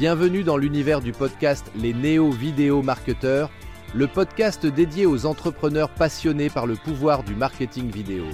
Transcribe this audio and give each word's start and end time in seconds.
Bienvenue 0.00 0.44
dans 0.44 0.56
l'univers 0.56 1.02
du 1.02 1.12
podcast 1.12 1.70
Les 1.76 1.92
Néo-Vidéo 1.92 2.80
Marketeurs, 2.80 3.50
le 3.94 4.06
podcast 4.06 4.64
dédié 4.64 5.04
aux 5.04 5.26
entrepreneurs 5.26 5.90
passionnés 5.90 6.48
par 6.48 6.66
le 6.66 6.74
pouvoir 6.74 7.22
du 7.22 7.34
marketing 7.34 7.90
vidéo. 7.90 8.24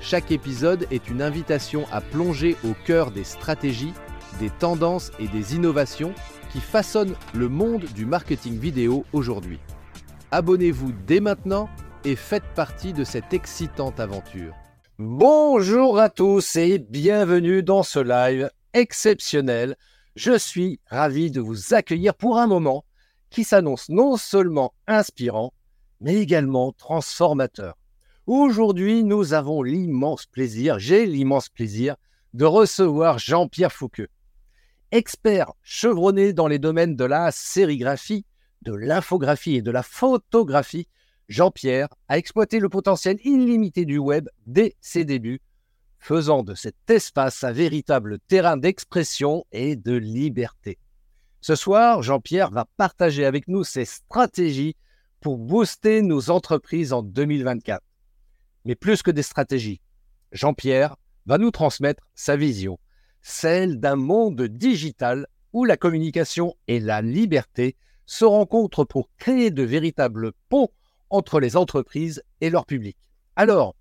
Chaque 0.00 0.30
épisode 0.30 0.86
est 0.92 1.08
une 1.08 1.20
invitation 1.20 1.84
à 1.90 2.00
plonger 2.00 2.56
au 2.62 2.74
cœur 2.86 3.10
des 3.10 3.24
stratégies, 3.24 3.92
des 4.38 4.50
tendances 4.50 5.10
et 5.18 5.26
des 5.26 5.56
innovations 5.56 6.14
qui 6.52 6.60
façonnent 6.60 7.16
le 7.34 7.48
monde 7.48 7.86
du 7.96 8.06
marketing 8.06 8.56
vidéo 8.56 9.04
aujourd'hui. 9.12 9.58
Abonnez-vous 10.30 10.92
dès 11.08 11.18
maintenant 11.18 11.68
et 12.04 12.14
faites 12.14 12.54
partie 12.54 12.92
de 12.92 13.02
cette 13.02 13.34
excitante 13.34 13.98
aventure. 13.98 14.54
Bonjour 15.00 15.98
à 15.98 16.08
tous 16.08 16.54
et 16.54 16.78
bienvenue 16.78 17.64
dans 17.64 17.82
ce 17.82 17.98
live 17.98 18.48
exceptionnel. 18.74 19.76
Je 20.16 20.38
suis 20.38 20.78
ravi 20.86 21.32
de 21.32 21.40
vous 21.40 21.74
accueillir 21.74 22.14
pour 22.14 22.38
un 22.38 22.46
moment 22.46 22.84
qui 23.30 23.42
s'annonce 23.42 23.88
non 23.88 24.16
seulement 24.16 24.72
inspirant, 24.86 25.52
mais 26.00 26.14
également 26.14 26.70
transformateur. 26.72 27.76
Aujourd'hui, 28.26 29.02
nous 29.02 29.34
avons 29.34 29.62
l'immense 29.62 30.26
plaisir, 30.26 30.78
j'ai 30.78 31.04
l'immense 31.04 31.48
plaisir 31.48 31.96
de 32.32 32.44
recevoir 32.44 33.18
Jean-Pierre 33.18 33.72
Fouqueux. 33.72 34.08
Expert 34.92 35.52
chevronné 35.62 36.32
dans 36.32 36.46
les 36.46 36.60
domaines 36.60 36.94
de 36.94 37.04
la 37.04 37.32
sérigraphie, 37.32 38.24
de 38.62 38.72
l'infographie 38.72 39.56
et 39.56 39.62
de 39.62 39.72
la 39.72 39.82
photographie, 39.82 40.86
Jean-Pierre 41.28 41.88
a 42.08 42.18
exploité 42.18 42.60
le 42.60 42.68
potentiel 42.68 43.18
illimité 43.24 43.84
du 43.84 43.98
web 43.98 44.28
dès 44.46 44.76
ses 44.80 45.04
débuts, 45.04 45.40
faisant 46.04 46.42
de 46.42 46.54
cet 46.54 46.76
espace 46.90 47.44
un 47.44 47.52
véritable 47.52 48.18
terrain 48.28 48.58
d'expression 48.58 49.46
et 49.52 49.74
de 49.74 49.94
liberté. 49.94 50.78
Ce 51.40 51.54
soir, 51.54 52.02
Jean-Pierre 52.02 52.50
va 52.50 52.66
partager 52.76 53.24
avec 53.24 53.48
nous 53.48 53.64
ses 53.64 53.86
stratégies 53.86 54.76
pour 55.22 55.38
booster 55.38 56.02
nos 56.02 56.28
entreprises 56.28 56.92
en 56.92 57.02
2024. 57.02 57.82
Mais 58.66 58.74
plus 58.74 59.02
que 59.02 59.10
des 59.10 59.22
stratégies, 59.22 59.80
Jean-Pierre 60.32 60.96
va 61.24 61.38
nous 61.38 61.50
transmettre 61.50 62.06
sa 62.14 62.36
vision, 62.36 62.78
celle 63.22 63.80
d'un 63.80 63.96
monde 63.96 64.42
digital 64.42 65.26
où 65.54 65.64
la 65.64 65.78
communication 65.78 66.54
et 66.68 66.80
la 66.80 67.00
liberté 67.00 67.76
se 68.04 68.26
rencontrent 68.26 68.84
pour 68.84 69.08
créer 69.16 69.50
de 69.50 69.62
véritables 69.62 70.32
ponts 70.50 70.68
entre 71.08 71.40
les 71.40 71.56
entreprises 71.56 72.22
et 72.42 72.50
leur 72.50 72.66
public. 72.66 72.98
Alors, 73.36 73.74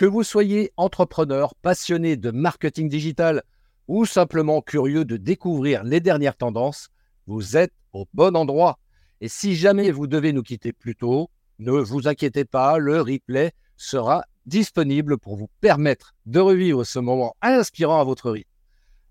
que 0.00 0.06
vous 0.06 0.22
soyez 0.22 0.72
entrepreneur, 0.78 1.54
passionné 1.56 2.16
de 2.16 2.30
marketing 2.30 2.88
digital 2.88 3.42
ou 3.86 4.06
simplement 4.06 4.62
curieux 4.62 5.04
de 5.04 5.18
découvrir 5.18 5.84
les 5.84 6.00
dernières 6.00 6.38
tendances, 6.38 6.88
vous 7.26 7.58
êtes 7.58 7.74
au 7.92 8.06
bon 8.14 8.34
endroit. 8.34 8.78
Et 9.20 9.28
si 9.28 9.56
jamais 9.56 9.90
vous 9.90 10.06
devez 10.06 10.32
nous 10.32 10.42
quitter 10.42 10.72
plus 10.72 10.96
tôt, 10.96 11.28
ne 11.58 11.72
vous 11.72 12.08
inquiétez 12.08 12.46
pas, 12.46 12.78
le 12.78 13.02
replay 13.02 13.52
sera 13.76 14.24
disponible 14.46 15.18
pour 15.18 15.36
vous 15.36 15.50
permettre 15.60 16.14
de 16.24 16.40
revivre 16.40 16.86
ce 16.86 16.98
moment 16.98 17.36
inspirant 17.42 18.00
à 18.00 18.04
votre 18.04 18.30
rythme. 18.30 18.48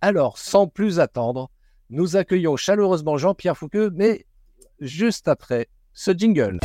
Alors, 0.02 0.40
sans 0.40 0.66
plus 0.66 1.00
attendre, 1.00 1.52
nous 1.92 2.16
accueillons 2.16 2.58
chaleureusement 2.58 3.16
Jean-Pierre 3.16 3.60
Fouqueux, 3.60 3.92
mais 3.94 4.26
juste 4.80 5.28
après 5.28 5.68
ce 5.94 6.18
jingle. 6.18 6.60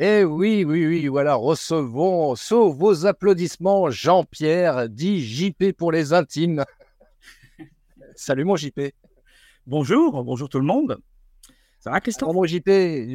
Eh 0.00 0.24
oui, 0.24 0.64
oui, 0.64 0.84
oui, 0.86 1.06
voilà, 1.06 1.36
recevons 1.36 2.34
sous 2.34 2.72
vos 2.72 3.06
applaudissements 3.06 3.90
Jean-Pierre, 3.90 4.88
dit 4.88 5.24
JP 5.24 5.70
pour 5.70 5.92
les 5.92 6.12
intimes. 6.12 6.64
Salut 8.16 8.44
mon 8.44 8.56
JP. 8.56 8.80
Bonjour, 9.68 10.24
bonjour 10.24 10.48
tout 10.48 10.58
le 10.58 10.64
monde. 10.64 10.98
Ça 11.78 11.92
va, 11.92 12.00
Christophe? 12.00 12.34
Mon 12.34 12.44
JP, 12.44 12.68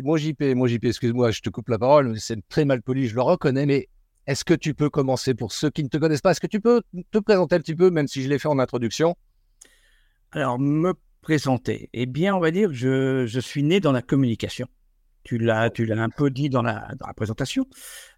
mon 0.06 0.16
JP, 0.16 0.42
mon 0.56 0.68
JP, 0.68 0.86
excuse-moi, 0.86 1.32
je 1.32 1.42
te 1.42 1.50
coupe 1.50 1.68
la 1.68 1.78
parole, 1.78 2.18
c'est 2.18 2.40
très 2.48 2.64
mal 2.64 2.82
poli, 2.82 3.10
je 3.10 3.16
le 3.16 3.24
reconnais, 3.24 3.66
mais 3.66 3.90
est-ce 4.26 4.46
que 4.46 4.54
tu 4.54 4.74
peux 4.74 4.90
commencer 4.90 5.34
pour 5.34 5.52
ceux 5.52 5.70
qui 5.70 5.84
ne 5.84 5.90
te 5.90 5.98
connaissent 5.98 6.22
pas? 6.22 6.32
Est-ce 6.32 6.40
que 6.40 6.48
tu 6.48 6.62
peux 6.62 6.82
te 7.12 7.18
présenter 7.18 7.56
un 7.56 7.60
petit 7.60 7.76
peu, 7.76 7.90
même 7.90 8.08
si 8.08 8.24
je 8.24 8.30
l'ai 8.30 8.40
fait 8.40 8.48
en 8.48 8.58
introduction? 8.58 9.18
Alors, 10.32 10.58
me 10.58 10.94
présenter. 11.20 11.90
Eh 11.92 12.06
bien, 12.06 12.38
on 12.38 12.40
va 12.40 12.52
dire 12.52 12.70
que 12.70 12.76
je, 12.76 13.26
je 13.26 13.40
suis 13.42 13.64
né 13.64 13.82
dans 13.82 13.92
la 13.92 14.02
communication. 14.02 14.70
Tu 15.24 15.38
l'as, 15.38 15.70
tu 15.70 15.86
l'as 15.86 16.02
un 16.02 16.10
peu 16.10 16.30
dit 16.30 16.50
dans 16.50 16.62
la, 16.62 16.88
dans 16.98 17.08
la 17.08 17.14
présentation. 17.14 17.68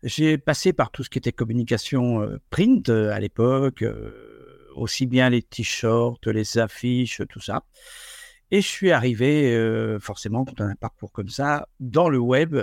J'ai 0.03 0.37
passé 0.37 0.73
par 0.73 0.91
tout 0.91 1.03
ce 1.03 1.09
qui 1.09 1.17
était 1.17 1.31
communication 1.31 2.21
euh, 2.21 2.39
print 2.49 2.89
euh, 2.89 3.11
à 3.11 3.19
l'époque, 3.19 3.81
euh, 3.81 4.67
aussi 4.75 5.05
bien 5.05 5.29
les 5.29 5.41
t-shirts, 5.41 6.27
les 6.27 6.57
affiches, 6.57 7.21
tout 7.29 7.41
ça. 7.41 7.63
Et 8.51 8.61
je 8.61 8.67
suis 8.67 8.91
arrivé, 8.91 9.97
forcément, 10.01 10.43
dans 10.43 10.65
un 10.65 10.75
parcours 10.75 11.13
comme 11.13 11.29
ça, 11.29 11.69
dans 11.79 12.09
le 12.09 12.19
web. 12.19 12.57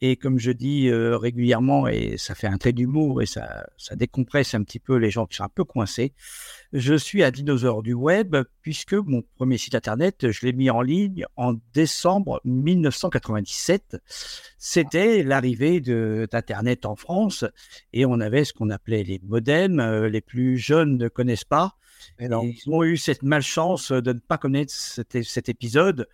Et 0.00 0.16
comme 0.16 0.38
je 0.38 0.52
dis 0.52 0.88
euh, 0.88 1.16
régulièrement, 1.16 1.88
et 1.88 2.16
ça 2.18 2.34
fait 2.34 2.46
un 2.46 2.58
trait 2.58 2.72
d'humour 2.72 3.20
et 3.20 3.26
ça, 3.26 3.66
ça 3.76 3.96
décompresse 3.96 4.54
un 4.54 4.62
petit 4.62 4.78
peu 4.78 4.96
les 4.96 5.10
gens 5.10 5.26
qui 5.26 5.36
sont 5.36 5.44
un 5.44 5.48
peu 5.48 5.64
coincés, 5.64 6.14
je 6.72 6.94
suis 6.94 7.24
un 7.24 7.30
dinosaure 7.30 7.82
du 7.82 7.94
web 7.94 8.36
puisque 8.62 8.92
mon 8.92 9.22
premier 9.36 9.58
site 9.58 9.74
internet, 9.74 10.30
je 10.30 10.46
l'ai 10.46 10.52
mis 10.52 10.70
en 10.70 10.82
ligne 10.82 11.24
en 11.36 11.54
décembre 11.72 12.40
1997. 12.44 13.96
C'était 14.58 15.22
l'arrivée 15.22 15.80
d'Internet 15.80 16.86
en 16.86 16.94
France 16.94 17.44
et 17.92 18.06
on 18.06 18.20
avait 18.20 18.44
ce 18.44 18.52
qu'on 18.52 18.70
appelait 18.70 19.02
les 19.02 19.20
modems. 19.24 19.80
Euh, 19.80 20.08
Les 20.08 20.20
plus 20.20 20.58
jeunes 20.58 20.96
ne 20.96 21.08
connaissent 21.08 21.44
pas. 21.44 21.76
Et 22.20 22.26
Ils 22.26 22.62
ont 22.68 22.84
eu 22.84 22.96
cette 22.96 23.22
malchance 23.22 23.90
de 23.90 24.12
ne 24.12 24.20
pas 24.20 24.38
connaître 24.38 24.72
cet, 24.72 25.22
cet 25.22 25.48
épisode. 25.48 26.06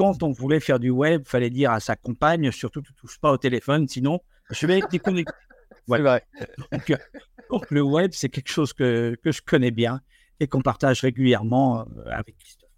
Quand 0.00 0.22
on 0.22 0.30
voulait 0.30 0.60
faire 0.60 0.78
du 0.80 0.88
web, 0.88 1.24
fallait 1.26 1.50
dire 1.50 1.72
à 1.72 1.78
sa 1.78 1.94
compagne, 1.94 2.50
surtout 2.52 2.80
tu 2.80 2.94
touches 2.94 3.18
pas 3.18 3.32
au 3.32 3.36
téléphone, 3.36 3.86
sinon 3.86 4.20
je 4.48 4.66
vais 4.66 4.78
être 4.78 4.90
déconnecté. 4.90 5.30
C'est 5.86 6.00
vrai. 6.00 6.26
Donc, 6.72 6.88
euh, 6.88 6.96
donc, 7.50 7.70
le 7.70 7.82
web, 7.82 8.10
c'est 8.14 8.30
quelque 8.30 8.48
chose 8.48 8.72
que, 8.72 9.14
que 9.22 9.30
je 9.30 9.42
connais 9.42 9.70
bien 9.70 10.00
et 10.40 10.46
qu'on 10.46 10.62
partage 10.62 11.02
régulièrement 11.02 11.80
euh, 11.80 11.84
avec 12.12 12.38
Christophe. 12.38 12.70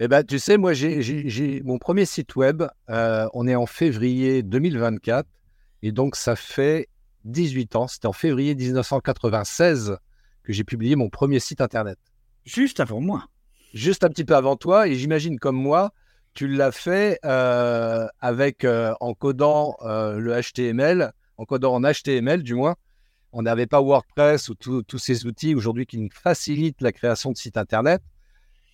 Eh 0.00 0.08
ben, 0.08 0.24
tu 0.24 0.40
sais, 0.40 0.56
moi, 0.56 0.72
j'ai 0.72 1.62
mon 1.64 1.78
premier 1.78 2.04
site 2.04 2.34
web. 2.34 2.64
euh, 2.90 3.28
on 3.32 3.46
est 3.46 3.54
en 3.54 3.66
février 3.66 4.42
2024, 4.42 5.28
et 5.82 5.92
donc 5.92 6.16
ça 6.16 6.34
fait 6.34 6.88
18 7.26 7.76
ans. 7.76 7.86
C'était 7.86 8.08
en 8.08 8.12
février 8.12 8.56
1996 8.56 9.98
que 10.42 10.52
j'ai 10.52 10.64
publié 10.64 10.96
mon 10.96 11.10
premier 11.10 11.38
site 11.38 11.60
internet. 11.60 12.00
Juste 12.44 12.80
avant 12.80 13.00
moi. 13.00 13.28
Juste 13.72 14.04
un 14.04 14.08
petit 14.08 14.24
peu 14.24 14.34
avant 14.36 14.56
toi, 14.56 14.86
et 14.88 14.94
j'imagine 14.94 15.38
comme 15.38 15.56
moi, 15.56 15.92
tu 16.34 16.46
l'as 16.48 16.72
fait 16.72 17.18
euh, 17.24 18.06
avec 18.20 18.64
euh, 18.64 18.94
en 19.00 19.14
codant 19.14 19.76
euh, 19.82 20.18
le 20.18 20.40
HTML, 20.40 21.12
en 21.38 21.44
codant 21.44 21.74
en 21.74 21.80
HTML 21.82 22.42
du 22.42 22.54
moins. 22.54 22.76
On 23.32 23.42
n'avait 23.42 23.66
pas 23.66 23.80
WordPress 23.80 24.50
ou 24.50 24.54
tous 24.54 24.98
ces 24.98 25.24
outils 25.24 25.54
aujourd'hui 25.54 25.86
qui 25.86 25.96
nous 25.98 26.10
facilitent 26.12 26.82
la 26.82 26.92
création 26.92 27.32
de 27.32 27.36
sites 27.38 27.56
internet. 27.56 28.02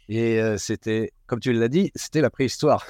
Et 0.09 0.41
c'était, 0.57 1.13
comme 1.27 1.39
tu 1.39 1.53
l'as 1.53 1.69
dit, 1.69 1.93
c'était 1.95 2.21
la 2.21 2.31
préhistoire. 2.31 2.85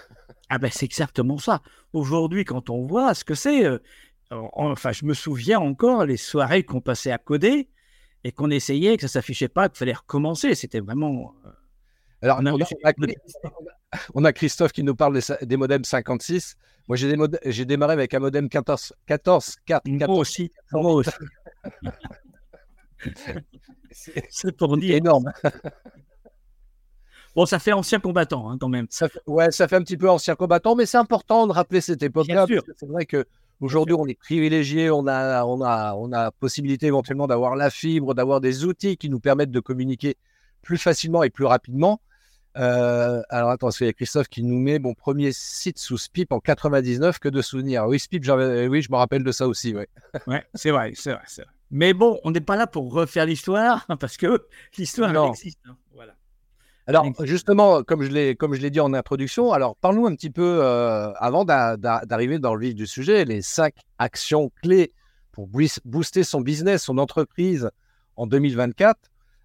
Ah 0.49 0.57
ben 0.59 0.71
c'est 0.73 0.87
exactement 0.87 1.37
ça. 1.37 1.61
Aujourd'hui, 1.93 2.47
quand 2.47 2.71
on 2.71 2.87
voit 2.87 3.13
ce 3.13 3.23
que 3.23 3.35
c'est, 3.35 3.69
en- 4.31 4.51
enfin 4.55 4.93
je 4.93 5.05
me 5.05 5.13
souviens 5.13 5.59
encore 5.61 6.07
les 6.07 6.17
soirées 6.17 6.63
qu'on 6.63 6.81
passait 6.81 7.11
à 7.11 7.19
coder 7.19 7.69
et 8.25 8.33
qu'on 8.33 8.49
essayait, 8.51 8.97
que 8.97 9.03
ça 9.03 9.09
s'affichait 9.09 9.49
pas, 9.49 9.69
qu'il 9.69 9.77
fallait 9.79 9.93
recommencer. 9.93 10.55
C'était 10.55 10.81
vraiment. 10.81 11.35
Alors, 12.23 12.39
On 12.41 12.47
a- 12.47 12.53
on 12.53 12.61
a, 12.61 12.65
on 12.85 13.05
a- 13.05 13.51
on 14.15 14.25
a 14.25 14.33
Christophe 14.33 14.73
qui 14.73 14.83
nous 14.83 14.95
parle 14.95 15.21
des, 15.43 15.57
modems 15.57 15.85
56. 15.85 16.57
Moi, 16.89 16.97
j'ai, 16.97 17.09
des 17.09 17.17
mod- 17.17 17.39
j'ai 17.45 17.65
démarré 17.65 17.93
avec 17.93 18.13
un 18.15 18.19
modem 18.19 18.49
14, 18.49 18.93
14, 19.07 19.57
4, 19.67 19.87
Moi 19.87 19.99
14. 19.99 20.19
aussi, 20.19 20.51
moi 20.73 20.93
aussi. 20.95 21.11
C'est 24.31 24.57
pour 24.57 24.77
dire. 24.77 24.97
énorme. 24.97 25.33
Bon, 27.37 27.47
ça 27.47 27.59
fait 27.59 27.73
ancien 27.73 28.01
combattant 28.01 28.51
hein, 28.51 28.59
quand 28.61 28.69
même. 28.69 28.87
Ça 28.91 29.09
fait, 29.09 29.21
ouais, 29.27 29.51
ça 29.53 29.69
fait 29.69 29.77
un 29.77 29.83
petit 29.83 29.97
peu 29.97 30.11
ancien 30.11 30.35
combattant, 30.35 30.75
mais 30.75 30.87
c'est 30.87 30.97
important 30.97 31.47
de 31.47 31.53
rappeler 31.53 31.81
cette 31.81 32.03
époque-là. 32.03 32.47
C'est 32.77 32.87
vrai 32.89 33.07
que 33.07 33.27
aujourd'hui, 33.61 33.95
on 33.95 34.07
est 34.07 34.19
privilégié, 34.19 34.91
on 34.91 35.07
a, 35.07 35.45
on 35.45 35.61
a, 35.63 35.95
on 35.95 36.13
a 36.13 36.33
possibilité 36.33 36.87
éventuellement 36.87 37.27
d'avoir 37.29 37.55
la 37.55 37.71
fibre, 37.71 38.15
d'avoir 38.15 38.41
des 38.41 38.65
outils 38.65 38.97
qui 38.97 39.09
nous 39.09 39.21
permettent 39.21 39.53
de 39.53 39.61
communiquer 39.61 40.17
plus 40.63 40.79
facilement 40.79 41.23
et 41.23 41.31
plus 41.31 41.45
rapidement. 41.45 42.01
Euh, 42.57 43.23
alors 43.29 43.51
attends, 43.51 43.67
parce 43.69 43.79
qu'il 43.79 43.87
y 43.87 43.91
a 43.91 43.93
Christophe 43.93 44.29
qui 44.29 44.43
nous 44.43 44.59
met 44.59 44.79
mon 44.79 44.95
premier 44.95 45.31
site 45.33 45.79
sous 45.79 45.99
SPIP 45.99 46.33
en 46.33 46.41
99, 46.41 47.19
que 47.19 47.29
de 47.29 47.41
souvenirs. 47.43 47.85
Oui, 47.87 47.99
SPIP, 48.01 48.29
avais- 48.29 48.67
oui, 48.69 48.83
je 48.83 48.91
me 48.91 48.97
rappelle 48.97 49.23
de 49.23 49.33
ça 49.33 49.47
aussi. 49.47 49.75
Ouais. 49.75 49.89
Ouais, 50.27 50.45
c'est 50.55 50.71
vrai, 50.71 50.93
c'est 50.97 51.13
vrai. 51.13 51.23
Mais 51.71 51.93
bon, 51.93 52.19
on 52.25 52.31
n'est 52.31 52.41
pas 52.41 52.57
là 52.57 52.67
pour 52.67 52.91
refaire 52.93 53.27
l'histoire, 53.27 53.87
parce 54.01 54.17
que 54.17 54.47
l'histoire 54.77 55.13
existe. 55.29 55.59
hein. 55.69 55.77
Voilà. 55.95 56.15
Alors 56.87 57.05
justement, 57.27 57.83
comme 57.83 58.03
je 58.03 58.09
l'ai 58.09 58.35
comme 58.35 58.55
je 58.55 58.63
l'ai 58.63 58.71
dit 58.71 58.81
en 58.81 58.95
introduction, 58.95 59.53
alors 59.53 59.77
parlons 59.77 60.07
un 60.07 60.15
petit 60.15 60.31
peu 60.31 60.61
euh, 60.63 61.13
avant 61.17 61.45
d'a- 61.45 61.77
d'a- 61.77 62.03
d'arriver 62.07 62.39
dans 62.39 62.55
le 62.55 62.61
vif 62.67 62.75
du 62.75 62.87
sujet, 62.87 63.27
les 63.27 63.43
cinq 63.43 63.75
actions 63.99 64.51
clés 64.63 64.93
pour 65.33 65.49
booster 65.85 66.25
son 66.25 66.41
business, 66.41 66.85
son 66.85 66.97
entreprise 66.97 67.71
en 68.17 68.27
2024. 68.27 68.99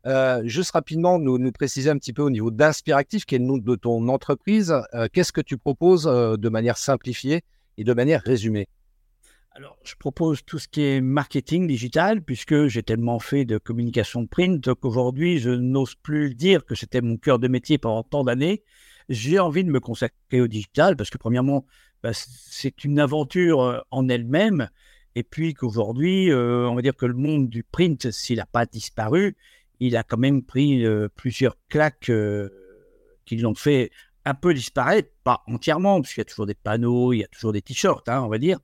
Euh, 0.05 0.41
juste 0.45 0.71
rapidement, 0.71 1.17
nous, 1.17 1.37
nous 1.37 1.51
préciser 1.51 1.89
un 1.89 1.97
petit 1.97 2.13
peu 2.13 2.23
au 2.23 2.29
niveau 2.29 2.51
d'Inspiractif, 2.51 3.25
qui 3.25 3.35
est 3.35 3.39
le 3.39 3.45
nom 3.45 3.57
de 3.57 3.75
ton 3.75 4.07
entreprise. 4.09 4.73
Euh, 4.93 5.07
qu'est-ce 5.11 5.31
que 5.31 5.41
tu 5.41 5.57
proposes 5.57 6.07
euh, 6.07 6.35
de 6.35 6.49
manière 6.49 6.77
simplifiée 6.77 7.41
et 7.77 7.83
de 7.83 7.93
manière 7.93 8.21
résumée? 8.21 8.67
Alors, 9.55 9.77
je 9.83 9.95
propose 9.95 10.43
tout 10.43 10.59
ce 10.59 10.67
qui 10.67 10.81
est 10.81 10.99
marketing 10.99 11.67
digital, 11.67 12.21
puisque 12.21 12.67
j'ai 12.67 12.83
tellement 12.83 13.19
fait 13.19 13.45
de 13.45 13.57
communication 13.57 14.25
print 14.25 14.73
qu'aujourd'hui, 14.73 15.39
je 15.39 15.51
n'ose 15.51 15.95
plus 15.95 16.33
dire 16.35 16.65
que 16.65 16.75
c'était 16.75 17.01
mon 17.01 17.17
cœur 17.17 17.39
de 17.39 17.47
métier 17.47 17.77
pendant 17.77 18.03
tant 18.03 18.23
d'années. 18.23 18.63
J'ai 19.09 19.39
envie 19.39 19.63
de 19.63 19.69
me 19.69 19.79
consacrer 19.79 20.41
au 20.41 20.47
digital, 20.47 20.97
parce 20.97 21.11
que 21.11 21.19
premièrement, 21.19 21.65
bah, 22.01 22.11
c'est 22.13 22.83
une 22.83 22.99
aventure 22.99 23.85
en 23.91 24.09
elle-même, 24.09 24.69
et 25.13 25.23
puis 25.23 25.53
qu'aujourd'hui, 25.53 26.33
on 26.33 26.73
va 26.73 26.81
dire 26.81 26.95
que 26.95 27.05
le 27.05 27.13
monde 27.13 27.47
du 27.47 27.63
print, 27.63 28.09
s'il 28.09 28.37
n'a 28.37 28.47
pas 28.47 28.65
disparu, 28.65 29.37
il 29.83 29.97
a 29.97 30.03
quand 30.03 30.17
même 30.17 30.43
pris 30.43 30.85
euh, 30.85 31.09
plusieurs 31.13 31.57
claques 31.67 32.09
euh, 32.09 32.49
qui 33.25 33.35
l'ont 33.37 33.55
fait 33.55 33.91
un 34.25 34.33
peu 34.33 34.53
disparaître, 34.53 35.09
pas 35.25 35.43
entièrement, 35.47 35.99
puisqu'il 35.99 36.21
y 36.21 36.23
a 36.23 36.25
toujours 36.25 36.45
des 36.45 36.53
panneaux, 36.53 37.11
il 37.11 37.19
y 37.19 37.23
a 37.25 37.27
toujours 37.27 37.51
des 37.51 37.61
t-shirts, 37.61 38.07
hein, 38.07 38.21
on 38.21 38.29
va 38.29 38.37
dire. 38.37 38.59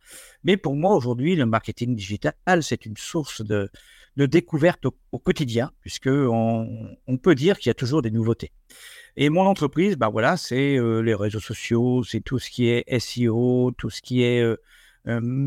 Mais 0.45 0.55
pour 0.55 0.77
moi, 0.77 0.95
aujourd'hui, 0.95 1.35
le 1.35 1.45
marketing 1.45 1.93
digital, 1.93 2.33
c'est 2.61 2.85
une 2.85 2.95
source 2.95 3.41
de, 3.41 3.69
découverte 4.15 4.85
au, 4.85 5.19
quotidien, 5.19 5.71
puisqu'on 5.81 6.95
on 7.07 7.17
peut 7.17 7.35
dire 7.35 7.59
qu'il 7.59 7.69
y 7.69 7.71
a 7.71 7.73
toujours 7.73 8.01
des 8.01 8.11
nouveautés. 8.11 8.51
Et 9.17 9.27
mon 9.29 9.41
entreprise, 9.41 9.97
bah 9.97 10.07
voilà, 10.07 10.37
c'est 10.37 10.77
euh, 10.77 11.01
les 11.01 11.13
réseaux 11.13 11.41
sociaux, 11.41 12.03
c'est 12.03 12.21
tout 12.21 12.39
ce 12.39 12.49
qui 12.49 12.67
est 12.69 12.99
SEO, 12.99 13.71
tout 13.77 13.89
ce 13.89 14.01
qui 14.01 14.23
est 14.23 14.41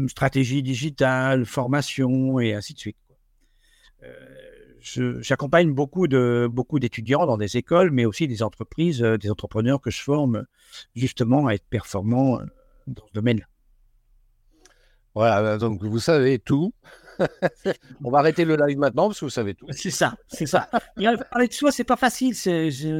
stratégie 0.08 0.62
digitale, 0.62 1.46
formation 1.46 2.40
et 2.40 2.52
ainsi 2.52 2.74
de 2.74 2.78
suite 2.78 2.96
j'accompagne 4.82 5.73
beaucoup 5.73 6.08
de 6.08 6.49
beaucoup 6.50 6.79
d'étudiants 6.79 7.26
dans 7.26 7.37
des 7.37 7.56
écoles, 7.56 7.90
mais 7.90 8.05
aussi 8.05 8.26
des 8.26 8.43
entreprises, 8.43 9.02
euh, 9.02 9.17
des 9.17 9.31
entrepreneurs 9.31 9.81
que 9.81 9.90
je 9.90 10.02
forme 10.02 10.46
justement 10.94 11.46
à 11.46 11.55
être 11.55 11.67
performants 11.69 12.40
euh, 12.40 12.44
dans 12.87 13.06
ce 13.06 13.12
domaine-là. 13.12 13.46
Voilà, 15.14 15.43
bah, 15.43 15.58
donc 15.58 15.82
vous 15.82 15.99
savez 15.99 16.38
tout. 16.38 16.73
on 18.05 18.11
va 18.11 18.20
arrêter 18.20 18.44
le 18.44 18.56
live 18.56 18.79
maintenant 18.79 19.08
parce 19.08 19.20
que 19.20 19.26
vous 19.26 19.31
savez 19.31 19.55
tout. 19.55 19.67
C'est 19.70 19.90
ça, 19.90 20.14
c'est 20.26 20.46
ça. 20.46 20.69
parler 21.31 21.49
de 21.49 21.52
soi, 21.52 21.70
c'est 21.70 21.84
pas 21.84 21.96
facile. 21.96 22.34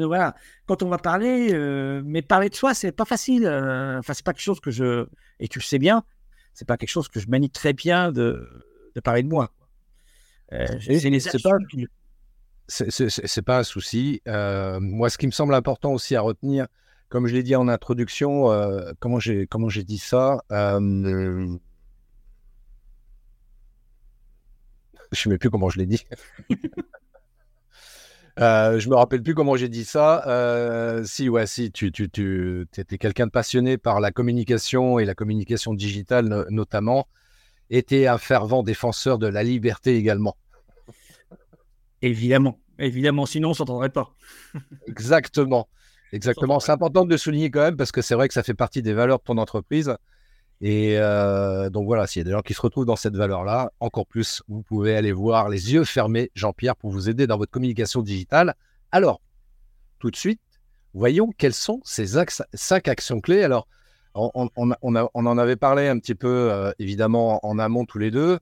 Voilà, 0.05 0.35
quand 0.67 0.83
on 0.83 0.89
va 0.89 0.99
parler, 0.99 1.53
euh, 1.53 2.03
mais 2.05 2.23
parler 2.23 2.51
de 2.51 2.55
soi, 2.55 2.75
c'est 2.75 2.93
pas 2.93 3.07
facile. 3.07 3.47
enfin, 3.47 4.13
c'est 4.13 4.25
pas 4.25 4.33
quelque 4.33 4.43
chose 4.43 4.61
que 4.61 4.71
je 4.71 5.07
et 5.41 5.49
tu 5.49 5.59
le 5.59 5.65
sais 5.65 5.79
bien, 5.79 6.05
c'est 6.55 6.69
pas 6.69 6.77
quelque 6.77 6.91
chose 6.91 7.09
que 7.09 7.19
je 7.19 7.29
manie 7.29 7.51
très 7.51 7.73
bien 7.73 8.13
de, 8.13 8.47
de 8.95 9.01
parler 9.01 9.23
de 9.23 9.29
moi. 9.29 9.51
Euh, 10.53 10.67
c'est 12.69 13.43
pas, 13.43 13.59
un 13.59 13.63
souci. 13.63 14.21
Euh, 14.29 14.81
moi, 14.81 15.11
ce 15.11 15.19
qui 15.19 15.27
me 15.27 15.33
semble 15.33 15.55
important 15.55 15.93
aussi 15.93 16.15
à 16.17 16.21
retenir, 16.21 16.67
comme 17.09 17.27
je 17.27 17.35
l'ai 17.35 17.43
dit 17.43 17.57
en 17.57 17.69
introduction, 17.69 18.51
euh, 18.51 18.93
comment 18.99 19.19
j'ai 19.19 19.47
comment 19.47 19.69
j'ai 19.69 19.85
dit 19.85 19.99
ça 19.99 20.43
Je 20.51 20.79
ne 20.79 21.59
sais 25.13 25.39
plus 25.39 25.51
comment 25.51 25.69
je 25.69 25.79
l'ai 25.79 25.87
dit. 25.87 26.05
Euh, 28.41 28.79
je 28.79 28.89
me 28.89 28.95
rappelle 28.95 29.23
plus 29.23 29.35
comment 29.35 29.57
j'ai 29.57 29.69
dit 29.69 29.85
ça. 29.85 30.25
si, 31.05 31.29
ouais, 31.29 31.47
si, 31.47 31.71
tu, 31.71 31.93
tu, 31.93 32.09
tu 32.09 32.67
étais 32.79 32.97
quelqu'un 32.97 33.27
de 33.27 33.31
passionné 33.31 33.77
par 33.77 34.01
la 34.01 34.11
communication 34.11 34.99
et 34.99 35.05
la 35.05 35.15
communication 35.15 35.75
digitale 35.75 36.47
notamment, 36.49 37.09
était 37.71 38.07
un 38.07 38.19
fervent 38.19 38.63
défenseur 38.63 39.19
de 39.19 39.27
la 39.27 39.43
liberté 39.43 39.97
également. 39.97 40.37
Évidemment, 42.03 42.59
évidemment, 42.79 43.27
sinon 43.27 43.49
on 43.49 43.51
ne 43.53 43.57
s'entendrait 43.57 43.91
pas. 43.91 44.15
Exactement, 44.87 45.69
exactement. 46.13 46.61
C'est 46.61 46.73
important 46.73 47.05
de 47.05 47.11
le 47.11 47.17
souligner 47.17 47.51
quand 47.51 47.61
même 47.61 47.77
parce 47.77 47.93
que 47.93 48.03
c'est 48.03 48.15
vrai 48.15 48.29
que 48.29 48.35
ça 48.35 48.43
fait 48.43 48.55
partie 48.55 48.83
des 48.83 48.93
valeurs 48.93 49.19
de 49.19 49.25
ton 49.25 49.39
entreprise. 49.39 49.97
Et 50.61 50.97
euh, 50.97 51.71
donc 51.71 51.87
voilà, 51.87 52.07
s'il 52.07 52.21
y 52.21 52.23
a 52.23 52.25
des 52.25 52.31
gens 52.31 52.41
qui 52.41 52.55
se 52.55 52.61
retrouvent 52.61 52.87
dans 52.87 52.97
cette 52.97 53.17
valeur-là, 53.17 53.73
encore 53.81 54.07
plus, 54.07 54.43
vous 54.47 54.63
pouvez 54.63 54.95
aller 54.95 55.11
voir 55.11 55.49
les 55.49 55.73
yeux 55.73 55.85
fermés, 55.85 56.31
Jean-Pierre, 56.37 56.77
pour 56.77 56.91
vous 56.91 57.09
aider 57.09 57.27
dans 57.27 57.37
votre 57.37 57.51
communication 57.51 58.01
digitale. 58.01 58.55
Alors, 58.93 59.21
tout 59.99 60.11
de 60.11 60.17
suite, 60.17 60.41
voyons 60.95 61.33
quelles 61.37 61.55
sont 61.55 61.81
ces 61.85 62.17
cinq 62.55 62.89
actions 62.89 63.21
clés. 63.21 63.43
Alors, 63.43 63.67
on, 64.15 65.27
en 65.27 65.39
avait 65.39 65.57
parlé 65.57 65.89
un 65.89 65.99
petit 65.99 66.15
peu, 66.15 66.51
euh, 66.53 66.73
évidemment, 66.79 67.45
en 67.47 67.59
amont 67.59 67.85
tous 67.85 67.99
les 67.99 68.11
deux. 68.11 68.39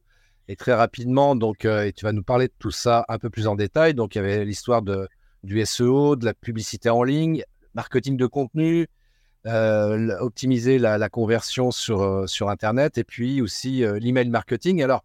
Et 0.49 0.57
très 0.57 0.75
rapidement, 0.75 1.37
donc, 1.37 1.65
euh, 1.65 1.85
et 1.85 1.93
tu 1.93 2.05
vas 2.05 2.13
nous 2.13 2.25
parler 2.25 2.49
de 2.49 2.53
tout 2.59 2.73
ça 2.73 3.05
un 3.09 3.19
peu 3.19 3.31
plus 3.31 3.47
en 3.47 3.55
détail. 3.55 3.95
Donc, 3.95 4.15
il 4.15 4.19
y 4.19 4.21
avait 4.21 4.45
l'histoire 4.45 4.83
du 4.83 5.65
SEO, 5.65 6.17
de 6.17 6.25
la 6.25 6.35
publicité 6.35 6.91
en 6.91 7.05
ligne, 7.05 7.45
marketing 7.75 8.17
de 8.17 8.27
contenu, 8.27 8.89
euh, 9.47 10.19
optimiser 10.19 10.79
la, 10.79 11.09
conversion 11.09 11.71
sur 11.71 12.49
Internet 12.49 12.99
et 12.99 13.05
puis 13.05 13.41
aussi 13.41 13.85
l'email 14.01 14.29
marketing. 14.29 14.83
Alors, 14.83 15.05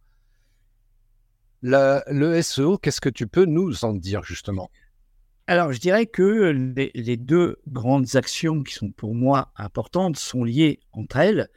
le 1.62 2.41
SEO, 2.41 2.79
qu'est-ce 2.79 3.01
que 3.01 3.09
tu 3.09 3.27
peux 3.27 3.45
nous 3.45 3.85
en 3.85 3.94
dire 3.94 4.23
justement? 4.23 4.69
Alors, 5.47 5.71
je 5.71 5.80
dirais 5.80 6.07
que 6.07 6.74
les, 6.95 7.18
deux 7.18 7.57
grandes 7.68 8.15
actions 8.15 8.63
qui 8.63 8.74
sont 8.74 8.89
pour 8.89 9.13
moi 9.13 9.51
importantes 9.57 10.18
sont 10.18 10.44
liées 10.44 10.80
entre 10.92 11.18
elles. 11.18 11.50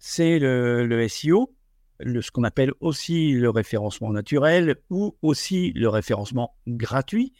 C'est 0.00 0.40
le, 0.40 1.06
SEO, 1.08 1.54
ce 2.00 2.30
qu'on 2.32 2.42
appelle 2.42 2.72
aussi 2.80 3.32
le 3.32 3.48
référencement 3.48 4.10
naturel 4.10 4.76
ou 4.90 5.16
aussi 5.22 5.70
le 5.76 5.88
référencement 5.88 6.56
gratuit. 6.66 7.34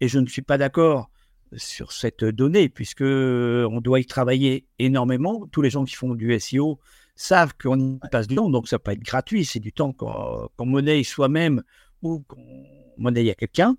Et 0.00 0.08
je 0.08 0.18
ne 0.18 0.26
suis 0.26 0.40
pas 0.40 0.56
d'accord 0.56 1.10
sur 1.54 1.92
cette 1.92 2.24
donnée 2.24 2.70
puisque 2.70 3.02
on 3.02 3.80
doit 3.82 4.00
y 4.00 4.06
travailler 4.06 4.66
énormément. 4.78 5.46
Tous 5.52 5.60
les 5.60 5.68
gens 5.68 5.84
qui 5.84 5.94
font 5.94 6.14
du 6.14 6.40
SEO 6.40 6.80
savent 7.16 7.52
qu'on 7.62 7.78
y 7.78 7.98
passe 8.10 8.28
du 8.28 8.36
temps, 8.36 8.48
donc 8.48 8.66
ça 8.66 8.78
peut 8.78 8.92
être 8.92 9.02
gratuit. 9.02 9.44
C'est 9.44 9.60
du 9.60 9.74
temps 9.74 9.92
qu'on 9.92 10.48
monnaie 10.66 11.02
soi-même 11.02 11.62
ou 12.00 12.20
qu'on 12.20 12.79
monnaie 13.00 13.28
à 13.30 13.34
quelqu'un. 13.34 13.76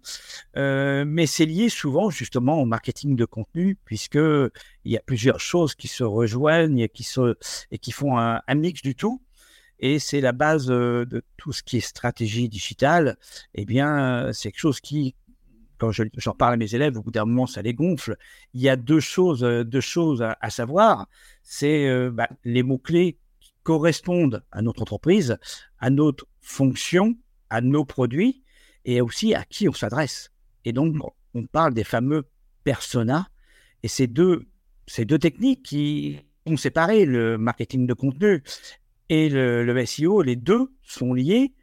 Euh, 0.57 1.05
mais 1.07 1.25
c'est 1.25 1.45
lié 1.45 1.69
souvent 1.69 2.09
justement 2.09 2.61
au 2.61 2.65
marketing 2.65 3.15
de 3.15 3.25
contenu 3.25 3.77
puisque 3.85 4.15
il 4.15 4.91
y 4.91 4.97
a 4.97 5.01
plusieurs 5.01 5.39
choses 5.39 5.75
qui 5.75 5.87
se 5.87 6.03
rejoignent 6.03 6.79
et 6.79 6.89
qui, 6.89 7.07
et 7.71 7.77
qui 7.77 7.91
font 7.91 8.17
un 8.17 8.55
mix 8.55 8.81
du 8.81 8.95
tout 8.95 9.21
et 9.81 9.99
c'est 9.99 10.21
la 10.21 10.31
base 10.31 10.67
de 10.67 11.23
tout 11.37 11.51
ce 11.51 11.63
qui 11.63 11.77
est 11.77 11.81
stratégie 11.81 12.47
digitale. 12.47 13.17
Eh 13.55 13.65
bien, 13.65 14.29
c'est 14.31 14.51
quelque 14.51 14.61
chose 14.61 14.79
qui, 14.79 15.15
quand 15.79 15.91
j'en 15.91 16.35
parle 16.35 16.53
à 16.53 16.57
mes 16.57 16.75
élèves, 16.75 16.97
au 16.97 17.01
bout 17.01 17.11
d'un 17.11 17.25
moment, 17.25 17.47
ça 17.47 17.63
les 17.63 17.73
gonfle. 17.73 18.15
Il 18.53 18.61
y 18.61 18.69
a 18.69 18.75
deux 18.75 18.99
choses, 18.99 19.41
deux 19.41 19.81
choses 19.81 20.21
à, 20.21 20.49
savoir. 20.51 21.07
C'est 21.41 22.09
bah, 22.11 22.29
les 22.45 22.61
mots-clés 22.61 23.17
qui 23.39 23.53
correspondent 23.63 24.43
à 24.51 24.61
notre 24.61 24.83
entreprise, 24.83 25.37
à 25.79 25.89
notre 25.89 26.27
fonction, 26.41 27.17
à 27.49 27.61
nos 27.61 27.83
produits 27.83 28.40
et 28.85 29.01
aussi 29.01 29.33
à 29.33 29.43
qui 29.43 29.67
on 29.69 29.73
s'adresse. 29.73 30.31
Et 30.65 30.73
donc, 30.73 30.95
on 31.33 31.45
parle 31.45 31.73
des 31.73 31.83
fameux 31.83 32.23
personas. 32.63 33.27
Et 33.83 33.87
ces 33.87 34.07
deux, 34.07 34.47
ces 34.87 35.05
deux 35.05 35.19
techniques 35.19 35.63
qui 35.63 36.19
ont 36.45 36.57
séparé 36.57 37.05
le 37.05 37.37
marketing 37.37 37.87
de 37.87 37.93
contenu 37.93 38.43
et 39.09 39.29
le, 39.29 39.85
SEO, 39.85 40.21
les 40.21 40.35
deux 40.35 40.71
sont 40.83 41.13
liés 41.13 41.53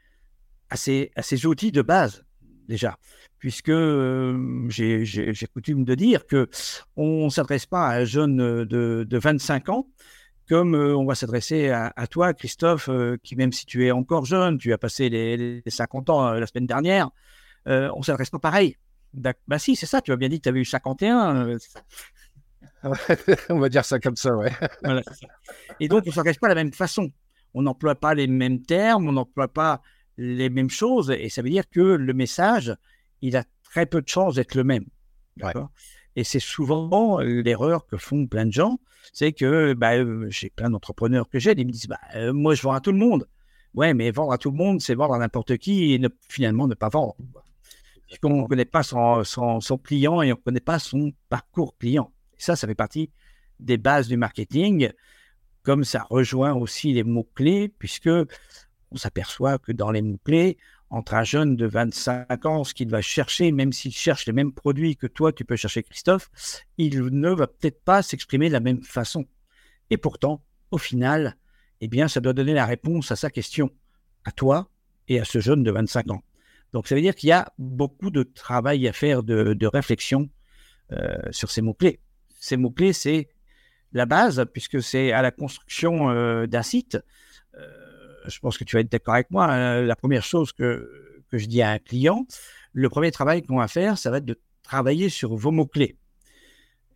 à 0.70 0.76
ces, 0.76 1.10
à 1.16 1.22
ces 1.22 1.46
outils 1.46 1.72
de 1.72 1.82
base 1.82 2.24
déjà, 2.68 2.98
puisque 3.38 3.70
euh, 3.70 4.68
j'ai 4.68 5.46
coutume 5.50 5.84
de 5.84 5.94
dire 5.94 6.26
que 6.26 6.48
on 6.96 7.24
ne 7.24 7.30
s'adresse 7.30 7.64
pas 7.64 7.88
à 7.88 8.00
un 8.00 8.04
jeune 8.04 8.36
de, 8.36 9.06
de 9.08 9.18
25 9.18 9.70
ans 9.70 9.88
comme 10.48 10.74
euh, 10.74 10.96
on 10.96 11.04
va 11.04 11.14
s'adresser 11.14 11.70
à, 11.70 12.06
toi, 12.06 12.34
Christophe, 12.34 12.88
euh, 12.88 13.16
qui 13.22 13.36
même 13.36 13.52
si 13.52 13.66
tu 13.66 13.86
es 13.86 13.90
encore 13.90 14.24
jeune, 14.24 14.58
tu 14.58 14.72
as 14.72 14.78
passé 14.78 15.08
les, 15.08 15.62
50 15.66 16.10
ans 16.10 16.32
la 16.32 16.46
semaine 16.46 16.66
dernière, 16.66 17.10
on 17.66 17.98
ne 17.98 18.02
s'adresse 18.02 18.30
pas 18.30 18.38
pareil. 18.38 18.76
Bah 19.14 19.58
si, 19.58 19.76
c'est 19.76 19.86
ça, 19.86 20.00
tu 20.00 20.12
as 20.12 20.16
bien 20.16 20.28
dit 20.28 20.38
que 20.38 20.44
tu 20.44 20.48
avais 20.48 20.60
eu 20.60 20.64
51. 20.64 21.56
on 23.50 23.58
va 23.58 23.68
dire 23.68 23.84
ça 23.84 23.98
comme 23.98 24.16
ça, 24.16 24.34
ouais. 24.36 24.52
Et 25.80 25.88
donc, 25.88 26.04
on 26.06 26.10
ne 26.10 26.14
s'adresse 26.14 26.38
pas 26.38 26.48
de 26.48 26.54
la 26.54 26.62
même 26.62 26.72
façon 26.72 27.10
on 27.54 27.62
n'emploie 27.62 27.94
pas 27.94 28.14
les 28.14 28.26
mêmes 28.26 28.62
termes, 28.62 29.08
on 29.08 29.12
n'emploie 29.12 29.48
pas 29.48 29.82
les 30.16 30.50
mêmes 30.50 30.70
choses, 30.70 31.10
et 31.10 31.28
ça 31.28 31.42
veut 31.42 31.50
dire 31.50 31.68
que 31.70 31.80
le 31.80 32.12
message, 32.12 32.74
il 33.22 33.36
a 33.36 33.44
très 33.62 33.86
peu 33.86 34.02
de 34.02 34.08
chances 34.08 34.34
d'être 34.34 34.54
le 34.54 34.64
même. 34.64 34.84
Et 36.18 36.24
c'est 36.24 36.40
souvent 36.40 37.20
l'erreur 37.20 37.86
que 37.86 37.96
font 37.96 38.26
plein 38.26 38.44
de 38.44 38.50
gens, 38.50 38.80
c'est 39.12 39.32
que 39.32 39.72
bah, 39.74 39.92
j'ai 40.30 40.50
plein 40.50 40.68
d'entrepreneurs 40.68 41.28
que 41.28 41.38
j'ai, 41.38 41.52
ils 41.56 41.64
me 41.64 41.70
disent 41.70 41.86
bah, 41.86 42.00
euh, 42.16 42.32
Moi, 42.32 42.56
je 42.56 42.62
vends 42.62 42.72
à 42.72 42.80
tout 42.80 42.90
le 42.90 42.98
monde. 42.98 43.28
Ouais, 43.72 43.94
mais 43.94 44.10
vendre 44.10 44.32
à 44.32 44.38
tout 44.38 44.50
le 44.50 44.56
monde, 44.56 44.80
c'est 44.80 44.96
vendre 44.96 45.14
à 45.14 45.20
n'importe 45.20 45.58
qui 45.58 45.94
et 45.94 46.00
finalement 46.28 46.66
ne 46.66 46.74
pas 46.74 46.88
vendre. 46.88 47.14
Puisqu'on 48.08 48.42
ne 48.42 48.48
connaît 48.48 48.64
pas 48.64 48.82
son, 48.82 49.22
son, 49.22 49.78
client 49.78 50.20
et 50.20 50.32
on 50.32 50.36
ne 50.36 50.42
connaît 50.42 50.58
pas 50.58 50.80
son 50.80 51.12
parcours 51.28 51.78
client. 51.78 52.12
Et 52.36 52.42
ça, 52.42 52.56
ça 52.56 52.66
fait 52.66 52.74
partie 52.74 53.12
des 53.60 53.76
bases 53.76 54.08
du 54.08 54.16
marketing 54.16 54.90
comme 55.62 55.84
ça 55.84 56.04
rejoint 56.10 56.52
aussi 56.52 56.94
les 56.94 57.04
mots-clés, 57.04 57.68
puisque 57.78 58.10
on 58.90 58.96
s'aperçoit 58.96 59.58
que 59.58 59.70
dans 59.70 59.92
les 59.92 60.02
mots-clés, 60.02 60.58
entre 60.90 61.14
un 61.14 61.24
jeune 61.24 61.56
de 61.56 61.66
25 61.66 62.46
ans, 62.46 62.64
ce 62.64 62.74
qu'il 62.74 62.88
va 62.88 63.02
chercher, 63.02 63.52
même 63.52 63.72
s'il 63.72 63.92
cherche 63.92 64.26
les 64.26 64.32
mêmes 64.32 64.52
produits 64.52 64.96
que 64.96 65.06
toi, 65.06 65.32
tu 65.32 65.44
peux 65.44 65.56
chercher 65.56 65.82
Christophe, 65.82 66.30
il 66.78 67.04
ne 67.04 67.30
va 67.30 67.46
peut-être 67.46 67.82
pas 67.82 68.02
s'exprimer 68.02 68.48
de 68.48 68.54
la 68.54 68.60
même 68.60 68.82
façon. 68.82 69.26
Et 69.90 69.96
pourtant, 69.96 70.42
au 70.70 70.78
final, 70.78 71.36
eh 71.80 71.88
bien, 71.88 72.08
ça 72.08 72.20
doit 72.20 72.32
donner 72.32 72.54
la 72.54 72.66
réponse 72.66 73.12
à 73.12 73.16
sa 73.16 73.30
question, 73.30 73.70
à 74.24 74.32
toi 74.32 74.70
et 75.08 75.20
à 75.20 75.24
ce 75.24 75.40
jeune 75.40 75.62
de 75.62 75.70
25 75.70 76.10
ans. 76.10 76.22
Donc, 76.72 76.86
ça 76.88 76.94
veut 76.94 77.00
dire 77.00 77.14
qu'il 77.14 77.28
y 77.28 77.32
a 77.32 77.52
beaucoup 77.58 78.10
de 78.10 78.22
travail 78.22 78.86
à 78.88 78.92
faire, 78.92 79.22
de, 79.22 79.66
réflexion 79.66 80.28
euh, 80.92 81.18
sur 81.30 81.50
ces 81.50 81.62
mots-clés. 81.62 82.00
Ces 82.40 82.56
mots-clés, 82.56 82.92
c'est 82.92 83.28
la 83.92 84.06
base, 84.06 84.44
puisque 84.52 84.82
c'est 84.82 85.12
à 85.12 85.22
la 85.22 85.30
construction 85.30 86.10
euh, 86.10 86.46
d'un 86.46 86.62
site. 86.62 86.98
Euh, 87.54 87.87
je 88.28 88.38
pense 88.40 88.58
que 88.58 88.64
tu 88.64 88.76
vas 88.76 88.80
être 88.80 88.90
d'accord 88.90 89.14
avec 89.14 89.30
moi. 89.30 89.46
Hein, 89.46 89.82
la 89.82 89.96
première 89.96 90.22
chose 90.22 90.52
que, 90.52 91.22
que 91.30 91.38
je 91.38 91.46
dis 91.46 91.62
à 91.62 91.70
un 91.70 91.78
client, 91.78 92.26
le 92.72 92.88
premier 92.88 93.10
travail 93.10 93.42
qu'on 93.42 93.58
va 93.58 93.68
faire, 93.68 93.98
ça 93.98 94.10
va 94.10 94.18
être 94.18 94.24
de 94.24 94.38
travailler 94.62 95.08
sur 95.08 95.34
vos 95.34 95.50
mots-clés. 95.50 95.96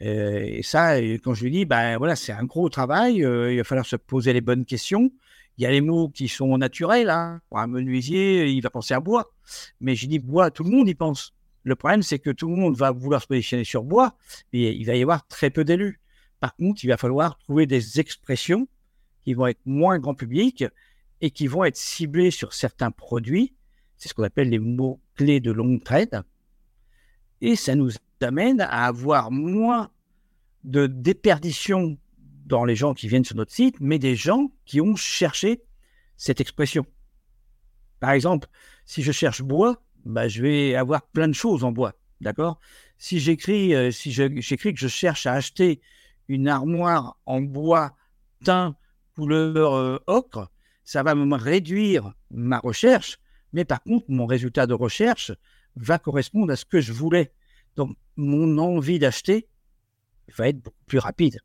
et 0.01 0.63
ça, 0.63 1.01
quand 1.01 1.35
je 1.35 1.45
lui 1.45 1.51
dis, 1.51 1.65
ben 1.65 1.97
voilà, 1.97 2.17
c'est 2.17 2.33
un 2.33 2.45
gros 2.45 2.69
travail, 2.69 3.17
il 3.17 3.57
va 3.57 3.65
falloir 3.65 3.87
se 3.87 3.97
poser 3.97 4.33
les 4.33 4.41
bonnes 4.41 4.65
questions. 4.65 5.11
Il 5.59 5.65
y 5.65 5.67
a 5.67 5.71
les 5.71 5.81
mots 5.81 6.09
qui 6.09 6.29
sont 6.29 6.57
naturels. 6.59 7.11
Hein. 7.11 7.41
Pour 7.49 7.59
un 7.59 7.67
menuisier, 7.67 8.49
il 8.49 8.61
va 8.63 8.71
penser 8.71 8.95
à 8.95 9.01
bois. 9.01 9.33
Mais 9.81 9.95
je 9.95 10.07
dis 10.07 10.19
bois, 10.19 10.51
tout 10.51 10.65
le 10.65 10.71
monde 10.71 10.89
y 10.89 10.95
pense. 10.95 11.35
Le 11.65 11.77
problème, 11.77 12.03
c'est 12.03 12.19
que 12.19 12.31
tout 12.31 12.49
le 12.49 12.57
monde 12.57 12.77
va 12.77 12.91
vouloir 12.91 13.23
se 13.23 13.27
positionner 13.27 13.65
sur 13.65 13.85
bois, 13.85 14.17
mais 14.53 14.75
il 14.75 14.85
va 14.85 14.97
y 14.97 15.03
avoir 15.03 15.27
très 15.29 15.51
peu 15.51 15.65
d'élus. 15.65 16.01
Par 16.41 16.57
contre, 16.57 16.85
il 16.85 16.89
va 16.89 16.97
falloir 16.97 17.39
trouver 17.39 17.67
des 17.67 18.01
expressions 18.01 18.67
qui 19.25 19.35
vont 19.35 19.47
être 19.47 19.61
moins 19.65 19.99
grand 20.01 20.15
public 20.15 20.65
et 21.23 21.31
qui 21.31 21.47
vont 21.47 21.65
être 21.65 21.77
ciblées 21.77 22.31
sur 22.31 22.53
certains 22.53 22.91
produits. 22.91 23.55
C'est 23.97 24.09
ce 24.09 24.15
qu'on 24.15 24.25
appelle 24.25 24.51
les 24.51 24.59
mots-clés 24.59 25.41
de 25.41 25.53
longue 25.53 25.83
trade. 25.83 26.23
Et 27.41 27.57
ça 27.57 27.75
nous 27.75 27.91
amène 28.21 28.61
à 28.61 28.87
avoir 28.87 29.31
moins 29.31 29.91
de 30.65 30.87
déperdition 30.87 31.97
dans 32.45 32.65
les 32.65 32.77
gens 32.77 32.93
qui 32.93 33.09
viennent 33.09 33.25
sur 33.25 33.37
notre 33.37 33.53
site, 33.53 33.77
mais 33.81 33.99
des 33.99 34.17
gens 34.17 34.53
qui 34.65 34.81
ont 34.81 34.97
cherché 34.97 35.63
cette 36.17 36.41
expression. 36.41 36.85
Par 38.01 38.11
exemple, 38.11 38.49
si 38.85 39.03
je 39.03 39.13
cherche 39.13 39.43
bois, 39.43 39.81
bah, 40.05 40.27
je 40.27 40.43
vais 40.43 40.75
avoir 40.75 41.03
plein 41.03 41.29
de 41.29 41.35
choses 41.35 41.63
en 41.63 41.71
bois. 41.71 41.95
D'accord? 42.21 42.59
Si 42.99 43.19
j'écris 43.19 43.75
euh, 43.75 43.91
si 43.91 44.13
j'écris 44.13 44.75
que 44.75 44.81
je 44.81 44.89
cherche 44.89 45.27
à 45.27 45.33
acheter 45.33 45.81
une 46.29 46.47
armoire 46.47 47.17
en 47.27 47.41
bois 47.41 47.97
teint 48.45 48.77
couleur 49.15 49.75
euh, 49.75 49.99
ocre, 50.07 50.52
ça 50.85 51.03
va 51.03 51.15
me 51.15 51.37
réduire 51.37 52.13
ma 52.31 52.59
recherche, 52.59 53.19
mais 53.53 53.65
par 53.65 53.83
contre, 53.83 54.07
mon 54.09 54.27
résultat 54.27 54.67
de 54.67 54.75
recherche 54.75 55.33
va 55.77 55.99
correspondre 55.99 56.53
à 56.53 56.57
ce 56.57 56.65
que 56.65 56.81
je 56.81 56.93
voulais. 56.93 57.33
Donc, 57.77 57.97
mon 58.17 58.59
envie 58.59 58.99
d'acheter 58.99 59.49
va 60.37 60.49
être 60.49 60.71
plus 60.87 60.99
rapide. 60.99 61.41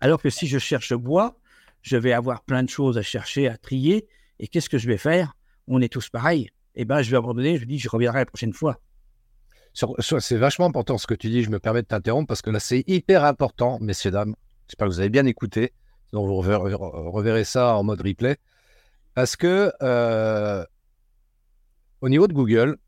Alors 0.00 0.20
que 0.20 0.30
si 0.30 0.46
je 0.46 0.58
cherche 0.58 0.94
bois, 0.94 1.38
je 1.82 1.96
vais 1.96 2.12
avoir 2.12 2.42
plein 2.42 2.62
de 2.62 2.68
choses 2.68 2.98
à 2.98 3.02
chercher, 3.02 3.48
à 3.48 3.56
trier. 3.56 4.06
Et 4.38 4.48
qu'est-ce 4.48 4.68
que 4.68 4.78
je 4.78 4.86
vais 4.86 4.98
faire? 4.98 5.34
On 5.66 5.80
est 5.80 5.92
tous 5.92 6.08
pareils. 6.08 6.50
Eh 6.74 6.84
bien, 6.84 7.02
je 7.02 7.10
vais 7.10 7.16
abandonner, 7.16 7.58
je 7.58 7.64
dis, 7.64 7.78
je 7.78 7.88
reviendrai 7.88 8.20
la 8.20 8.26
prochaine 8.26 8.52
fois. 8.52 8.80
C'est 9.72 10.36
vachement 10.36 10.66
important 10.66 10.98
ce 10.98 11.06
que 11.06 11.14
tu 11.14 11.28
dis. 11.28 11.42
Je 11.42 11.50
me 11.50 11.58
permets 11.58 11.82
de 11.82 11.86
t'interrompre 11.86 12.28
parce 12.28 12.42
que 12.42 12.50
là, 12.50 12.60
c'est 12.60 12.84
hyper 12.86 13.24
important, 13.24 13.78
messieurs, 13.80 14.10
dames. 14.10 14.34
J'espère 14.68 14.88
que 14.88 14.92
vous 14.92 15.00
avez 15.00 15.08
bien 15.08 15.26
écouté. 15.26 15.72
Sinon, 16.10 16.26
vous 16.26 16.36
reverrez, 16.36 17.44
ça 17.44 17.76
en 17.76 17.82
mode 17.82 18.00
replay. 18.00 18.36
Parce 19.14 19.36
que 19.36 19.72
euh, 19.82 20.64
au 22.00 22.08
niveau 22.08 22.28
de 22.28 22.32
Google, 22.32 22.78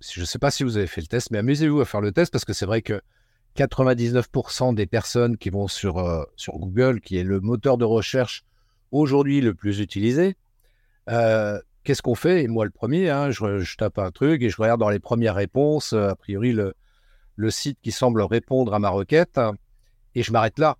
je 0.00 0.20
ne 0.20 0.24
sais 0.24 0.38
pas 0.38 0.50
si 0.50 0.64
vous 0.64 0.76
avez 0.76 0.86
fait 0.86 1.00
le 1.00 1.06
test, 1.06 1.30
mais 1.30 1.38
amusez-vous 1.38 1.80
à 1.80 1.84
faire 1.84 2.00
le 2.00 2.12
test 2.12 2.32
parce 2.32 2.44
que 2.44 2.52
c'est 2.52 2.66
vrai 2.66 2.82
que 2.82 3.00
99% 3.56 4.74
des 4.74 4.86
personnes 4.86 5.36
qui 5.36 5.50
vont 5.50 5.68
sur, 5.68 5.98
euh, 5.98 6.24
sur 6.36 6.58
Google, 6.58 7.00
qui 7.00 7.16
est 7.16 7.24
le 7.24 7.40
moteur 7.40 7.78
de 7.78 7.84
recherche 7.84 8.44
aujourd'hui 8.90 9.40
le 9.40 9.54
plus 9.54 9.80
utilisé, 9.80 10.36
euh, 11.08 11.60
qu'est-ce 11.84 12.02
qu'on 12.02 12.14
fait? 12.14 12.42
Et 12.42 12.48
moi, 12.48 12.64
le 12.64 12.70
premier, 12.70 13.08
hein, 13.10 13.30
je, 13.30 13.76
tape 13.76 13.98
un 13.98 14.10
truc 14.10 14.42
et 14.42 14.50
je 14.50 14.56
regarde 14.60 14.80
dans 14.80 14.90
les 14.90 15.00
premières 15.00 15.34
réponses, 15.34 15.92
a 15.92 16.14
priori, 16.16 16.52
le, 16.52 16.74
le 17.36 17.50
site 17.50 17.78
qui 17.82 17.92
semble 17.92 18.22
répondre 18.22 18.74
à 18.74 18.78
ma 18.78 18.90
requête, 18.90 19.40
et 20.14 20.22
je 20.22 20.32
m'arrête 20.32 20.58
là. 20.58 20.76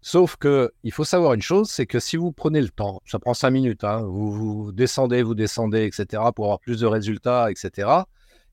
Sauf 0.00 0.36
que 0.36 0.70
il 0.84 0.92
faut 0.92 1.04
savoir 1.04 1.34
une 1.34 1.42
chose, 1.42 1.68
c'est 1.70 1.86
que 1.86 1.98
si 1.98 2.16
vous 2.16 2.32
prenez 2.32 2.60
le 2.60 2.68
temps, 2.68 3.02
ça 3.04 3.18
prend 3.18 3.34
cinq 3.34 3.50
minutes, 3.50 3.84
hein, 3.84 4.02
vous, 4.02 4.32
vous, 4.32 4.72
descendez, 4.72 5.22
vous 5.22 5.34
descendez, 5.34 5.84
etc., 5.84 6.22
pour 6.34 6.46
avoir 6.46 6.60
plus 6.60 6.80
de 6.80 6.86
résultats, 6.86 7.50
etc. 7.50 7.88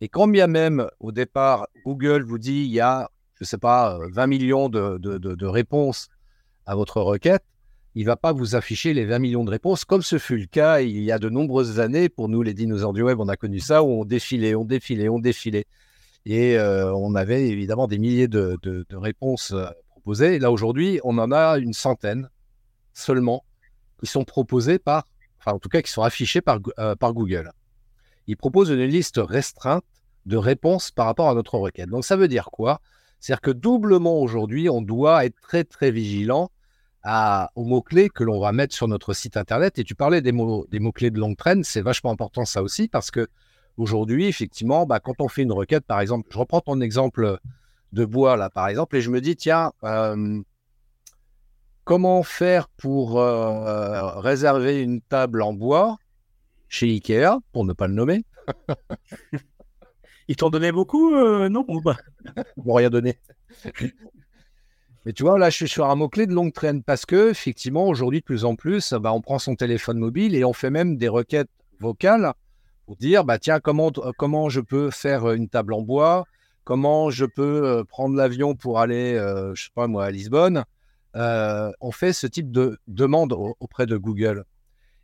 Et 0.02 0.10
quand 0.10 0.28
bien 0.28 0.48
même, 0.48 0.88
au 1.00 1.12
départ, 1.12 1.68
Google 1.86 2.24
vous 2.24 2.40
dit 2.40 2.64
il 2.66 2.72
y 2.72 2.80
a, 2.80 3.10
je 3.36 3.44
ne 3.44 3.48
sais 3.48 3.58
pas, 3.58 4.00
20 4.12 4.28
millions 4.28 4.70
de, 4.70 4.98
de, 4.98 5.18
de 5.18 5.46
réponses 5.46 6.10
à 6.66 6.76
votre 6.76 7.00
requête, 7.02 7.44
il 7.98 8.06
va 8.06 8.18
pas 8.18 8.34
vous 8.34 8.56
afficher 8.56 8.94
les 8.94 9.06
20 9.06 9.20
millions 9.20 9.44
de 9.46 9.50
réponses, 9.50 9.86
comme 9.86 10.02
ce 10.02 10.18
fut 10.18 10.38
le 10.38 10.48
cas 10.48 10.82
il 10.82 11.02
y 11.02 11.14
a 11.14 11.20
de 11.20 11.30
nombreuses 11.30 11.80
années. 11.80 12.10
Pour 12.10 12.28
nous, 12.28 12.42
les 12.42 12.54
dinosaures 12.54 12.92
du 12.92 13.02
web, 13.02 13.22
on 13.22 13.30
a 13.30 13.38
connu 13.38 13.62
ça, 13.62 13.84
où 13.84 14.02
on 14.02 14.04
défilait, 14.04 14.54
on 14.54 14.66
défilait, 14.66 15.08
on 15.08 15.20
défilait. 15.20 15.66
Et 16.26 16.58
euh, 16.58 16.94
on 16.94 17.16
avait 17.16 17.48
évidemment 17.48 17.88
des 17.88 17.98
milliers 17.98 18.28
de, 18.28 18.58
réponses 18.92 19.54
là, 20.06 20.52
aujourd'hui, 20.52 21.00
on 21.04 21.18
en 21.18 21.32
a 21.32 21.58
une 21.58 21.74
centaine 21.74 22.30
seulement 22.94 23.44
qui 24.00 24.08
sont 24.08 24.24
proposées 24.24 24.80
par, 24.80 25.08
enfin, 25.40 25.54
en 25.54 25.60
tout 25.60 25.70
cas, 25.70 25.82
qui 25.82 25.92
sont 25.92 26.04
affichées 26.04 26.42
par, 26.42 26.60
euh, 26.80 26.96
par 26.96 27.14
Google. 27.14 27.52
Il 28.28 28.38
propose 28.38 28.70
une 28.70 28.84
liste 28.86 29.20
restreinte 29.24 29.84
de 30.26 30.38
réponses 30.38 30.92
par 30.92 31.06
rapport 31.06 31.30
à 31.30 31.36
notre 31.36 31.58
requête. 31.58 31.90
Donc, 31.90 32.06
ça 32.06 32.16
veut 32.16 32.28
dire 32.28 32.50
quoi? 32.52 32.82
C'est-à-dire 33.20 33.42
que 33.42 33.52
doublement 33.52 34.20
aujourd'hui, 34.20 34.70
on 34.70 34.82
doit 34.82 35.26
être 35.26 35.40
très, 35.42 35.64
très 35.64 35.92
vigilant 35.92 36.52
aux 37.56 37.64
mots-clés 37.64 38.10
que 38.10 38.24
l'on 38.24 38.40
va 38.40 38.52
mettre 38.52 38.74
sur 38.74 38.88
notre 38.88 39.14
site 39.14 39.38
internet. 39.38 39.78
Et 39.78 39.84
tu 39.84 39.96
parlais 39.96 40.22
des, 40.22 40.32
mots, 40.32 40.66
des 40.72 40.80
mots-clés 40.80 41.12
de 41.12 41.20
longue 41.20 41.38
traîne, 41.38 41.64
c'est 41.64 41.82
vachement 41.82 42.12
important 42.12 42.46
ça 42.46 42.64
aussi, 42.64 42.88
parce 42.88 43.12
que 43.12 43.28
aujourd'hui, 43.78 44.26
effectivement, 44.26 44.86
bah, 44.86 45.00
quand 45.00 45.22
on 45.22 45.28
fait 45.28 45.44
une 45.44 45.52
requête, 45.52 45.86
par 45.86 46.00
exemple, 46.00 46.28
je 46.32 46.38
reprends 46.38 46.62
ton 46.62 46.82
exemple 46.82 47.40
de 47.94 48.06
bois, 48.06 48.38
là, 48.38 48.50
par 48.50 48.68
exemple, 48.68 48.96
et 48.98 49.02
je 49.02 49.10
me 49.10 49.22
dis, 49.22 49.36
tiens, 49.36 49.72
euh, 49.84 50.42
comment 51.84 52.24
faire 52.24 52.68
pour 52.68 53.20
euh, 53.20 54.20
réserver 54.20 54.82
une 54.82 55.02
table 55.02 55.42
en 55.42 55.54
bois 55.54 55.98
chez 56.68 56.88
Ikea, 56.88 57.40
pour 57.54 57.66
ne 57.66 57.74
pas 57.74 57.88
le 57.88 57.94
nommer? 57.94 58.26
Ils 60.28 60.36
t'ont 60.36 60.50
donné 60.50 60.72
beaucoup, 60.72 61.14
euh, 61.14 61.50
non 61.50 61.64
ou 61.68 61.82
pas? 61.82 61.98
Bon, 62.58 62.74
rien 62.74 62.90
donné. 62.90 63.20
Mais 65.06 65.14
tu 65.14 65.22
vois, 65.22 65.38
là, 65.38 65.52
je 65.52 65.56
suis 65.56 65.68
sur 65.68 65.86
un 65.86 65.96
mot-clé 65.96 66.26
de 66.26 66.34
longue 66.34 66.52
traîne 66.52 66.82
parce 66.82 67.06
que, 67.06 67.30
effectivement, 67.30 67.88
aujourd'hui, 67.88 68.22
de 68.22 68.26
plus 68.26 68.44
en 68.44 68.56
plus, 68.56 68.94
bah, 68.94 69.14
on 69.14 69.22
prend 69.22 69.38
son 69.38 69.56
téléphone 69.56 70.00
mobile 70.00 70.36
et 70.36 70.44
on 70.44 70.54
fait 70.54 70.72
même 70.72 70.98
des 70.98 71.08
requêtes 71.08 71.50
vocales 71.80 72.34
pour 72.88 72.96
dire, 72.96 73.24
bah, 73.24 73.38
tiens, 73.38 73.60
comment, 73.60 73.92
comment 74.18 74.50
je 74.50 74.62
peux 74.62 74.90
faire 74.90 75.32
une 75.32 75.48
table 75.48 75.74
en 75.74 75.82
bois 75.82 76.26
Comment 76.66 77.12
je 77.12 77.26
peux 77.26 77.86
prendre 77.88 78.16
l'avion 78.16 78.56
pour 78.56 78.80
aller, 78.80 79.14
je 79.54 79.64
sais 79.64 79.70
pas 79.74 79.88
moi, 79.88 80.06
à 80.06 80.12
Lisbonne 80.12 80.66
On 81.14 81.92
fait 81.94 82.12
ce 82.12 82.28
type 82.28 82.52
de 82.52 82.78
demande 82.88 83.34
auprès 83.60 83.86
de 83.86 83.96
Google. 83.98 84.44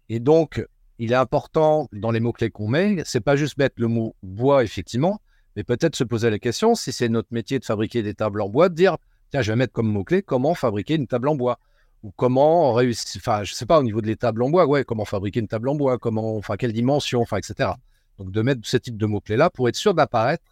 Et 0.09 0.19
donc, 0.19 0.65
il 0.97 1.11
est 1.11 1.15
important 1.15 1.87
dans 1.93 2.11
les 2.11 2.19
mots-clés 2.19 2.49
qu'on 2.49 2.67
met, 2.67 3.01
c'est 3.05 3.21
pas 3.21 3.35
juste 3.35 3.57
mettre 3.57 3.75
le 3.77 3.87
mot 3.87 4.15
bois, 4.23 4.63
effectivement, 4.63 5.21
mais 5.55 5.63
peut-être 5.63 5.95
se 5.95 6.03
poser 6.03 6.29
la 6.29 6.39
question, 6.39 6.75
si 6.75 6.91
c'est 6.91 7.09
notre 7.09 7.29
métier 7.31 7.59
de 7.59 7.65
fabriquer 7.65 8.03
des 8.03 8.13
tables 8.13 8.41
en 8.41 8.49
bois, 8.49 8.67
de 8.67 8.75
dire, 8.75 8.97
tiens, 9.29 9.41
je 9.41 9.51
vais 9.51 9.55
mettre 9.55 9.73
comme 9.73 9.87
mot-clé 9.87 10.21
comment 10.23 10.53
fabriquer 10.53 10.95
une 10.95 11.07
table 11.07 11.29
en 11.29 11.35
bois. 11.35 11.59
Ou 12.03 12.11
comment 12.15 12.73
réussir, 12.73 13.21
enfin, 13.23 13.43
je 13.43 13.53
sais 13.53 13.67
pas, 13.67 13.79
au 13.79 13.83
niveau 13.83 14.01
de 14.01 14.07
les 14.07 14.15
tables 14.15 14.41
en 14.41 14.49
bois, 14.49 14.83
comment 14.83 15.05
fabriquer 15.05 15.39
une 15.39 15.47
table 15.47 15.69
en 15.69 15.75
bois, 15.75 15.99
comment, 15.99 16.35
enfin, 16.35 16.57
quelle 16.57 16.73
dimension, 16.73 17.21
enfin, 17.21 17.37
etc. 17.37 17.69
Donc, 18.17 18.31
de 18.31 18.41
mettre 18.41 18.61
ce 18.63 18.77
type 18.77 18.97
de 18.97 19.05
mots-clés-là 19.05 19.51
pour 19.51 19.69
être 19.69 19.75
sûr 19.75 19.93
d'apparaître 19.93 20.43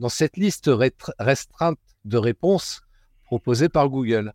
dans 0.00 0.08
cette 0.08 0.36
liste 0.36 0.70
restreinte 1.18 1.78
de 2.04 2.16
réponses 2.16 2.82
proposées 3.24 3.68
par 3.68 3.88
Google. 3.88 4.32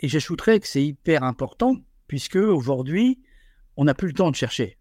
Et 0.00 0.08
j'ajouterais 0.08 0.60
que 0.60 0.66
c'est 0.66 0.84
hyper 0.84 1.22
important, 1.22 1.76
puisque 2.08 2.36
aujourd'hui, 2.36 3.22
on 3.76 3.84
n'a 3.84 3.94
plus 3.94 4.08
le 4.08 4.14
temps 4.14 4.30
de 4.30 4.36
chercher. 4.36 4.76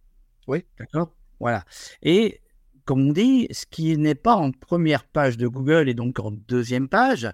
Oui. 0.48 0.66
D'accord? 0.78 1.14
Voilà. 1.40 1.64
Et 2.02 2.42
comme 2.86 3.08
on 3.08 3.14
dit, 3.14 3.48
ce 3.52 3.66
qui 3.66 3.98
n'est 3.98 4.16
pas 4.16 4.36
en 4.36 4.52
première 4.52 5.06
page 5.06 5.38
de 5.38 5.48
Google 5.48 5.88
et 5.88 5.94
donc 5.94 6.20
en 6.20 6.32
deuxième 6.32 6.90
page. 6.90 7.32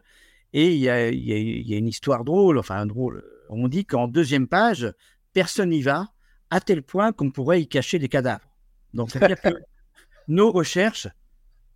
Et 0.51 0.74
il 0.74 0.79
y 0.79 0.89
a, 0.89 1.07
une 1.09 1.88
histoire 1.88 2.24
drôle, 2.24 2.57
enfin 2.57 2.86
drôle. 2.86 3.24
On 3.50 3.67
dit 3.67 3.86
qu'en 3.86 4.07
deuxième 4.07 4.48
page, 4.48 4.91
personne 5.33 5.69
n'y 5.69 5.81
va, 5.81 6.09
à 6.50 6.59
tel 6.59 6.83
point 6.83 7.13
qu'on 7.13 7.31
pourrait 7.31 7.62
y 7.62 7.67
cacher 7.67 8.00
des 8.00 8.09
cadavres. 8.09 8.48
Donc, 8.93 9.12
c'est-à-dire 9.12 9.39
que 9.41 9.50
nos 10.27 10.51
recherches 10.51 11.07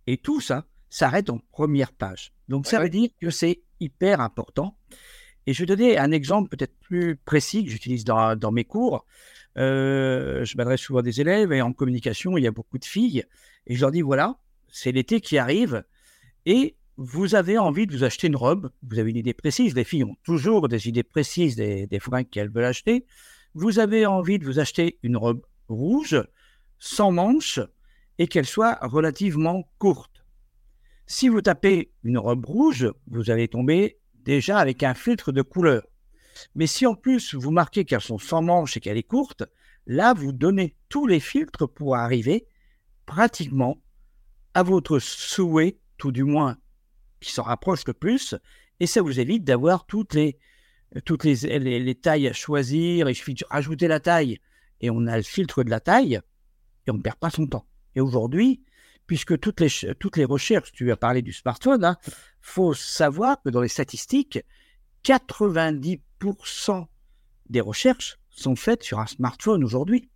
et 0.06 0.16
tout 0.16 0.40
ça 0.40 0.66
s'arrêtent 0.90 1.30
en 1.30 1.38
première 1.50 1.92
page. 1.92 2.32
Donc, 2.48 2.66
ça 2.66 2.80
veut 2.80 2.88
dire 2.88 3.08
que 3.20 3.30
c'est 3.30 3.62
hyper 3.80 4.20
important. 4.20 4.76
Et 5.46 5.52
je 5.52 5.60
vais 5.60 5.66
donner 5.66 5.98
un 5.98 6.10
exemple 6.12 6.48
peut-être 6.48 6.78
plus 6.80 7.16
précis 7.16 7.64
que 7.64 7.70
j'utilise 7.70 8.04
dans, 8.04 8.36
dans, 8.36 8.52
mes 8.52 8.64
cours. 8.64 9.04
euh, 9.58 10.44
je 10.44 10.56
m'adresse 10.56 10.80
souvent 10.80 11.00
à 11.00 11.02
des 11.02 11.20
élèves 11.20 11.52
et 11.52 11.62
en 11.62 11.72
communication, 11.72 12.38
il 12.38 12.44
y 12.44 12.46
a 12.46 12.50
beaucoup 12.50 12.78
de 12.78 12.84
filles. 12.84 13.24
Et 13.66 13.74
je 13.74 13.80
leur 13.80 13.90
dis 13.90 14.02
voilà, 14.02 14.38
c'est 14.68 14.92
l'été 14.92 15.20
qui 15.20 15.36
arrive 15.38 15.84
et 16.46 16.76
vous 16.96 17.34
avez 17.34 17.58
envie 17.58 17.86
de 17.86 17.92
vous 17.92 18.04
acheter 18.04 18.28
une 18.28 18.36
robe. 18.36 18.70
Vous 18.88 18.98
avez 18.98 19.10
une 19.10 19.16
idée 19.16 19.34
précise. 19.34 19.74
Les 19.74 19.84
filles 19.84 20.04
ont 20.04 20.16
toujours 20.22 20.68
des 20.68 20.88
idées 20.88 21.02
précises 21.02 21.56
des, 21.56 21.86
des 21.86 21.98
fringues 21.98 22.28
qu'elles 22.30 22.50
veulent 22.50 22.64
acheter. 22.64 23.04
Vous 23.54 23.78
avez 23.78 24.06
envie 24.06 24.38
de 24.38 24.44
vous 24.44 24.60
acheter 24.60 24.98
une 25.02 25.16
robe 25.16 25.42
rouge, 25.68 26.22
sans 26.78 27.12
manches 27.12 27.60
et 28.18 28.26
qu'elle 28.26 28.46
soit 28.46 28.78
relativement 28.82 29.68
courte. 29.78 30.24
Si 31.06 31.28
vous 31.28 31.42
tapez 31.42 31.92
une 32.02 32.18
robe 32.18 32.44
rouge, 32.44 32.90
vous 33.08 33.30
allez 33.30 33.48
tomber 33.48 33.98
déjà 34.14 34.58
avec 34.58 34.82
un 34.82 34.94
filtre 34.94 35.32
de 35.32 35.42
couleur. 35.42 35.82
Mais 36.54 36.66
si 36.66 36.86
en 36.86 36.94
plus 36.94 37.34
vous 37.34 37.50
marquez 37.50 37.84
qu'elles 37.84 38.00
sont 38.00 38.18
sans 38.18 38.42
manches 38.42 38.76
et 38.76 38.80
qu'elle 38.80 38.96
est 38.96 39.02
courte, 39.02 39.44
là 39.86 40.14
vous 40.14 40.32
donnez 40.32 40.74
tous 40.88 41.06
les 41.06 41.20
filtres 41.20 41.68
pour 41.68 41.96
arriver 41.96 42.46
pratiquement 43.06 43.78
à 44.54 44.62
votre 44.62 44.98
souhait, 44.98 45.78
tout 45.98 46.12
du 46.12 46.24
moins 46.24 46.56
qui 47.20 47.32
s'en 47.32 47.42
rapproche 47.42 47.86
le 47.86 47.92
plus, 47.92 48.34
et 48.80 48.86
ça 48.86 49.02
vous 49.02 49.20
évite 49.20 49.44
d'avoir 49.44 49.86
toutes 49.86 50.14
les 50.14 50.38
tailles 52.02 52.28
à 52.28 52.32
choisir, 52.32 53.08
il 53.08 53.14
suffit 53.14 53.34
de 53.34 53.44
rajouter 53.50 53.88
la 53.88 54.00
taille, 54.00 54.38
et 54.80 54.90
on 54.90 55.06
a 55.06 55.16
le 55.16 55.22
filtre 55.22 55.62
de 55.64 55.70
la 55.70 55.80
taille, 55.80 56.20
et 56.86 56.90
on 56.90 56.94
ne 56.94 57.02
perd 57.02 57.16
pas 57.16 57.30
son 57.30 57.46
temps. 57.46 57.66
Et 57.94 58.00
aujourd'hui, 58.00 58.62
puisque 59.06 59.38
toutes 59.38 59.60
les, 59.60 59.68
toutes 59.98 60.16
les 60.16 60.24
recherches, 60.24 60.72
tu 60.72 60.90
as 60.90 60.96
parlé 60.96 61.22
du 61.22 61.32
smartphone, 61.32 61.80
il 61.82 61.86
hein, 61.86 61.96
faut 62.40 62.74
savoir 62.74 63.42
que 63.42 63.50
dans 63.50 63.60
les 63.60 63.68
statistiques, 63.68 64.40
90% 65.04 66.86
des 67.50 67.60
recherches 67.60 68.18
sont 68.30 68.56
faites 68.56 68.82
sur 68.82 68.98
un 68.98 69.06
smartphone 69.06 69.62
aujourd'hui. 69.62 70.10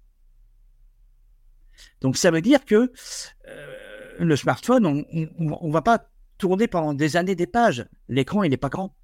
Donc 2.00 2.16
ça 2.16 2.30
veut 2.30 2.40
dire 2.40 2.64
que 2.64 2.90
euh, 3.48 4.16
le 4.18 4.36
smartphone, 4.36 4.86
on 4.86 5.66
ne 5.68 5.72
va 5.72 5.82
pas 5.82 6.08
tourner 6.38 6.66
pendant 6.66 6.94
des 6.94 7.16
années 7.16 7.34
des 7.34 7.46
pages. 7.46 7.86
L'écran, 8.08 8.42
il 8.42 8.50
n'est 8.50 8.56
pas 8.56 8.68
grand. 8.68 8.96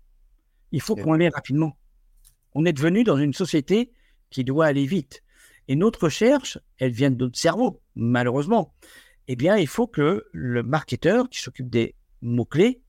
Il 0.73 0.81
faut 0.81 0.97
qu'on 0.97 1.13
l'aille 1.13 1.29
rapidement. 1.29 1.77
On 2.55 2.65
est 2.65 2.73
devenu 2.73 3.05
dans 3.05 3.17
une 3.17 3.33
société 3.33 3.93
qui 4.31 4.45
doit 4.45 4.67
aller 4.67 4.87
vite. 4.87 5.23
Et 5.69 5.77
notre 5.77 6.05
recherche, 6.05 6.59
elle 6.79 6.93
vient 6.93 7.11
de 7.11 7.17
notre 7.17 7.39
cerveau, 7.39 7.81
malheureusement. 7.95 8.75
Eh 9.29 9.37
bien, 9.37 9.57
il 9.57 9.67
faut 9.67 9.87
que 9.87 10.25
le 10.33 10.63
marketeur 10.63 11.29
qui 11.29 11.41
s'occupe 11.41 11.71
des 11.71 11.95
mots-clés 12.21 12.83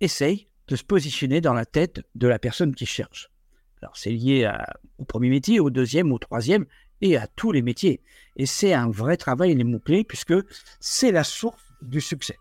essaye 0.00 0.48
de 0.68 0.76
se 0.76 0.84
positionner 0.84 1.40
dans 1.40 1.54
la 1.54 1.64
tête 1.64 2.02
de 2.14 2.28
la 2.28 2.38
personne 2.38 2.74
qui 2.74 2.86
cherche. 2.86 3.30
Alors, 3.80 3.96
c'est 3.96 4.10
lié 4.10 4.50
au 4.98 5.04
premier 5.04 5.30
métier, 5.30 5.60
au 5.60 5.70
deuxième, 5.70 6.12
au 6.12 6.18
troisième 6.18 6.66
et 7.00 7.16
à 7.16 7.26
tous 7.26 7.52
les 7.52 7.62
métiers. 7.62 8.02
Et 8.36 8.46
c'est 8.46 8.74
un 8.74 8.90
vrai 8.90 9.16
travail, 9.16 9.54
les 9.54 9.64
mots-clés, 9.64 10.04
puisque 10.04 10.34
c'est 10.80 11.12
la 11.12 11.24
source 11.24 11.62
du 11.80 12.00
succès. 12.00 12.36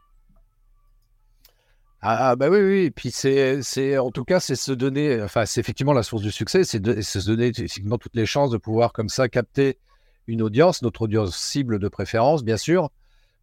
Ah, 2.01 2.29
ah 2.29 2.35
bah 2.35 2.49
oui, 2.49 2.59
oui. 2.59 2.91
Puis 2.91 3.11
c'est, 3.11 3.61
c'est, 3.63 3.97
en 3.97 4.11
tout 4.11 4.23
cas, 4.23 4.39
c'est 4.39 4.55
se 4.55 4.71
donner, 4.71 5.21
enfin, 5.21 5.45
c'est 5.45 5.59
effectivement 5.59 5.93
la 5.93 6.03
source 6.03 6.21
du 6.21 6.31
succès, 6.31 6.63
c'est, 6.63 6.79
de, 6.79 7.01
se 7.01 7.19
donner 7.25 7.47
effectivement 7.47 7.97
toutes 7.97 8.15
les 8.15 8.25
chances 8.25 8.51
de 8.51 8.57
pouvoir 8.57 8.93
comme 8.93 9.09
ça 9.09 9.29
capter 9.29 9.77
une 10.27 10.41
audience, 10.41 10.81
notre 10.81 11.03
audience 11.03 11.35
cible 11.37 11.79
de 11.79 11.87
préférence, 11.87 12.43
bien 12.43 12.57
sûr, 12.57 12.89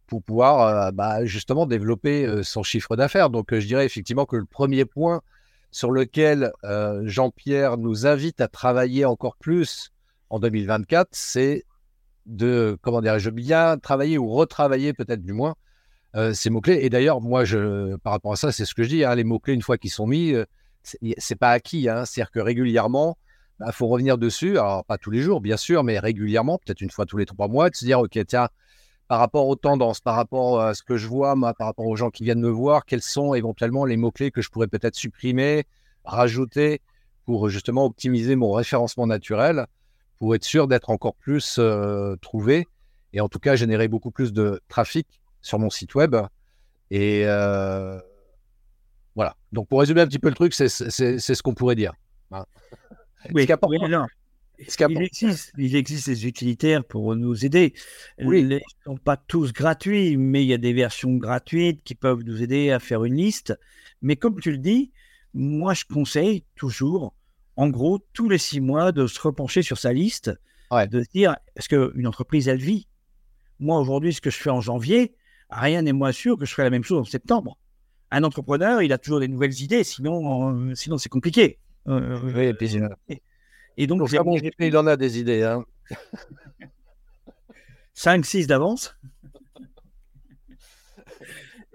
pour 0.07 0.23
pouvoir 0.23 0.61
euh, 0.61 0.91
bah, 0.91 1.25
justement 1.25 1.65
développer 1.65 2.25
euh, 2.25 2.43
son 2.43 2.63
chiffre 2.63 2.95
d'affaires. 2.95 3.29
Donc, 3.29 3.51
euh, 3.51 3.59
je 3.59 3.67
dirais 3.67 3.85
effectivement 3.85 4.25
que 4.25 4.35
le 4.35 4.45
premier 4.45 4.85
point 4.85 5.21
sur 5.71 5.91
lequel 5.91 6.53
Jean-Pierre 7.03 7.75
nous 7.75 8.07
invite 8.07 8.39
à 8.39 8.47
travailler 8.47 9.03
encore 9.03 9.35
plus 9.35 9.91
en 10.29 10.39
2024, 10.39 11.09
c'est 11.11 11.65
de, 12.25 12.77
comment 12.81 13.01
dirais-je, 13.01 13.29
bien 13.29 13.77
travailler 13.77 14.17
ou 14.17 14.29
retravailler 14.29 14.93
peut-être 14.93 15.21
du 15.21 15.33
moins 15.33 15.55
ces 16.31 16.49
mots-clés. 16.49 16.79
Et 16.83 16.89
d'ailleurs, 16.89 17.19
moi, 17.19 17.43
je, 17.43 17.97
par 17.97 18.13
rapport 18.13 18.31
à 18.31 18.35
ça, 18.37 18.53
c'est 18.53 18.63
ce 18.63 18.73
que 18.73 18.83
je 18.83 18.87
dis, 18.87 19.03
hein, 19.03 19.15
les 19.15 19.25
mots-clés, 19.25 19.53
une 19.53 19.61
fois 19.61 19.77
qu'ils 19.77 19.91
sont 19.91 20.07
mis, 20.07 20.33
c'est 21.17 21.35
pas 21.35 21.51
acquis. 21.51 21.89
Hein. 21.89 22.05
C'est-à-dire 22.05 22.31
que 22.31 22.39
régulièrement, 22.39 23.17
il 23.59 23.65
bah, 23.65 23.71
faut 23.71 23.87
revenir 23.87 24.17
dessus. 24.17 24.57
Alors, 24.57 24.83
pas 24.85 24.97
tous 24.97 25.11
les 25.11 25.21
jours, 25.21 25.41
bien 25.41 25.57
sûr, 25.57 25.83
mais 25.83 25.99
régulièrement, 25.99 26.57
peut-être 26.57 26.81
une 26.81 26.89
fois 26.89 27.05
tous 27.05 27.17
les 27.17 27.25
trois 27.25 27.47
mois, 27.47 27.69
de 27.69 27.75
se 27.75 27.85
dire, 27.85 27.99
OK, 27.99 28.19
tiens, 28.27 28.49
par 29.07 29.19
rapport 29.19 29.47
aux 29.47 29.55
tendances, 29.55 30.01
par 30.01 30.15
rapport 30.15 30.61
à 30.61 30.73
ce 30.73 30.83
que 30.83 30.97
je 30.97 31.07
vois, 31.07 31.35
par 31.57 31.67
rapport 31.67 31.85
aux 31.85 31.95
gens 31.95 32.09
qui 32.09 32.23
viennent 32.23 32.41
me 32.41 32.49
voir, 32.49 32.85
quels 32.85 33.01
sont 33.01 33.33
éventuellement 33.33 33.85
les 33.85 33.97
mots-clés 33.97 34.31
que 34.31 34.41
je 34.41 34.49
pourrais 34.49 34.67
peut-être 34.67 34.95
supprimer, 34.95 35.65
rajouter 36.03 36.81
pour 37.25 37.49
justement 37.49 37.85
optimiser 37.85 38.35
mon 38.35 38.51
référencement 38.51 39.07
naturel, 39.07 39.67
pour 40.19 40.35
être 40.35 40.43
sûr 40.43 40.67
d'être 40.67 40.89
encore 40.89 41.15
plus 41.15 41.57
euh, 41.59 42.15
trouvé 42.17 42.67
et 43.13 43.21
en 43.21 43.29
tout 43.29 43.39
cas 43.39 43.55
générer 43.55 43.87
beaucoup 43.87 44.11
plus 44.11 44.33
de 44.33 44.61
trafic 44.67 45.21
sur 45.41 45.59
mon 45.59 45.69
site 45.69 45.95
web. 45.95 46.15
Et 46.91 47.23
euh, 47.25 47.99
voilà. 49.15 49.35
Donc 49.51 49.67
pour 49.67 49.79
résumer 49.79 50.01
un 50.01 50.07
petit 50.07 50.19
peu 50.19 50.29
le 50.29 50.35
truc, 50.35 50.53
c'est 50.53 50.67
ce 50.69 51.43
qu'on 51.43 51.53
pourrait 51.53 51.75
dire. 51.75 51.93
Hein. 52.31 52.45
Oui, 53.33 53.47
oui 53.67 53.89
non. 53.89 54.05
Il 54.57 55.01
existe, 55.01 55.51
il 55.57 55.75
existe 55.75 56.07
des 56.07 56.27
utilitaires 56.27 56.83
pour 56.85 57.15
nous 57.15 57.45
aider. 57.45 57.73
Oui. 58.19 58.39
Ils 58.39 58.47
ne 58.47 58.59
sont 58.85 58.97
pas 58.97 59.17
tous 59.17 59.51
gratuits, 59.51 60.15
mais 60.17 60.43
il 60.43 60.47
y 60.47 60.53
a 60.53 60.57
des 60.57 60.73
versions 60.73 61.15
gratuites 61.15 61.83
qui 61.83 61.95
peuvent 61.95 62.23
nous 62.23 62.41
aider 62.41 62.71
à 62.71 62.79
faire 62.79 63.03
une 63.03 63.15
liste. 63.15 63.57
Mais 64.01 64.15
comme 64.15 64.39
tu 64.39 64.51
le 64.51 64.57
dis, 64.57 64.91
moi, 65.33 65.73
je 65.73 65.83
conseille 65.83 66.45
toujours, 66.55 67.13
en 67.57 67.69
gros, 67.69 67.99
tous 68.13 68.29
les 68.29 68.37
six 68.37 68.61
mois, 68.61 68.91
de 68.91 69.07
se 69.07 69.19
repencher 69.19 69.61
sur 69.61 69.77
sa 69.77 69.91
liste, 69.91 70.31
de 70.71 71.03
se 71.03 71.09
dire, 71.09 71.35
parce 71.53 71.67
qu'une 71.67 72.07
entreprise, 72.07 72.47
elle 72.47 72.59
vit? 72.59 72.87
Moi, 73.59 73.79
aujourd'hui, 73.79 74.13
ce 74.13 74.21
que 74.21 74.29
je 74.29 74.37
fais 74.37 74.49
en 74.49 74.61
janvier, 74.61 75.15
rien 75.49 75.81
n'est 75.81 75.93
moins 75.93 76.11
sûr 76.11 76.37
que 76.37 76.45
je 76.45 76.51
ferai 76.51 76.63
la 76.63 76.69
même 76.69 76.83
chose 76.83 76.99
en 76.99 77.05
septembre. 77.05 77.57
Un 78.11 78.23
entrepreneur, 78.23 78.81
il 78.81 78.93
a 78.93 78.97
toujours 78.97 79.19
des 79.19 79.27
nouvelles 79.27 79.61
idées, 79.61 79.83
sinon, 79.83 80.69
euh, 80.69 80.75
sinon 80.75 80.97
c'est 80.97 81.09
compliqué. 81.09 81.59
Oui, 81.85 82.45
et 82.45 82.53
puis, 82.53 82.79
et 83.77 83.87
donc, 83.87 84.09
il 84.59 84.77
en 84.77 84.87
a 84.87 84.95
des 84.97 85.19
idées. 85.19 85.43
Hein. 85.43 85.63
5, 87.93 88.25
6 88.25 88.47
d'avance. 88.47 88.95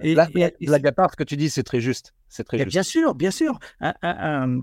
Et, 0.02 0.14
la, 0.14 0.26
ce 0.26 1.16
que 1.16 1.24
tu 1.24 1.36
dis, 1.36 1.50
c'est 1.50 1.62
très 1.62 1.80
juste. 1.80 2.14
C'est 2.28 2.44
très 2.44 2.64
Bien 2.64 2.82
sûr, 2.82 3.14
bien 3.14 3.30
sûr. 3.30 3.58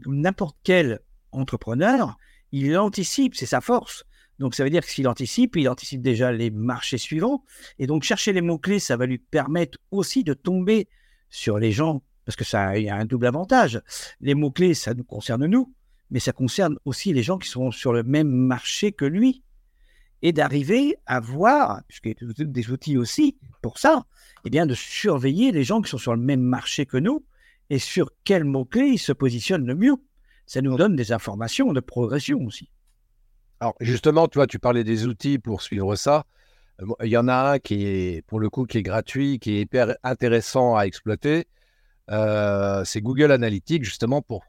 N'importe 0.07 0.57
quel 0.63 0.99
entrepreneur, 1.31 2.17
il 2.51 2.75
anticipe, 2.75 3.35
c'est 3.35 3.45
sa 3.45 3.61
force. 3.61 4.03
Donc, 4.39 4.55
ça 4.55 4.63
veut 4.63 4.71
dire 4.71 4.83
que 4.83 4.89
s'il 4.89 5.07
anticipe, 5.07 5.55
il 5.55 5.69
anticipe 5.69 6.01
déjà 6.01 6.31
les 6.31 6.49
marchés 6.49 6.97
suivants. 6.97 7.43
Et 7.77 7.85
donc, 7.85 8.01
chercher 8.01 8.33
les 8.33 8.41
mots-clés, 8.41 8.79
ça 8.79 8.97
va 8.97 9.05
lui 9.05 9.19
permettre 9.19 9.77
aussi 9.91 10.23
de 10.23 10.33
tomber 10.33 10.87
sur 11.29 11.59
les 11.59 11.71
gens, 11.71 12.01
parce 12.27 12.35
que 12.35 12.43
ça 12.43 12.77
y 12.77 12.89
a 12.89 12.95
un 12.97 13.05
double 13.05 13.25
avantage. 13.25 13.81
Les 14.19 14.35
mots-clés, 14.35 14.73
ça 14.73 14.93
nous 14.93 15.05
concerne 15.05 15.45
nous, 15.45 15.73
mais 16.11 16.19
ça 16.19 16.33
concerne 16.33 16.77
aussi 16.83 17.13
les 17.13 17.23
gens 17.23 17.37
qui 17.37 17.47
sont 17.47 17.71
sur 17.71 17.93
le 17.93 18.03
même 18.03 18.27
marché 18.27 18.91
que 18.91 19.05
lui. 19.05 19.43
Et 20.21 20.33
d'arriver 20.33 20.97
à 21.05 21.21
voir, 21.21 21.83
puisqu'il 21.87 22.15
y 22.19 22.41
a 22.41 22.43
des 22.43 22.71
outils 22.71 22.97
aussi 22.97 23.37
pour 23.61 23.79
ça, 23.79 24.03
eh 24.43 24.49
bien 24.49 24.65
de 24.65 24.73
surveiller 24.73 25.53
les 25.53 25.63
gens 25.63 25.81
qui 25.81 25.89
sont 25.89 25.97
sur 25.97 26.13
le 26.13 26.21
même 26.21 26.41
marché 26.41 26.85
que 26.85 26.97
nous 26.97 27.23
et 27.69 27.79
sur 27.79 28.11
quels 28.25 28.43
mots-clés 28.43 28.87
ils 28.87 28.99
se 28.99 29.13
positionnent 29.13 29.65
le 29.65 29.75
mieux. 29.75 29.95
Ça 30.45 30.61
nous 30.61 30.75
donne 30.75 30.97
des 30.97 31.13
informations 31.13 31.71
de 31.71 31.79
progression 31.79 32.39
aussi. 32.41 32.69
Alors 33.61 33.75
justement, 33.79 34.27
toi, 34.27 34.47
tu 34.47 34.59
parlais 34.59 34.83
des 34.83 35.05
outils 35.05 35.39
pour 35.39 35.61
suivre 35.61 35.95
ça. 35.95 36.25
Euh, 36.81 36.87
il 37.03 37.09
y 37.09 37.17
en 37.17 37.29
a 37.29 37.53
un 37.53 37.59
qui 37.59 37.85
est, 37.85 38.21
pour 38.27 38.41
le 38.41 38.49
coup, 38.49 38.65
qui 38.65 38.79
est 38.79 38.83
gratuit, 38.83 39.39
qui 39.39 39.55
est 39.55 39.61
hyper 39.61 39.95
intéressant 40.03 40.75
à 40.75 40.83
exploiter. 40.83 41.47
Euh, 42.09 42.83
c'est 42.85 43.01
Google 43.01 43.31
Analytics, 43.31 43.83
justement, 43.83 44.21
pour 44.21 44.43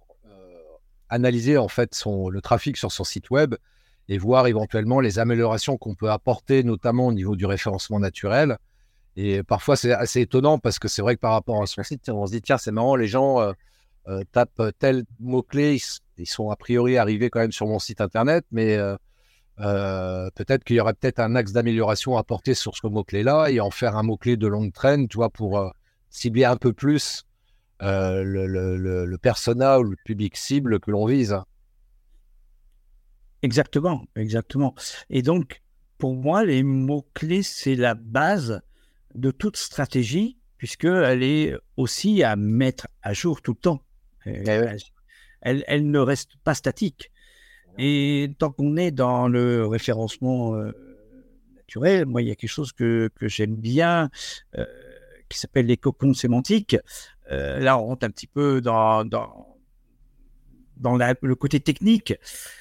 analyser 1.10 1.56
en 1.56 1.68
fait 1.68 1.94
son, 1.94 2.28
le 2.28 2.40
trafic 2.40 2.76
sur 2.76 2.92
son 2.92 3.04
site 3.04 3.30
web 3.30 3.54
et 4.08 4.18
voir 4.18 4.46
éventuellement 4.46 5.00
les 5.00 5.18
améliorations 5.18 5.76
qu'on 5.76 5.94
peut 5.94 6.10
apporter, 6.10 6.62
notamment 6.62 7.06
au 7.06 7.12
niveau 7.12 7.36
du 7.36 7.46
référencement 7.46 8.00
naturel. 8.00 8.58
Et 9.16 9.42
parfois, 9.42 9.76
c'est 9.76 9.92
assez 9.92 10.22
étonnant 10.22 10.58
parce 10.58 10.78
que 10.78 10.88
c'est 10.88 11.02
vrai 11.02 11.16
que 11.16 11.20
par 11.20 11.32
rapport 11.32 11.62
à 11.62 11.66
son 11.66 11.82
site, 11.82 12.08
on 12.08 12.26
se 12.26 12.32
dit, 12.32 12.40
tiens, 12.40 12.56
c'est 12.56 12.70
marrant, 12.70 12.96
les 12.96 13.08
gens 13.08 13.40
euh, 13.40 13.52
euh, 14.08 14.22
tapent 14.32 14.62
tel 14.78 15.04
mot-clé, 15.20 15.78
ils, 16.16 16.26
sont 16.26 16.50
a 16.50 16.56
priori 16.56 16.96
arrivés 16.96 17.28
quand 17.28 17.40
même 17.40 17.52
sur 17.52 17.66
mon 17.66 17.78
site 17.78 18.00
internet, 18.00 18.44
mais 18.50 18.76
euh, 18.76 20.30
peut-être 20.36 20.64
qu'il 20.64 20.76
y 20.76 20.80
aurait 20.80 20.94
peut-être 20.94 21.18
un 21.18 21.34
axe 21.34 21.52
d'amélioration 21.52 22.16
à 22.16 22.20
apporter 22.20 22.54
sur 22.54 22.76
ce 22.76 22.86
mot-clé-là 22.86 23.48
et 23.50 23.60
en 23.60 23.70
faire 23.70 23.96
un 23.96 24.04
mot-clé 24.04 24.36
de 24.36 24.46
longue 24.46 24.72
traîne, 24.72 25.08
tu 25.08 25.16
vois, 25.16 25.30
pour 25.30 25.72
cibler 26.10 26.44
un 26.44 26.56
peu 26.56 26.72
plus 26.72 27.24
euh, 27.82 28.22
le, 28.22 28.46
le, 28.46 29.06
le, 29.06 29.18
persona 29.18 29.78
ou 29.78 29.84
le 29.84 29.96
public 30.04 30.36
cible 30.36 30.80
que 30.80 30.90
l'on 30.90 31.06
vise. 31.06 31.36
Exactement, 33.42 34.04
exactement. 34.16 34.74
Et 35.10 35.22
donc, 35.22 35.62
pour 35.96 36.14
moi, 36.14 36.44
les 36.44 36.62
mots-clés, 36.62 37.42
c'est 37.42 37.76
la 37.76 37.94
base 37.94 38.62
de 39.14 39.30
toute 39.30 39.56
stratégie, 39.56 40.38
puisqu'elle 40.56 41.22
est 41.22 41.54
aussi 41.76 42.22
à 42.22 42.36
mettre 42.36 42.88
à 43.02 43.12
jour 43.12 43.42
tout 43.42 43.52
le 43.52 43.60
temps. 43.60 43.82
Euh, 44.26 44.32
eh 44.46 44.76
elle, 45.40 45.64
elle, 45.68 45.90
ne 45.90 46.00
reste 46.00 46.32
pas 46.42 46.54
statique. 46.54 47.12
Et 47.78 48.32
tant 48.38 48.50
qu'on 48.50 48.76
est 48.76 48.90
dans 48.90 49.28
le 49.28 49.66
référencement 49.66 50.56
euh, 50.56 50.72
naturel, 51.56 52.06
moi, 52.06 52.22
il 52.22 52.28
y 52.28 52.30
a 52.32 52.34
quelque 52.34 52.50
chose 52.50 52.72
que, 52.72 53.08
que 53.14 53.28
j'aime 53.28 53.54
bien 53.54 54.10
euh, 54.56 54.66
qui 55.28 55.38
s'appelle 55.38 55.66
les 55.66 55.76
cocons 55.76 56.14
sémantiques. 56.14 56.76
Euh, 57.30 57.58
là, 57.58 57.78
on 57.78 57.86
rentre 57.86 58.06
un 58.06 58.10
petit 58.10 58.26
peu 58.26 58.60
dans, 58.60 59.04
dans, 59.04 59.56
le 60.80 61.34
côté 61.34 61.60
technique. 61.60 62.14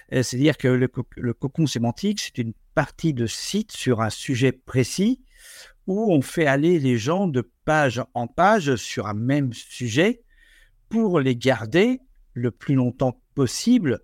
C'est-à-dire 0.10 0.58
que 0.58 0.68
le, 0.68 0.90
le, 1.16 1.34
cocon 1.34 1.68
sémantique, 1.68 2.20
c'est 2.20 2.38
une 2.38 2.54
partie 2.74 3.14
de 3.14 3.28
site 3.28 3.72
sur 3.72 4.02
un 4.02 4.10
sujet 4.10 4.52
précis 4.52 5.22
où 5.86 6.14
on 6.14 6.22
fait 6.22 6.48
aller 6.48 6.80
les 6.80 6.98
gens 6.98 7.28
de 7.28 7.50
page 7.64 8.02
en 8.14 8.28
page 8.28 8.76
sur 8.76 9.08
un 9.08 9.14
même 9.14 9.54
sujet 9.54 10.22
pour 10.90 11.20
les 11.20 11.36
garder 11.36 12.02
le 12.34 12.52
plus 12.52 12.76
longtemps 12.76 13.22
possible 13.36 14.02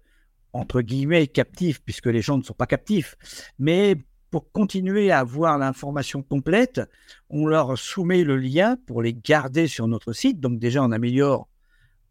entre 0.54 0.82
guillemets, 0.82 1.28
captifs, 1.28 1.82
puisque 1.82 2.06
les 2.06 2.22
gens 2.22 2.38
ne 2.38 2.44
sont 2.44 2.54
pas 2.54 2.68
captifs. 2.68 3.16
Mais 3.60 3.96
pour 4.34 4.52
continuer 4.52 5.12
à 5.12 5.20
avoir 5.20 5.60
l'information 5.60 6.24
complète, 6.24 6.82
on 7.30 7.46
leur 7.46 7.78
soumet 7.78 8.24
le 8.24 8.36
lien 8.36 8.78
pour 8.88 9.04
les 9.04 9.14
garder 9.14 9.68
sur 9.68 9.88
notre 9.88 10.12
site. 10.12 10.40
Donc 10.40 10.58
déjà, 10.58 10.82
on 10.82 10.92
améliore, 10.92 11.48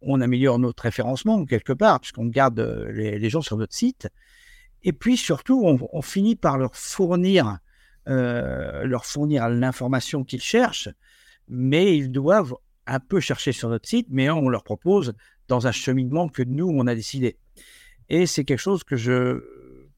on 0.02 0.20
améliore 0.20 0.60
notre 0.60 0.84
référencement 0.84 1.44
quelque 1.44 1.72
part, 1.72 1.98
puisqu'on 1.98 2.26
garde 2.26 2.60
euh, 2.60 2.92
les, 2.92 3.28
gens 3.28 3.42
sur 3.42 3.56
notre 3.56 3.74
site. 3.74 4.08
Et 4.84 4.92
puis 4.92 5.16
surtout, 5.16 5.64
on, 5.64 6.02
finit 6.02 6.36
par 6.36 6.58
leur 6.58 6.76
fournir, 6.76 7.58
euh, 8.08 8.84
leur 8.84 9.04
fournir 9.04 9.48
l'information 9.48 10.22
qu'ils 10.22 10.42
cherchent, 10.42 10.90
mais 11.48 11.98
ils 11.98 12.12
doivent 12.12 12.54
un 12.86 13.00
peu 13.00 13.18
chercher 13.18 13.50
sur 13.50 13.68
notre 13.68 13.88
site, 13.88 14.06
mais 14.10 14.30
on 14.30 14.48
leur 14.48 14.62
propose 14.62 15.12
dans 15.48 15.66
un 15.66 15.72
cheminement 15.72 16.28
que 16.28 16.44
nous, 16.44 16.68
on 16.72 16.86
a 16.86 16.94
décidé. 16.94 17.36
Et 18.08 18.26
c'est 18.26 18.44
quelque 18.44 18.60
chose 18.60 18.84
que 18.84 18.94
je 18.94 19.42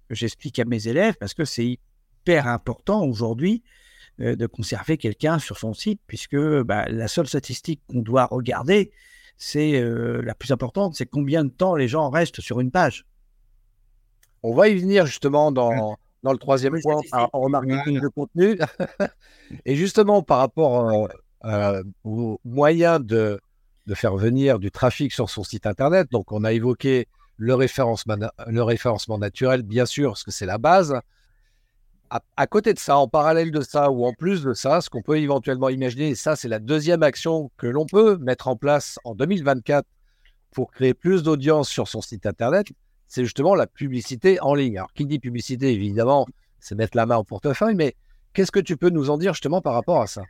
j'explique 0.08 0.58
à 0.58 0.64
mes 0.64 0.88
élèves 0.88 1.16
parce 1.18 1.34
que 1.34 1.44
c'est 1.44 1.78
hyper 2.24 2.48
important 2.48 3.04
aujourd'hui 3.04 3.62
euh, 4.20 4.34
de 4.34 4.46
conserver 4.46 4.96
quelqu'un 4.96 5.38
sur 5.38 5.58
son 5.58 5.74
site, 5.74 6.00
puisque 6.06 6.36
bah, 6.36 6.86
la 6.88 7.06
seule 7.08 7.26
statistique 7.26 7.82
qu'on 7.88 8.00
doit 8.00 8.26
regarder, 8.26 8.92
c'est 9.36 9.74
euh, 9.74 10.22
la 10.22 10.34
plus 10.34 10.50
importante, 10.50 10.94
c'est 10.94 11.06
combien 11.06 11.44
de 11.44 11.50
temps 11.50 11.74
les 11.74 11.88
gens 11.88 12.08
restent 12.08 12.40
sur 12.40 12.60
une 12.60 12.70
page. 12.70 13.04
On 14.42 14.54
va 14.54 14.68
y 14.68 14.76
venir 14.76 15.04
justement 15.04 15.52
dans, 15.52 15.96
dans 16.22 16.32
le 16.32 16.38
troisième 16.38 16.78
point 16.80 17.00
en 17.12 17.48
marketing 17.48 18.00
de 18.00 18.08
contenu. 18.08 18.58
Et 19.66 19.74
justement, 19.74 20.22
par 20.22 20.38
rapport 20.38 21.08
euh, 21.44 21.82
aux 22.04 22.40
moyens 22.44 23.04
de, 23.04 23.40
de 23.86 23.94
faire 23.94 24.16
venir 24.16 24.58
du 24.58 24.70
trafic 24.70 25.12
sur 25.12 25.28
son 25.28 25.44
site 25.44 25.66
internet, 25.66 26.08
donc 26.10 26.32
on 26.32 26.44
a 26.44 26.52
évoqué 26.52 27.06
le 27.36 27.54
référencement, 27.54 28.16
le 28.46 28.62
référencement 28.62 29.18
naturel, 29.18 29.62
bien 29.62 29.86
sûr, 29.86 30.10
parce 30.10 30.24
que 30.24 30.30
c'est 30.30 30.46
la 30.46 30.58
base. 30.58 30.94
À, 32.36 32.46
côté 32.46 32.72
de 32.72 32.78
ça, 32.78 32.96
en 32.96 33.08
parallèle 33.08 33.50
de 33.50 33.60
ça, 33.60 33.90
ou 33.90 34.04
en 34.04 34.12
plus 34.12 34.44
de 34.44 34.52
ça, 34.52 34.80
ce 34.80 34.88
qu'on 34.88 35.02
peut 35.02 35.18
éventuellement 35.18 35.68
imaginer, 35.68 36.10
et 36.10 36.14
ça 36.14 36.36
c'est 36.36 36.46
la 36.46 36.60
deuxième 36.60 37.02
action 37.02 37.50
que 37.56 37.66
l'on 37.66 37.86
peut 37.86 38.18
mettre 38.18 38.46
en 38.46 38.54
place 38.54 39.00
en 39.02 39.16
2024 39.16 39.84
pour 40.52 40.70
créer 40.70 40.94
plus 40.94 41.24
d'audience 41.24 41.68
sur 41.68 41.88
son 41.88 42.00
site 42.00 42.24
Internet, 42.24 42.68
c'est 43.08 43.24
justement 43.24 43.56
la 43.56 43.66
publicité 43.66 44.40
en 44.40 44.54
ligne. 44.54 44.78
Alors, 44.78 44.92
qui 44.92 45.06
dit 45.06 45.18
publicité, 45.18 45.72
évidemment, 45.72 46.26
c'est 46.60 46.76
mettre 46.76 46.96
la 46.96 47.04
main 47.04 47.16
au 47.16 47.24
portefeuille, 47.24 47.74
mais 47.74 47.96
qu'est-ce 48.32 48.52
que 48.52 48.60
tu 48.60 48.76
peux 48.76 48.90
nous 48.90 49.10
en 49.10 49.18
dire 49.18 49.34
justement 49.34 49.60
par 49.60 49.74
rapport 49.74 50.00
à 50.00 50.06
ça? 50.06 50.22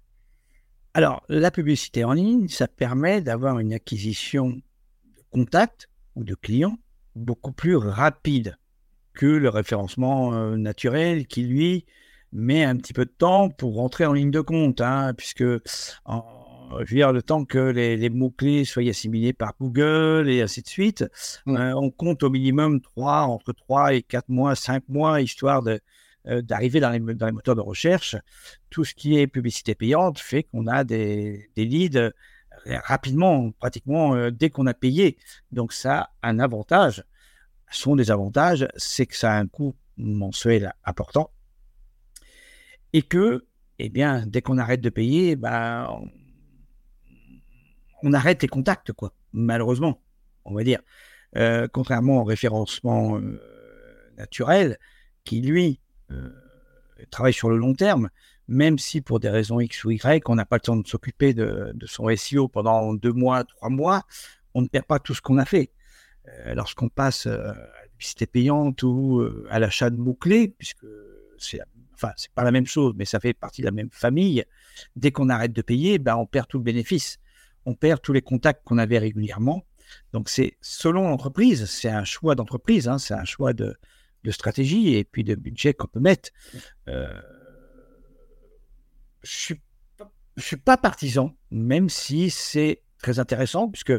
Alors, 0.95 1.23
la 1.29 1.51
publicité 1.51 2.03
en 2.05 2.15
ligne, 2.15 2.49
ça 2.49 2.67
permet 2.67 3.21
d'avoir 3.21 3.59
une 3.59 3.75
acquisition 3.75 4.49
de 4.49 5.23
contacts 5.31 5.91
ou 6.15 6.25
de 6.25 6.35
clients 6.35 6.79
beaucoup 7.15 7.53
plus 7.53 7.77
rapide 7.77 8.57
que 9.15 9.27
le 9.27 9.49
référencement 9.49 10.35
euh, 10.35 10.57
naturel 10.57 11.27
qui, 11.27 11.43
lui, 11.43 11.87
met 12.33 12.65
un 12.65 12.77
petit 12.77 12.93
peu 12.93 13.05
de 13.05 13.11
temps 13.11 13.49
pour 13.49 13.77
rentrer 13.77 14.07
en 14.07 14.13
ligne 14.13 14.31
de 14.31 14.41
compte, 14.41 14.81
hein, 14.81 15.15
puisque 15.17 15.45
en, 16.05 16.25
je 16.73 16.91
veux 16.91 16.97
dire, 16.97 17.13
le 17.13 17.23
temps 17.23 17.45
que 17.45 17.59
les, 17.59 18.11
mots-clés 18.11 18.65
soient 18.65 18.83
assimilés 18.89 19.33
par 19.33 19.55
Google 19.61 20.29
et 20.29 20.43
ainsi 20.43 20.63
de 20.63 20.69
suite, 20.69 21.05
mmh. 21.47 21.57
euh, 21.57 21.75
on 21.77 21.91
compte 21.91 22.23
au 22.23 22.31
minimum 22.31 22.81
3, 22.81 23.23
entre 23.23 23.53
3 23.53 23.95
et 23.95 24.03
4 24.03 24.29
mois, 24.29 24.55
5 24.55 24.85
mois, 24.89 25.21
histoire 25.21 25.63
de, 25.63 25.81
euh, 26.27 26.43
d'arriver 26.43 26.81
dans 26.81 26.91
les, 26.91 26.99
dans 26.99 27.27
les, 27.27 27.33
moteurs 27.33 27.57
de 27.57 27.61
recherche. 27.61 28.17
Tout 28.71 28.85
ce 28.85 28.95
qui 28.95 29.19
est 29.19 29.27
publicité 29.27 29.75
payante 29.75 30.19
fait 30.19 30.43
qu'on 30.43 30.67
a 30.67 30.85
des, 30.85 31.51
des 31.55 31.65
leads 31.65 32.11
rapidement, 32.67 33.51
pratiquement 33.53 34.15
euh, 34.15 34.31
dès 34.31 34.51
qu'on 34.51 34.67
a 34.67 34.75
payé. 34.75 35.17
Donc 35.53 35.73
ça 35.73 36.11
a 36.23 36.29
un 36.29 36.39
avantage. 36.39 37.05
Son 37.75 37.97
désavantage, 37.97 38.69
c'est 38.77 39.07
que 39.07 39.17
ça 39.17 39.33
a 39.33 39.39
un 39.39 39.47
coût 39.47 39.75
mensuel 39.97 40.73
important 40.85 41.31
et 42.93 43.03
que, 43.03 43.47
eh 43.79 43.89
bien, 43.89 44.25
dès 44.27 44.43
qu'on 44.43 44.59
arrête 44.59 44.81
de 44.81 44.91
payer, 44.91 45.35
bah, 45.37 45.99
on, 48.03 48.13
arrête 48.13 48.43
les 48.43 48.49
contacts, 48.49 48.93
quoi. 48.93 49.13
Malheureusement, 49.33 50.01
on 50.45 50.55
va 50.55 50.63
dire. 50.63 50.81
Euh, 51.37 51.67
contrairement 51.67 52.21
au 52.21 52.25
référencement 52.25 53.19
euh, 53.19 53.41
naturel, 54.17 54.79
qui 55.25 55.41
lui 55.41 55.81
travaille 57.11 57.33
sur 57.33 57.51
le 57.51 57.57
long 57.57 57.75
terme, 57.75 58.09
même 58.49 58.79
si 58.79 59.01
pour 59.01 59.21
des 59.21 59.31
raisons 59.31 59.61
X 59.61 59.85
ou 59.85 59.91
Y, 59.91 60.29
on 60.29 60.35
n'a 60.35 60.45
pas 60.45 60.57
le 60.57 60.61
temps 60.61 60.77
de 60.77 60.87
s'occuper 60.87 61.35
de, 61.35 61.75
son 61.87 62.15
SEO 62.15 62.49
pendant 62.49 62.95
deux 62.95 63.13
mois, 63.13 63.45
trois 63.45 63.71
mois, 63.71 64.03
on 64.55 64.63
ne 64.63 64.69
perd 64.69 64.85
pas 64.85 64.99
tout 64.99 65.15
ce 65.15 65.23
qu'on 65.23 65.39
a 65.39 65.45
fait. 65.45 65.71
Euh, 66.29 66.55
lorsqu'on 66.55 66.89
passe 66.89 67.27
euh, 67.27 67.51
à 67.51 67.83
la 67.83 67.89
publicité 67.91 68.27
payante 68.27 68.83
ou 68.83 69.21
euh, 69.21 69.47
à 69.51 69.59
l'achat 69.59 69.91
de 69.91 69.97
mots-clés, 69.97 70.49
puisque 70.49 70.87
c'est 71.39 71.61
enfin, 71.95 72.13
c'est 72.17 72.33
pas 72.33 72.45
la 72.45 72.51
même 72.51 72.67
chose, 72.67 72.95
mais 72.97 73.05
ça 73.05 73.21
fait 73.21 73.35
partie 73.35 73.61
de 73.61 73.67
la 73.67 73.73
même 73.73 73.91
famille, 73.93 74.45
dès 74.97 75.13
qu'on 75.13 75.29
arrête 75.29 75.53
de 75.53 75.63
payer, 75.63 75.99
ben, 75.99 76.17
on 76.17 76.27
perd 76.27 76.49
tout 76.49 76.59
le 76.59 76.65
bénéfice. 76.65 77.19
On 77.67 77.75
perd 77.75 78.01
tous 78.01 78.13
les 78.13 78.23
contacts 78.23 78.65
qu'on 78.65 78.79
avait 78.79 78.99
régulièrement. 78.99 79.65
Donc, 80.13 80.29
c'est 80.29 80.57
selon 80.61 81.09
l'entreprise, 81.09 81.67
c'est 81.67 81.89
un 81.89 82.05
choix 82.05 82.35
d'entreprise, 82.35 82.89
hein, 82.89 82.99
c'est 82.99 83.15
un 83.15 83.25
choix 83.25 83.53
de, 83.53 83.77
stratégie 84.31 84.95
et 84.95 85.05
puis 85.05 85.23
de 85.23 85.35
budget 85.35 85.75
qu'on 85.75 85.87
peut 85.87 86.01
mettre. 86.01 86.31
Je 86.87 87.21
suis 89.23 89.61
suis 90.37 90.57
pas 90.57 90.77
partisan, 90.77 91.37
même 91.51 91.89
si 91.89 92.31
c'est 92.31 92.83
très 92.99 93.19
intéressant, 93.19 93.69
puisque 93.69 93.93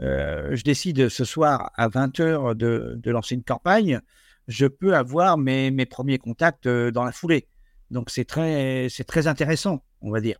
je 0.00 0.62
décide 0.62 1.08
ce 1.08 1.24
soir 1.24 1.70
à 1.76 1.88
20h 1.88 2.54
de, 2.54 3.10
lancer 3.10 3.34
une 3.34 3.44
campagne, 3.44 4.00
je 4.48 4.66
peux 4.66 4.94
avoir 4.94 5.38
mes, 5.38 5.70
mes 5.70 5.86
premiers 5.86 6.18
contacts 6.18 6.66
euh, 6.66 6.90
dans 6.90 7.04
la 7.04 7.12
foulée. 7.12 7.48
Donc 7.90 8.10
c'est 8.10 8.24
très, 8.24 8.88
c'est 8.90 9.04
très 9.04 9.26
intéressant, 9.26 9.84
on 10.00 10.10
va 10.10 10.20
dire. 10.20 10.38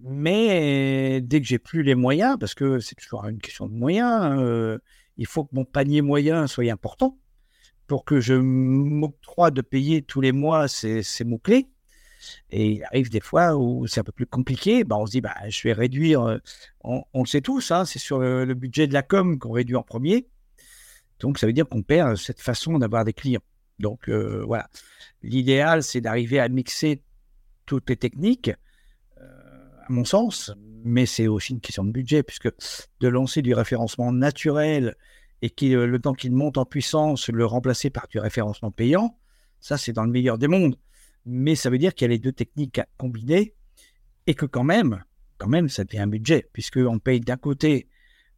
Mais 0.00 1.20
dès 1.20 1.40
que 1.40 1.46
j'ai 1.46 1.58
plus 1.58 1.82
les 1.82 1.94
moyens, 1.94 2.36
parce 2.38 2.54
que 2.54 2.80
c'est 2.80 2.96
toujours 2.96 3.24
une 3.26 3.40
question 3.40 3.68
de 3.68 3.72
moyens, 3.72 4.36
euh, 4.40 4.78
il 5.16 5.26
faut 5.26 5.44
que 5.44 5.54
mon 5.54 5.64
panier 5.64 6.02
moyen 6.02 6.46
soit 6.46 6.70
important 6.70 7.18
pour 7.86 8.04
que 8.04 8.20
je 8.20 8.34
m'octroie 8.34 9.50
de 9.50 9.60
payer 9.60 10.02
tous 10.02 10.20
les 10.20 10.32
mois 10.32 10.66
ces, 10.66 11.02
ces 11.02 11.24
mots-clés. 11.24 11.68
Et 12.50 12.72
il 12.72 12.84
arrive 12.84 13.10
des 13.10 13.20
fois 13.20 13.56
où 13.56 13.86
c'est 13.86 14.00
un 14.00 14.04
peu 14.04 14.12
plus 14.12 14.26
compliqué. 14.26 14.84
Bah, 14.84 14.96
on 14.98 15.06
se 15.06 15.12
dit, 15.12 15.20
bah, 15.20 15.34
je 15.48 15.62
vais 15.62 15.72
réduire. 15.72 16.22
Euh, 16.22 16.38
on, 16.82 17.04
le 17.14 17.26
sait 17.26 17.40
tous, 17.40 17.70
hein, 17.70 17.84
c'est 17.84 17.98
sur 17.98 18.18
le, 18.18 18.54
budget 18.54 18.86
de 18.86 18.92
la 18.92 19.02
com 19.02 19.38
qu'on 19.38 19.52
réduit 19.52 19.76
en 19.76 19.82
premier. 19.82 20.26
Donc, 21.20 21.38
ça 21.38 21.46
veut 21.46 21.52
dire 21.52 21.68
qu'on 21.68 21.82
perd 21.82 22.16
cette 22.16 22.40
façon 22.40 22.78
d'avoir 22.78 23.04
des 23.04 23.12
clients. 23.12 23.42
Donc, 23.78 24.08
euh, 24.08 24.42
voilà. 24.46 24.68
L'idéal, 25.22 25.82
c'est 25.82 26.00
d'arriver 26.00 26.40
à 26.40 26.48
mixer 26.48 27.02
toutes 27.66 27.88
les 27.88 27.96
techniques, 27.96 28.50
euh, 29.20 29.24
à 29.86 29.92
mon 29.92 30.04
sens, 30.04 30.52
mais 30.84 31.06
c'est 31.06 31.28
aussi 31.28 31.52
une 31.52 31.60
question 31.60 31.84
de 31.84 31.92
budget, 31.92 32.22
puisque 32.22 32.50
de 33.00 33.08
lancer 33.08 33.40
du 33.40 33.54
référencement 33.54 34.12
naturel 34.12 34.96
et 35.42 35.50
qui, 35.50 35.70
le 35.70 35.98
temps 36.00 36.12
qu'il 36.12 36.32
monte 36.32 36.58
en 36.58 36.64
puissance, 36.64 37.28
le 37.28 37.46
remplacer 37.46 37.90
par 37.90 38.08
du 38.08 38.18
référencement 38.18 38.70
payant, 38.70 39.16
ça, 39.62 39.78
c'est 39.78 39.92
dans 39.92 40.04
le 40.04 40.10
meilleur 40.10 40.38
des 40.38 40.48
mondes 40.48 40.76
mais 41.26 41.54
ça 41.54 41.70
veut 41.70 41.78
dire 41.78 41.94
qu'il 41.94 42.06
y 42.06 42.10
a 42.10 42.14
les 42.14 42.18
deux 42.18 42.32
techniques 42.32 42.78
à 42.78 42.86
combiner 42.98 43.54
et 44.26 44.34
que 44.34 44.46
quand 44.46 44.64
même, 44.64 45.02
quand 45.38 45.48
même, 45.48 45.68
ça 45.68 45.84
devient 45.84 46.00
un 46.00 46.06
budget, 46.06 46.48
puisqu'on 46.52 46.98
paye 46.98 47.20
d'un 47.20 47.36
côté 47.36 47.88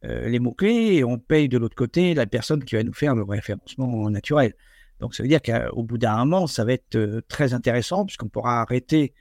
euh, 0.03 0.27
les 0.27 0.39
mots-clés 0.39 0.95
et 0.95 1.03
on 1.03 1.17
paye 1.17 1.49
de 1.49 1.57
l'autre 1.57 1.75
côté 1.75 2.13
la 2.13 2.25
personne 2.25 2.63
qui 2.63 2.75
va 2.75 2.83
nous 2.83 2.93
faire 2.93 3.15
le 3.15 3.23
référencement 3.23 4.09
naturel. 4.09 4.53
Donc 4.99 5.15
ça 5.15 5.23
veut 5.23 5.29
dire 5.29 5.41
qu'au 5.41 5.83
bout 5.83 5.97
d'un 5.97 6.17
moment, 6.17 6.47
ça 6.47 6.63
va 6.63 6.73
être 6.73 6.95
euh, 6.95 7.21
très 7.27 7.53
intéressant, 7.53 8.05
puisqu'on 8.05 8.29
pourra 8.29 8.61
arrêter 8.61 9.13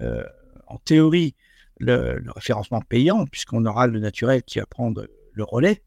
euh, 0.00 0.24
en 0.66 0.78
théorie 0.78 1.34
le, 1.78 2.22
référencement 2.34 2.80
payant, 2.80 3.24
puisqu'on 3.26 3.64
aura 3.66 3.86
le 3.86 4.00
naturel 4.00 4.42
qui 4.42 4.58
va 4.58 4.66
prendre 4.66 5.08
le 5.32 5.44
relais. 5.44 5.82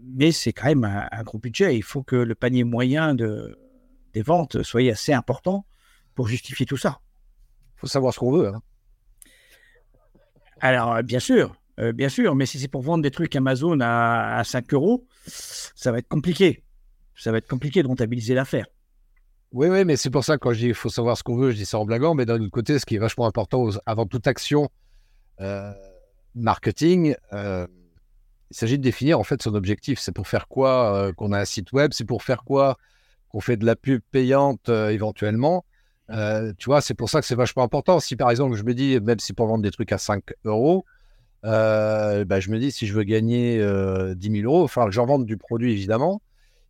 Mais 0.00 0.32
c'est 0.32 0.52
quand 0.52 0.66
même 0.66 0.84
un, 0.84 1.22
gros 1.22 1.38
budget. 1.38 1.76
Il 1.76 1.82
faut 1.82 2.02
que 2.02 2.16
le 2.16 2.34
panier 2.34 2.62
moyen 2.62 3.14
de, 3.14 3.58
des 4.12 4.22
ventes 4.22 4.62
soit 4.62 4.88
assez 4.90 5.12
important 5.12 5.64
pour 6.18 6.26
justifier 6.26 6.66
tout 6.66 6.76
ça. 6.76 6.98
Il 7.76 7.82
faut 7.82 7.86
savoir 7.86 8.12
ce 8.12 8.18
qu'on 8.18 8.32
veut. 8.32 8.48
Hein. 8.48 8.60
Alors, 10.58 10.96
euh, 10.96 11.02
bien 11.02 11.20
sûr, 11.20 11.54
euh, 11.78 11.92
bien 11.92 12.08
sûr, 12.08 12.34
mais 12.34 12.44
si 12.44 12.58
c'est 12.58 12.66
pour 12.66 12.82
vendre 12.82 13.04
des 13.04 13.12
trucs 13.12 13.36
Amazon 13.36 13.78
à, 13.80 14.42
5 14.44 14.74
euros, 14.74 15.06
ça 15.28 15.92
va 15.92 15.98
être 15.98 16.08
compliqué. 16.08 16.64
ça 17.14 17.30
va 17.30 17.38
être 17.38 17.46
compliqué 17.46 17.84
de 17.84 17.86
rentabiliser 17.86 18.34
l'affaire. 18.34 18.66
Oui, 19.52 19.68
oui, 19.68 19.84
mais 19.84 19.94
c'est 19.94 20.10
pour 20.10 20.24
ça 20.24 20.34
que 20.34 20.40
quand 20.40 20.52
je 20.52 20.58
dis 20.58 20.66
il 20.66 20.74
faut 20.74 20.88
savoir 20.88 21.16
ce 21.16 21.22
qu'on 21.22 21.36
veut, 21.36 21.52
je 21.52 21.56
dis 21.56 21.66
ça 21.66 21.78
en 21.78 21.84
blaguant, 21.84 22.16
mais 22.16 22.26
d'un 22.26 22.40
autre 22.40 22.50
côté, 22.50 22.80
ce 22.80 22.84
qui 22.84 22.96
est 22.96 22.98
vachement 22.98 23.26
important 23.26 23.68
avant 23.86 24.06
toute 24.06 24.26
action 24.26 24.68
euh, 25.40 25.72
marketing, 26.34 27.14
euh, 27.32 27.64
il 28.50 28.56
s'agit 28.56 28.76
de 28.76 28.82
définir 28.82 29.20
en 29.20 29.24
fait 29.24 29.40
son 29.40 29.54
objectif. 29.54 30.00
C'est 30.00 30.10
pour 30.10 30.26
faire 30.26 30.48
quoi 30.48 31.12
qu'on 31.16 31.30
a 31.30 31.38
un 31.38 31.44
site 31.44 31.70
web, 31.70 31.92
c'est 31.94 32.06
pour 32.06 32.24
faire 32.24 32.42
quoi 32.42 32.76
qu'on 33.28 33.40
fait 33.40 33.56
de 33.56 33.64
la 33.64 33.76
pub 33.76 34.00
payante 34.10 34.68
éventuellement. 34.68 35.64
Tu 36.08 36.66
vois, 36.66 36.80
c'est 36.80 36.94
pour 36.94 37.10
ça 37.10 37.20
que 37.20 37.26
c'est 37.26 37.34
vachement 37.34 37.62
important. 37.62 38.00
Si 38.00 38.16
par 38.16 38.30
exemple, 38.30 38.56
je 38.56 38.64
me 38.64 38.74
dis, 38.74 38.98
même 39.00 39.18
si 39.18 39.32
pour 39.32 39.46
vendre 39.46 39.62
des 39.62 39.70
trucs 39.70 39.92
à 39.92 39.98
5 39.98 40.22
euros, 40.44 40.84
bah, 41.42 42.40
je 42.40 42.50
me 42.50 42.58
dis, 42.58 42.72
si 42.72 42.86
je 42.86 42.94
veux 42.94 43.04
gagner 43.04 43.58
10 44.14 44.30
000 44.42 44.44
euros, 44.44 44.66
que 44.68 44.90
j'en 44.90 45.06
vende 45.06 45.26
du 45.26 45.36
produit 45.36 45.72
évidemment. 45.72 46.20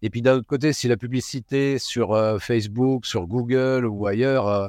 Et 0.02 0.10
puis 0.10 0.22
d'un 0.22 0.36
autre 0.36 0.46
côté, 0.46 0.72
si 0.72 0.88
la 0.88 0.96
publicité 0.96 1.78
sur 1.78 2.12
euh, 2.12 2.38
Facebook, 2.38 3.04
sur 3.04 3.26
Google 3.26 3.84
ou 3.86 4.06
ailleurs, 4.06 4.46
euh, 4.46 4.68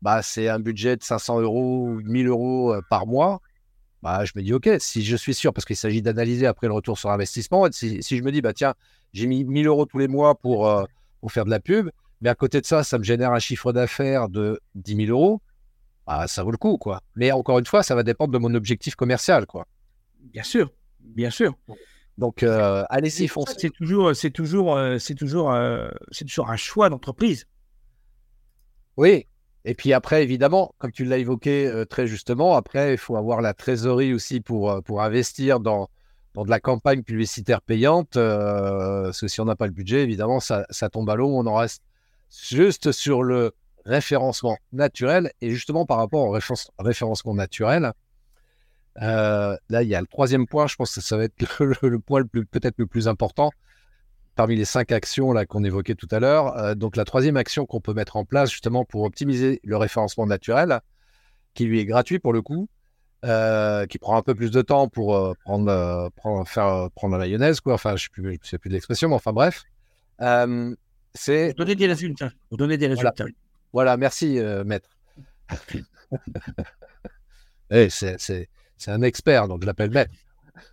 bah, 0.00 0.22
c'est 0.22 0.48
un 0.48 0.58
budget 0.58 0.96
de 0.96 1.02
500 1.02 1.40
euros 1.40 1.86
ou 1.88 2.00
1000 2.00 2.28
euros 2.28 2.72
euh, 2.72 2.80
par 2.88 3.06
mois, 3.06 3.40
bah, 4.02 4.24
je 4.24 4.32
me 4.34 4.42
dis, 4.42 4.52
OK, 4.52 4.68
si 4.78 5.04
je 5.04 5.16
suis 5.16 5.34
sûr, 5.34 5.52
parce 5.52 5.64
qu'il 5.64 5.76
s'agit 5.76 6.02
d'analyser 6.02 6.46
après 6.46 6.66
le 6.68 6.72
retour 6.72 6.98
sur 6.98 7.10
investissement, 7.10 7.66
si, 7.70 8.02
si, 8.02 8.16
je 8.16 8.22
me 8.22 8.32
dis, 8.32 8.40
bah, 8.40 8.52
tiens, 8.54 8.74
j'ai 9.12 9.26
mis 9.26 9.44
1000 9.44 9.66
euros 9.66 9.86
tous 9.86 9.98
les 9.98 10.08
mois 10.08 10.34
pour, 10.34 10.88
pour 11.20 11.32
faire 11.32 11.44
de 11.44 11.50
la 11.50 11.60
pub, 11.60 11.90
mais 12.22 12.30
à 12.30 12.36
côté 12.36 12.60
de 12.60 12.66
ça, 12.66 12.84
ça 12.84 12.98
me 12.98 13.02
génère 13.02 13.32
un 13.32 13.40
chiffre 13.40 13.72
d'affaires 13.72 14.28
de 14.28 14.60
10 14.76 15.06
000 15.06 15.10
euros, 15.10 15.42
bah, 16.06 16.28
ça 16.28 16.44
vaut 16.44 16.52
le 16.52 16.56
coup. 16.56 16.78
quoi. 16.78 17.00
Mais 17.16 17.32
encore 17.32 17.58
une 17.58 17.66
fois, 17.66 17.82
ça 17.82 17.96
va 17.96 18.04
dépendre 18.04 18.32
de 18.32 18.38
mon 18.38 18.54
objectif 18.54 18.94
commercial. 18.94 19.44
quoi. 19.44 19.66
Bien 20.20 20.44
sûr, 20.44 20.70
bien 21.00 21.30
sûr. 21.30 21.54
Donc, 22.18 22.44
euh, 22.44 22.84
allez-y, 22.90 23.26
foncez. 23.26 23.54
C'est 23.58 23.70
toujours, 23.70 24.14
c'est 24.14 24.30
toujours, 24.30 24.76
euh, 24.76 24.98
c'est 24.98 25.16
toujours, 25.16 25.52
euh, 25.52 25.88
c'est 26.12 26.24
toujours 26.24 26.48
un 26.48 26.56
choix 26.56 26.88
d'entreprise. 26.90 27.46
Oui. 28.96 29.26
Et 29.64 29.74
puis 29.74 29.92
après, 29.92 30.22
évidemment, 30.22 30.74
comme 30.78 30.92
tu 30.92 31.04
l'as 31.04 31.18
évoqué 31.18 31.84
très 31.88 32.06
justement, 32.08 32.54
après, 32.56 32.94
il 32.94 32.98
faut 32.98 33.16
avoir 33.16 33.40
la 33.40 33.54
trésorerie 33.54 34.12
aussi 34.12 34.40
pour, 34.40 34.82
pour 34.82 35.02
investir 35.02 35.60
dans, 35.60 35.88
dans 36.34 36.44
de 36.44 36.50
la 36.50 36.58
campagne 36.58 37.02
publicitaire 37.02 37.62
payante. 37.62 38.14
parce 38.14 39.20
que 39.20 39.28
si 39.28 39.40
on 39.40 39.44
n'a 39.44 39.54
pas 39.54 39.66
le 39.66 39.72
budget, 39.72 40.02
évidemment, 40.02 40.40
ça, 40.40 40.66
ça 40.70 40.88
tombe 40.88 41.08
à 41.10 41.14
l'eau. 41.14 41.28
On 41.28 41.46
en 41.46 41.54
reste 41.54 41.80
juste 42.32 42.92
sur 42.92 43.22
le 43.22 43.52
référencement 43.84 44.56
naturel. 44.72 45.32
Et 45.40 45.50
justement, 45.50 45.86
par 45.86 45.98
rapport 45.98 46.26
au 46.26 46.38
référencement 46.78 47.34
naturel, 47.34 47.92
euh, 49.00 49.56
là, 49.68 49.82
il 49.82 49.88
y 49.88 49.94
a 49.94 50.00
le 50.00 50.06
troisième 50.06 50.46
point, 50.46 50.66
je 50.66 50.76
pense 50.76 50.94
que 50.94 51.00
ça 51.00 51.16
va 51.16 51.24
être 51.24 51.64
le, 51.82 51.98
point 51.98 52.22
peut-être 52.24 52.78
le 52.78 52.86
plus 52.86 53.08
important 53.08 53.50
parmi 54.34 54.56
les 54.56 54.64
cinq 54.64 54.92
actions 54.92 55.34
qu'on 55.46 55.64
évoquait 55.64 55.94
tout 55.94 56.08
à 56.10 56.18
l'heure. 56.18 56.56
Euh, 56.56 56.74
donc 56.74 56.96
la 56.96 57.04
troisième 57.04 57.36
action 57.36 57.66
qu'on 57.66 57.80
peut 57.80 57.94
mettre 57.94 58.16
en 58.16 58.24
place 58.24 58.50
justement 58.50 58.84
pour 58.84 59.02
optimiser 59.02 59.60
le 59.62 59.76
référencement 59.76 60.26
naturel, 60.26 60.80
qui 61.54 61.64
lui 61.64 61.80
est 61.80 61.84
gratuit 61.84 62.18
pour 62.18 62.32
le 62.32 62.40
coup, 62.40 62.68
euh, 63.24 63.86
qui 63.86 63.98
prend 63.98 64.16
un 64.16 64.22
peu 64.22 64.34
plus 64.34 64.50
de 64.50 64.62
temps 64.62 64.88
pour 64.88 65.36
prendre, 65.44 66.10
prendre, 66.16 66.48
faire, 66.48 66.88
prendre 66.94 67.12
la 67.12 67.18
mayonnaise, 67.18 67.60
quoi. 67.60 67.74
Enfin, 67.74 67.96
je 67.96 68.08
ne 68.18 68.36
sais 68.42 68.58
plus 68.58 68.70
de 68.70 68.74
l'expression, 68.74 69.10
mais 69.10 69.14
enfin 69.14 69.32
bref. 69.32 69.64
C'est... 71.14 71.54
Pour 72.48 72.58
donner 72.58 72.76
des 72.76 72.86
résultats. 72.86 73.24
Des. 73.24 73.34
Voilà, 73.72 73.96
merci, 73.96 74.38
maître. 74.64 74.90
Eh, 77.74 77.88
c'est 77.88 78.18
c'est 78.18 78.90
un 78.90 79.00
expert, 79.00 79.48
donc 79.48 79.62
je 79.62 79.66
l'appelle 79.66 79.90
maître. 79.90 80.12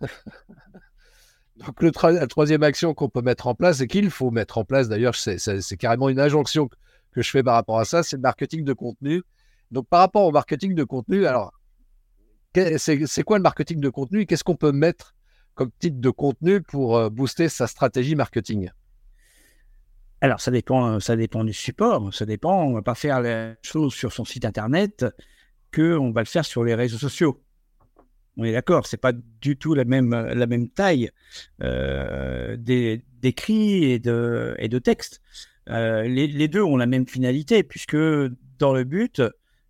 donc 1.56 1.82
le 1.82 1.92
la 2.12 2.26
troisième 2.26 2.62
action 2.62 2.92
qu'on 2.92 3.08
peut 3.08 3.22
mettre 3.22 3.46
en 3.46 3.54
place 3.54 3.80
et 3.80 3.86
qu'il 3.86 4.10
faut 4.10 4.30
mettre 4.30 4.58
en 4.58 4.64
place, 4.64 4.88
d'ailleurs, 4.88 5.14
c'est 5.14 5.76
carrément 5.78 6.08
une 6.08 6.20
injonction 6.20 6.68
que 7.12 7.22
je 7.22 7.30
fais 7.30 7.42
par 7.42 7.54
rapport 7.54 7.78
à 7.78 7.84
ça, 7.84 8.02
c'est 8.02 8.16
le 8.16 8.22
marketing 8.22 8.64
de 8.64 8.72
contenu. 8.72 9.22
Donc 9.70 9.86
par 9.88 10.00
rapport 10.00 10.24
au 10.24 10.32
marketing 10.32 10.74
de 10.74 10.84
contenu, 10.84 11.26
alors 11.26 11.52
c'est 12.76 13.22
quoi 13.22 13.38
le 13.38 13.42
marketing 13.42 13.80
de 13.80 13.88
contenu 13.88 14.26
Qu'est-ce 14.26 14.44
qu'on 14.44 14.56
peut 14.56 14.72
mettre 14.72 15.14
comme 15.54 15.70
type 15.78 16.00
de 16.00 16.10
contenu 16.10 16.60
pour 16.62 16.96
euh, 16.96 17.10
booster 17.10 17.48
sa 17.48 17.66
stratégie 17.66 18.16
marketing? 18.16 18.70
Alors, 20.22 20.40
ça 20.40 20.50
dépend, 20.50 21.00
ça 21.00 21.16
dépend 21.16 21.44
du 21.44 21.52
support. 21.52 22.12
Ça 22.12 22.26
dépend. 22.26 22.64
On 22.64 22.70
ne 22.70 22.74
va 22.74 22.82
pas 22.82 22.94
faire 22.94 23.20
les 23.22 23.54
choses 23.62 23.94
sur 23.94 24.12
son 24.12 24.24
site 24.24 24.44
internet 24.44 25.06
qu'on 25.74 26.10
va 26.10 26.20
le 26.20 26.26
faire 26.26 26.44
sur 26.44 26.64
les 26.64 26.74
réseaux 26.74 26.98
sociaux. 26.98 27.42
On 28.36 28.44
est 28.44 28.52
d'accord, 28.52 28.86
c'est 28.86 28.96
pas 28.96 29.12
du 29.12 29.56
tout 29.56 29.74
la 29.74 29.84
même, 29.84 30.10
la 30.10 30.46
même 30.46 30.68
taille 30.68 31.10
euh, 31.62 32.56
d'écrit 32.56 33.84
et 33.84 33.98
de, 33.98 34.54
et 34.58 34.68
de 34.68 34.78
texte. 34.78 35.20
Euh, 35.68 36.02
les, 36.02 36.48
deux 36.48 36.62
ont 36.62 36.76
la 36.76 36.86
même 36.86 37.06
finalité, 37.06 37.62
puisque 37.62 37.96
dans 37.96 38.72
le 38.72 38.84
but, 38.84 39.22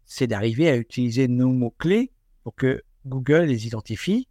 c'est 0.05 0.27
d'arriver 0.27 0.69
à 0.69 0.77
utiliser 0.77 1.27
nos 1.27 1.49
mots-clés 1.49 2.13
pour 2.43 2.55
que 2.55 2.83
Google 3.07 3.45
les 3.45 3.67
identifie 3.67 4.29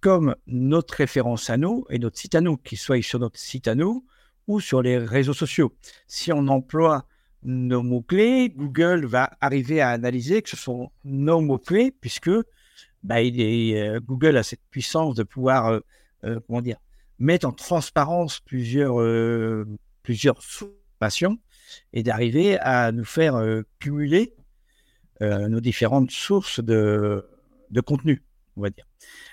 comme 0.00 0.34
notre 0.46 0.94
référence 0.94 1.48
à 1.48 1.56
nous 1.56 1.84
et 1.90 1.98
notre 1.98 2.18
site 2.18 2.34
à 2.34 2.40
nous, 2.40 2.56
qu'il 2.56 2.78
soit 2.78 3.02
sur 3.02 3.18
notre 3.18 3.38
site 3.38 3.68
à 3.68 3.74
nous 3.74 4.04
ou 4.46 4.60
sur 4.60 4.82
les 4.82 4.98
réseaux 4.98 5.34
sociaux. 5.34 5.72
Si 6.06 6.32
on 6.32 6.48
emploie 6.48 7.06
nos 7.42 7.82
mots-clés, 7.82 8.50
Google 8.50 9.04
va 9.06 9.30
arriver 9.40 9.80
à 9.80 9.90
analyser 9.90 10.42
que 10.42 10.50
ce 10.50 10.56
sont 10.56 10.90
nos 11.04 11.40
mots-clés, 11.40 11.92
puisque 12.00 12.30
bah, 13.02 13.16
euh, 13.20 14.00
Google 14.00 14.36
a 14.36 14.42
cette 14.42 14.62
puissance 14.70 15.14
de 15.14 15.22
pouvoir, 15.24 15.66
euh, 15.66 15.80
euh, 16.24 16.40
comment 16.46 16.62
dire, 16.62 16.78
mettre 17.18 17.46
en 17.46 17.52
transparence 17.52 18.40
plusieurs, 18.40 18.96
plusieurs 20.02 20.40
et 21.92 22.02
d'arriver 22.02 22.58
à 22.58 22.90
nous 22.92 23.04
faire 23.04 23.40
cumuler 23.78 24.34
nos 25.20 25.60
différentes 25.60 26.10
sources 26.10 26.58
de, 26.58 27.24
de 27.70 27.80
contenu, 27.80 28.22
on 28.56 28.62
va 28.62 28.70
dire. 28.70 28.84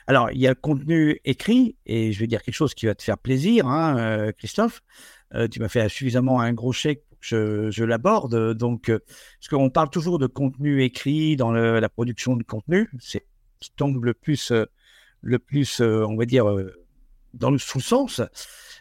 Alors, 0.08 0.32
il 0.32 0.40
y 0.40 0.48
a 0.48 0.50
le 0.50 0.56
contenu 0.56 1.20
écrit, 1.26 1.76
et 1.86 2.12
je 2.12 2.20
vais 2.20 2.28
dire 2.28 2.42
quelque 2.42 2.56
chose 2.56 2.74
qui 2.74 2.86
va 2.86 2.96
te 2.96 3.04
faire 3.04 3.18
plaisir, 3.18 3.68
hein, 3.68 4.32
Christophe. 4.38 4.82
tu 5.52 5.60
m'as 5.60 5.70
fait 5.70 5.88
suffisamment 5.90 6.40
un 6.40 6.54
gros 6.54 6.72
chèque 6.72 7.04
pour 7.10 7.20
que 7.20 7.70
je, 7.72 7.84
l'aborde. 7.84 8.54
Donc, 8.54 8.90
parce 8.90 9.48
qu'on 9.50 9.70
parle 9.70 9.90
toujours 9.90 10.20
de 10.20 10.28
contenu 10.28 10.84
écrit 10.84 11.36
dans 11.36 11.52
la 11.52 11.90
production 11.90 12.36
de 12.36 12.44
contenu, 12.44 12.90
c'est 13.00 13.26
qui 13.60 13.72
tombe 13.72 14.04
le 14.04 14.14
plus, 14.14 14.52
euh, 14.52 14.66
le 15.22 15.40
plus 15.40 15.82
euh, 15.82 16.06
on 16.08 16.16
va 16.16 16.26
dire, 16.26 16.50
euh, 16.50 16.74
dans 17.34 17.52
le 17.52 17.58
sous-sens. 17.58 18.22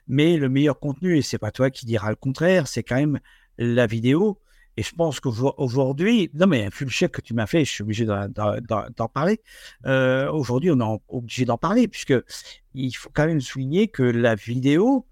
Mais 0.06 0.36
le 0.36 0.48
meilleur 0.48 0.78
contenu, 0.78 1.18
et 1.18 1.22
c'est 1.22 1.38
pas 1.38 1.50
toi 1.50 1.70
qui 1.70 1.84
diras 1.84 2.10
le 2.10 2.16
contraire, 2.16 2.66
c'est 2.66 2.82
quand 2.82 2.96
même 2.96 3.20
la 3.58 3.86
vidéo. 3.86 4.40
Et 4.78 4.82
je 4.84 4.94
pense 4.94 5.18
qu'aujourd'hui, 5.18 6.30
non 6.34 6.46
mais 6.46 6.68
vu 6.68 6.84
le 6.84 6.90
chèque 6.90 7.10
que 7.10 7.20
tu 7.20 7.34
m'as 7.34 7.48
fait, 7.48 7.64
je 7.64 7.70
suis 7.72 7.82
obligé 7.82 8.06
d'en 8.06 9.08
parler. 9.12 9.40
aujourd'hui, 9.84 10.70
on 10.70 10.78
est 10.78 11.00
obligé 11.08 11.44
d'en 11.44 11.58
parler 11.58 11.88
puisque 11.88 12.14
il 12.74 12.92
faut 12.92 13.10
quand 13.12 13.26
même 13.26 13.40
souligner 13.40 13.88
que 13.88 14.04
la 14.04 14.36
vidéo 14.36 15.04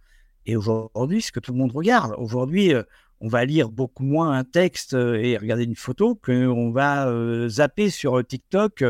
est 0.46 0.55
aujourd'hui 0.55 1.20
ce 1.20 1.33
que 1.33 1.40
tout 1.40 1.50
le 1.50 1.59
monde 1.59 1.72
regarde. 1.72 2.14
Aujourd'hui, 2.16 2.74
on 3.20 3.26
va 3.26 3.44
lire 3.44 3.70
beaucoup 3.70 4.05
moins 4.05 4.38
un 4.38 4.44
texte 4.44 4.94
euh, 4.94 5.20
et 5.20 5.37
regarder 5.37 5.64
une 5.64 5.74
photo 5.74 6.14
qu'on 6.14 6.70
va 6.70 7.09
euh, 7.09 7.48
zapper 7.48 7.90
sur 7.90 8.18
euh, 8.18 8.22
TikTok 8.22 8.85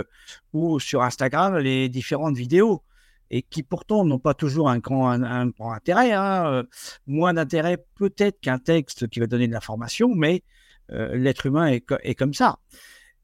ou 0.52 0.78
sur 0.78 1.02
Instagram 1.02 1.56
les 1.56 1.88
différentes 1.88 2.36
vidéos 2.36 2.82
et 3.30 3.40
qui 3.40 3.62
pourtant 3.62 4.04
n'ont 4.04 4.18
pas 4.18 4.34
toujours 4.34 4.68
un 4.68 4.78
grand, 4.78 5.08
un, 5.10 5.46
grand 5.46 5.72
intérêt. 5.72 6.12
Hein, 6.12 6.64
moins 7.06 7.34
d'intérêt 7.34 7.84
peut-être 7.94 8.40
qu'un 8.40 8.58
texte 8.58 9.08
qui 9.08 9.20
va 9.20 9.26
donner 9.26 9.48
de 9.48 9.52
l'information, 9.52 10.14
mais 10.14 10.42
l'être 10.88 11.46
humain 11.46 11.66
est, 11.66 12.14
comme 12.14 12.34
ça. 12.34 12.58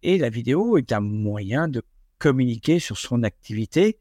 Et 0.02 0.18
la 0.18 0.30
vidéo 0.30 0.78
est 0.78 0.92
un 0.92 1.00
moyen 1.00 1.68
de 1.68 1.82
communiquer 2.18 2.78
sur 2.78 2.98
son 2.98 3.22
activité. 3.22 3.98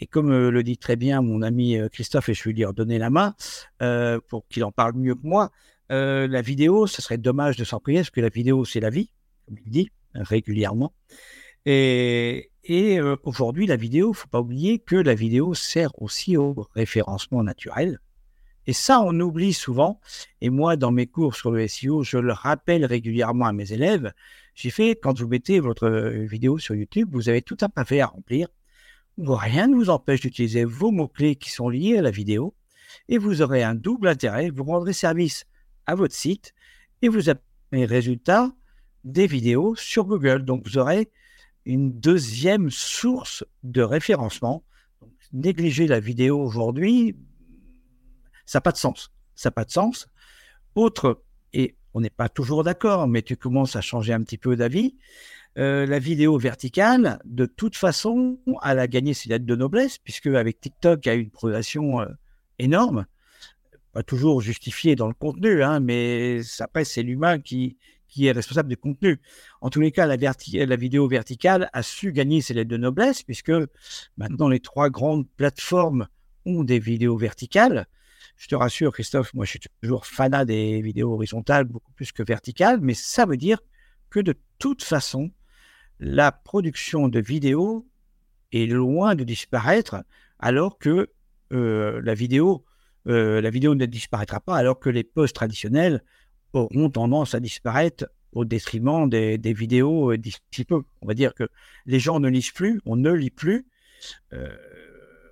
Et 0.00 0.06
comme 0.06 0.30
le 0.30 0.62
dit 0.62 0.78
très 0.78 0.96
bien 0.96 1.22
mon 1.22 1.42
ami 1.42 1.78
Christophe, 1.92 2.28
et 2.28 2.34
je 2.34 2.44
vais 2.44 2.52
lui 2.52 2.64
redonner 2.64 2.98
la 2.98 3.10
main 3.10 3.34
pour 4.28 4.46
qu'il 4.48 4.64
en 4.64 4.72
parle 4.72 4.94
mieux 4.94 5.14
que 5.14 5.26
moi, 5.26 5.50
euh, 5.90 6.28
la 6.28 6.42
vidéo, 6.42 6.86
ce 6.86 7.00
serait 7.02 7.18
dommage 7.18 7.56
de 7.56 7.64
s'en 7.64 7.80
priver 7.80 8.00
parce 8.00 8.10
que 8.10 8.20
la 8.20 8.28
vidéo, 8.28 8.64
c'est 8.64 8.80
la 8.80 8.90
vie, 8.90 9.10
comme 9.46 9.56
il 9.64 9.70
dit 9.70 9.90
régulièrement. 10.14 10.92
Et, 11.66 12.50
euh, 12.70 13.16
aujourd'hui, 13.24 13.66
la 13.66 13.76
vidéo, 13.76 14.12
il 14.12 14.16
faut 14.16 14.28
pas 14.28 14.40
oublier 14.40 14.78
que 14.78 14.96
la 14.96 15.14
vidéo 15.14 15.54
sert 15.54 15.90
aussi 16.00 16.36
au 16.36 16.66
référencement 16.74 17.42
naturel. 17.42 18.00
Et 18.68 18.74
ça, 18.74 19.00
on 19.00 19.18
oublie 19.18 19.54
souvent. 19.54 19.98
Et 20.42 20.50
moi, 20.50 20.76
dans 20.76 20.92
mes 20.92 21.06
cours 21.06 21.34
sur 21.34 21.50
le 21.50 21.66
SEO, 21.66 22.02
je 22.02 22.18
le 22.18 22.34
rappelle 22.34 22.84
régulièrement 22.84 23.46
à 23.46 23.54
mes 23.54 23.72
élèves. 23.72 24.12
J'ai 24.54 24.68
fait, 24.68 24.94
quand 24.94 25.18
vous 25.18 25.26
mettez 25.26 25.58
votre 25.58 25.88
euh, 25.88 26.26
vidéo 26.26 26.58
sur 26.58 26.74
YouTube, 26.74 27.08
vous 27.10 27.30
avez 27.30 27.40
tout 27.40 27.56
un 27.62 27.70
pavé 27.70 28.02
à 28.02 28.08
remplir. 28.08 28.48
Rien 29.16 29.68
ne 29.68 29.74
vous 29.74 29.88
empêche 29.88 30.20
d'utiliser 30.20 30.66
vos 30.66 30.90
mots-clés 30.90 31.36
qui 31.36 31.50
sont 31.50 31.70
liés 31.70 31.96
à 31.96 32.02
la 32.02 32.10
vidéo. 32.10 32.54
Et 33.08 33.16
vous 33.16 33.40
aurez 33.40 33.62
un 33.62 33.74
double 33.74 34.06
intérêt. 34.06 34.50
Vous 34.50 34.64
rendrez 34.64 34.92
service 34.92 35.46
à 35.86 35.94
votre 35.94 36.14
site 36.14 36.52
et 37.00 37.08
vous 37.08 37.30
avez 37.30 37.40
les 37.72 37.86
résultats 37.86 38.52
des 39.02 39.26
vidéos 39.26 39.76
sur 39.76 40.04
Google. 40.04 40.44
Donc, 40.44 40.66
vous 40.66 40.76
aurez 40.76 41.10
une 41.64 41.98
deuxième 41.98 42.68
source 42.68 43.46
de 43.62 43.80
référencement. 43.80 44.62
négliger 45.32 45.86
la 45.86 46.00
vidéo 46.00 46.38
aujourd'hui, 46.38 47.16
ça 48.48 48.56
n'a 48.56 48.60
pas 48.62 48.72
de 48.72 48.78
sens. 48.78 49.12
ça 49.34 49.50
pas 49.50 49.64
de 49.66 49.70
sens. 49.70 50.08
Autre, 50.74 51.22
et 51.52 51.76
on 51.92 52.00
n'est 52.00 52.08
pas 52.08 52.30
toujours 52.30 52.64
d'accord, 52.64 53.06
mais 53.06 53.20
tu 53.20 53.36
commences 53.36 53.76
à 53.76 53.82
changer 53.82 54.14
un 54.14 54.22
petit 54.22 54.38
peu 54.38 54.56
d'avis, 54.56 54.96
euh, 55.58 55.84
la 55.84 55.98
vidéo 55.98 56.38
verticale, 56.38 57.20
de 57.26 57.44
toute 57.44 57.76
façon, 57.76 58.38
elle 58.64 58.78
a 58.78 58.86
gagné 58.86 59.12
ses 59.12 59.28
lettres 59.28 59.44
de 59.44 59.54
noblesse, 59.54 59.98
puisque 59.98 60.28
avec 60.28 60.60
TikTok, 60.60 61.04
il 61.04 61.08
y 61.08 61.12
a 61.12 61.14
eu 61.16 61.20
une 61.20 61.30
progression 61.30 62.00
euh, 62.00 62.06
énorme, 62.58 63.04
pas 63.92 64.02
toujours 64.02 64.40
justifiée 64.40 64.96
dans 64.96 65.08
le 65.08 65.14
contenu, 65.14 65.62
hein, 65.62 65.80
mais 65.80 66.40
après, 66.60 66.86
c'est 66.86 67.02
l'humain 67.02 67.40
qui, 67.40 67.76
est 68.18 68.32
responsable 68.32 68.70
du 68.70 68.78
contenu. 68.78 69.20
En 69.60 69.68
tous 69.68 69.80
les 69.80 69.92
cas, 69.92 70.06
la, 70.06 70.76
vidéo 70.76 71.06
verticale 71.06 71.68
a 71.74 71.82
su 71.82 72.12
gagner 72.12 72.40
ses 72.40 72.54
lettres 72.54 72.70
de 72.70 72.78
noblesse, 72.78 73.22
puisque 73.22 73.52
maintenant 74.16 74.48
les 74.48 74.60
trois 74.60 74.88
grandes 74.88 75.28
plateformes 75.36 76.08
ont 76.46 76.64
des 76.64 76.78
vidéos 76.78 77.18
verticales. 77.18 77.86
Je 78.38 78.46
te 78.46 78.54
rassure, 78.54 78.92
Christophe, 78.92 79.34
moi 79.34 79.44
je 79.44 79.50
suis 79.50 79.60
toujours 79.82 80.06
fanat 80.06 80.44
des 80.44 80.80
vidéos 80.80 81.12
horizontales 81.12 81.64
beaucoup 81.64 81.90
plus 81.92 82.12
que 82.12 82.22
verticales, 82.22 82.78
mais 82.80 82.94
ça 82.94 83.26
veut 83.26 83.36
dire 83.36 83.58
que 84.10 84.20
de 84.20 84.34
toute 84.60 84.84
façon, 84.84 85.32
la 85.98 86.30
production 86.30 87.08
de 87.08 87.18
vidéos 87.18 87.84
est 88.52 88.66
loin 88.66 89.16
de 89.16 89.24
disparaître, 89.24 90.04
alors 90.38 90.78
que 90.78 91.10
euh, 91.52 92.00
la 92.04 92.14
vidéo, 92.14 92.64
euh, 93.08 93.40
la 93.40 93.50
vidéo 93.50 93.74
ne 93.74 93.86
disparaîtra 93.86 94.38
pas, 94.38 94.56
alors 94.56 94.78
que 94.78 94.88
les 94.88 95.02
posts 95.02 95.34
traditionnels 95.34 96.04
auront 96.52 96.90
tendance 96.90 97.34
à 97.34 97.40
disparaître 97.40 98.06
au 98.30 98.44
détriment 98.44 99.10
des, 99.10 99.36
vidéos 99.52 100.12
euh, 100.12 100.16
d'ici 100.16 100.64
peu. 100.64 100.82
On 101.02 101.08
va 101.08 101.14
dire 101.14 101.34
que 101.34 101.48
les 101.86 101.98
gens 101.98 102.20
ne 102.20 102.28
lisent 102.28 102.52
plus, 102.52 102.80
on 102.86 102.94
ne 102.94 103.10
lit 103.10 103.30
plus, 103.30 103.66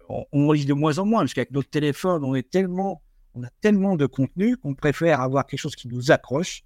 on, 0.08 0.52
lit 0.52 0.66
de 0.66 0.74
moins 0.74 0.98
en 0.98 1.04
moins, 1.04 1.20
parce 1.20 1.34
qu'avec 1.34 1.50
notre 1.50 1.70
téléphone, 1.70 2.24
on 2.24 2.34
est 2.34 2.48
tellement, 2.48 3.02
on 3.34 3.42
a 3.42 3.50
tellement 3.60 3.96
de 3.96 4.06
contenu 4.06 4.56
qu'on 4.56 4.74
préfère 4.74 5.20
avoir 5.20 5.46
quelque 5.46 5.60
chose 5.60 5.76
qui 5.76 5.88
nous 5.88 6.10
accroche. 6.10 6.62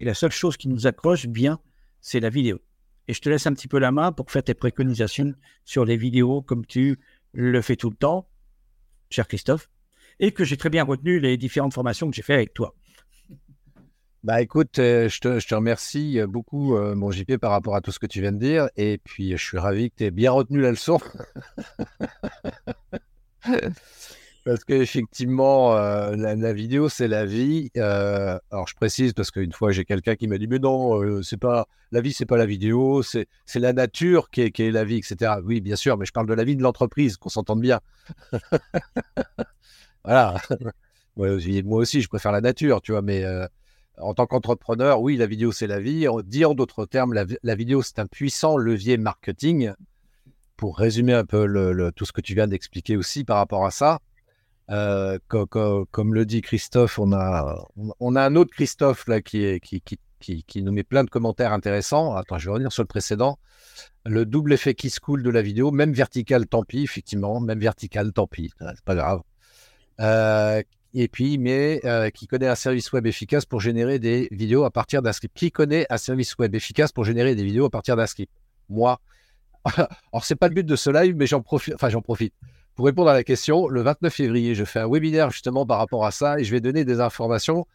Et 0.00 0.04
la 0.04 0.14
seule 0.14 0.32
chose 0.32 0.56
qui 0.56 0.68
nous 0.68 0.86
accroche 0.86 1.26
bien, 1.26 1.60
c'est 2.00 2.20
la 2.20 2.30
vidéo. 2.30 2.60
Et 3.06 3.14
je 3.14 3.20
te 3.20 3.28
laisse 3.28 3.46
un 3.46 3.54
petit 3.54 3.68
peu 3.68 3.78
la 3.78 3.92
main 3.92 4.12
pour 4.12 4.30
faire 4.30 4.42
tes 4.42 4.54
préconisations 4.54 5.34
sur 5.64 5.84
les 5.84 5.96
vidéos 5.96 6.42
comme 6.42 6.64
tu 6.66 6.98
le 7.32 7.60
fais 7.60 7.76
tout 7.76 7.90
le 7.90 7.96
temps, 7.96 8.28
cher 9.10 9.28
Christophe, 9.28 9.68
et 10.20 10.32
que 10.32 10.44
j'ai 10.44 10.56
très 10.56 10.70
bien 10.70 10.84
retenu 10.84 11.20
les 11.20 11.36
différentes 11.36 11.74
formations 11.74 12.08
que 12.08 12.16
j'ai 12.16 12.22
fait 12.22 12.34
avec 12.34 12.54
toi. 12.54 12.74
Bah 14.24 14.40
écoute, 14.40 14.78
euh, 14.78 15.08
je, 15.08 15.20
te, 15.20 15.38
je, 15.38 15.46
te, 15.46 15.54
remercie 15.54 16.18
beaucoup, 16.26 16.76
euh, 16.76 16.94
mon 16.94 17.10
JP, 17.10 17.36
par 17.36 17.50
rapport 17.50 17.76
à 17.76 17.82
tout 17.82 17.92
ce 17.92 17.98
que 17.98 18.06
tu 18.06 18.22
viens 18.22 18.32
de 18.32 18.38
dire. 18.38 18.68
Et 18.76 18.98
puis, 18.98 19.32
je 19.32 19.44
suis 19.44 19.58
ravi 19.58 19.90
que 19.90 19.96
tu 19.96 20.04
aies 20.04 20.10
bien 20.10 20.32
retenu 20.32 20.60
la 20.62 20.70
leçon. 20.70 20.98
Parce 24.44 24.62
qu'effectivement, 24.64 25.74
euh, 25.74 26.14
la, 26.16 26.52
vidéo, 26.52 26.90
c'est 26.90 27.08
la 27.08 27.24
vie. 27.24 27.70
Euh, 27.78 28.38
alors, 28.50 28.68
je 28.68 28.74
précise 28.74 29.14
parce 29.14 29.30
qu'une 29.30 29.52
fois, 29.52 29.72
j'ai 29.72 29.86
quelqu'un 29.86 30.16
qui 30.16 30.28
m'a 30.28 30.36
dit 30.36 30.46
Mais 30.46 30.58
non, 30.58 31.02
euh, 31.02 31.22
c'est 31.22 31.38
pas 31.38 31.66
la 31.92 32.02
vie, 32.02 32.12
c'est 32.12 32.26
pas 32.26 32.36
la 32.36 32.44
vidéo, 32.44 33.02
c'est 33.02 33.26
la 33.54 33.72
nature 33.72 34.28
qui 34.28 34.42
est, 34.42 34.50
qui 34.50 34.64
est, 34.64 34.70
la 34.70 34.84
vie, 34.84 34.98
etc. 34.98 35.36
Oui, 35.42 35.62
bien 35.62 35.76
sûr, 35.76 35.96
mais 35.96 36.04
je 36.04 36.12
parle 36.12 36.26
de 36.26 36.34
la 36.34 36.44
vie 36.44 36.56
de 36.56 36.62
l'entreprise, 36.62 37.16
qu'on 37.16 37.30
s'entende 37.30 37.62
bien. 37.62 37.80
voilà. 40.04 40.36
moi, 41.16 41.30
aussi, 41.30 42.02
je 42.02 42.08
préfère 42.08 42.32
la 42.32 42.42
nature, 42.42 42.82
tu 42.82 42.92
vois, 42.92 43.00
mais 43.02 43.24
en 43.98 44.14
tant 44.14 44.26
qu'entrepreneur, 44.26 45.00
oui, 45.00 45.16
la 45.16 45.26
vidéo, 45.26 45.52
c'est 45.52 45.66
la 45.66 45.80
vie. 45.80 46.06
Dire 46.24 46.50
en 46.50 46.54
d'autres 46.54 46.86
termes, 46.86 47.12
la, 47.12 47.54
vidéo, 47.54 47.82
c'est 47.82 47.98
un 47.98 48.06
puissant 48.06 48.56
levier 48.56 48.96
marketing. 48.96 49.72
Pour 50.56 50.78
résumer 50.78 51.12
un 51.12 51.24
peu 51.24 51.92
tout 51.96 52.04
ce 52.04 52.12
que 52.12 52.20
tu 52.20 52.34
viens 52.34 52.46
d'expliquer 52.46 52.96
aussi 52.96 53.24
par 53.24 53.38
rapport 53.38 53.66
à 53.66 53.70
ça, 53.70 54.00
euh, 54.70 55.18
comme 55.28 56.14
le 56.14 56.24
dit 56.24 56.42
Christophe, 56.42 56.98
on 56.98 57.12
a, 57.12 57.66
un 58.00 58.36
autre 58.36 58.52
Christophe 58.52 59.06
là 59.08 59.20
qui, 59.20 59.60
nous 60.56 60.72
met 60.72 60.84
plein 60.84 61.04
de 61.04 61.10
commentaires 61.10 61.52
intéressants. 61.52 62.14
Attends, 62.14 62.38
je 62.38 62.46
vais 62.46 62.52
revenir 62.52 62.72
sur 62.72 62.82
le 62.82 62.88
précédent. 62.88 63.38
Le 64.06 64.24
double 64.24 64.52
effet 64.52 64.74
qui 64.74 64.90
se 64.90 65.00
coule 65.00 65.22
de 65.22 65.30
la 65.30 65.42
vidéo, 65.42 65.70
même 65.70 65.92
vertical, 65.92 66.46
tant 66.46 66.62
pis, 66.62 66.82
effectivement, 66.82 67.40
même 67.40 67.58
vertical, 67.58 68.12
tant 68.12 68.26
pis, 68.26 68.52
c'est 68.58 68.84
pas 68.84 68.94
grave. 68.94 69.20
Euh, 70.00 70.62
et 70.94 71.08
puis, 71.08 71.38
mais 71.38 71.80
euh, 71.84 72.08
qui 72.10 72.28
connaît 72.28 72.46
un 72.46 72.54
service 72.54 72.92
web 72.92 73.04
efficace 73.06 73.44
pour 73.44 73.60
générer 73.60 73.98
des 73.98 74.28
vidéos 74.30 74.62
à 74.62 74.70
partir 74.70 75.02
d'un 75.02 75.12
script 75.12 75.36
Qui 75.36 75.50
connaît 75.50 75.86
un 75.90 75.96
service 75.96 76.38
web 76.38 76.54
efficace 76.54 76.92
pour 76.92 77.04
générer 77.04 77.34
des 77.34 77.42
vidéos 77.42 77.66
à 77.66 77.70
partir 77.70 77.96
d'un 77.96 78.06
script? 78.06 78.32
Moi. 78.68 79.00
Alors, 79.76 80.24
c'est 80.24 80.36
pas 80.36 80.46
le 80.46 80.54
but 80.54 80.64
de 80.64 80.76
ce 80.76 80.90
live, 80.90 81.16
mais 81.16 81.26
j'en 81.26 81.42
profite. 81.42 81.74
Enfin, 81.74 81.88
j'en 81.88 82.00
profite. 82.00 82.32
Pour 82.76 82.86
répondre 82.86 83.10
à 83.10 83.12
la 83.12 83.24
question, 83.24 83.66
le 83.66 83.82
29 83.82 84.14
février, 84.14 84.54
je 84.54 84.64
fais 84.64 84.80
un 84.80 84.88
webinaire 84.88 85.30
justement 85.30 85.66
par 85.66 85.78
rapport 85.78 86.06
à 86.06 86.12
ça 86.12 86.38
et 86.38 86.44
je 86.44 86.50
vais 86.52 86.60
donner 86.60 86.84
des 86.84 87.00
informations 87.00 87.66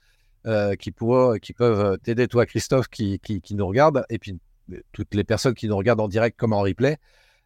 euh, 0.48 0.76
qui, 0.76 0.94
qui 1.42 1.54
peuvent 1.54 1.98
t'aider, 2.00 2.28
toi, 2.30 2.46
Christophe, 2.46 2.88
qui, 2.88 3.20
qui, 3.20 3.56
nous 3.56 3.68
regarde, 3.68 4.06
et 4.10 4.18
puis 4.18 4.38
euh, 4.72 4.80
toutes 4.94 5.14
les 5.14 5.26
personnes 5.26 5.56
qui 5.56 5.68
nous 5.68 5.76
regardent 5.76 6.02
en 6.02 6.08
direct 6.08 6.40
comme 6.40 6.54
en 6.54 6.62
replay. 6.62 6.98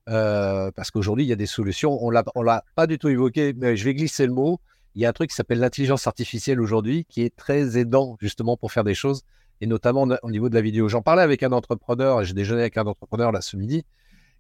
parce 0.06 0.92
qu'aujourd'hui, 0.92 1.26
il 1.26 1.30
y 1.30 1.34
a 1.34 1.36
des 1.36 1.48
solutions. 1.48 1.98
On 2.04 2.12
ne 2.12 2.44
l'a 2.44 2.64
pas 2.76 2.86
du 2.86 3.00
tout 3.00 3.10
évoqué, 3.10 3.54
mais 3.58 3.76
je 3.76 3.84
vais 3.86 3.96
glisser 3.96 4.28
le 4.28 4.34
mot. 4.34 4.60
Il 4.96 5.02
y 5.02 5.06
a 5.06 5.10
un 5.10 5.14
truc 5.14 5.30
qui 5.30 5.36
s'appelle 5.36 5.60
l'intelligence 5.60 6.08
artificielle 6.08 6.62
aujourd'hui 6.62 7.06
qui 7.06 7.24
est 7.24 7.36
très 7.36 7.78
aidant 7.78 8.18
justement 8.20 8.58
pour 8.58 8.72
faire 8.72 8.84
des 8.84 8.94
choses, 8.94 9.24
et 9.62 9.68
notamment 9.68 10.08
au 10.22 10.32
niveau 10.32 10.50
de 10.50 10.56
la 10.56 10.62
vidéo. 10.62 10.88
J'en 10.88 11.02
parlais 11.02 11.24
avec 11.24 11.44
un 11.44 11.52
entrepreneur, 11.52 12.24
j'ai 12.24 12.34
déjeuné 12.34 12.62
avec 12.62 12.78
un 12.78 12.86
entrepreneur 12.86 13.32
là 13.32 13.42
ce 13.42 13.58
midi, 13.58 13.86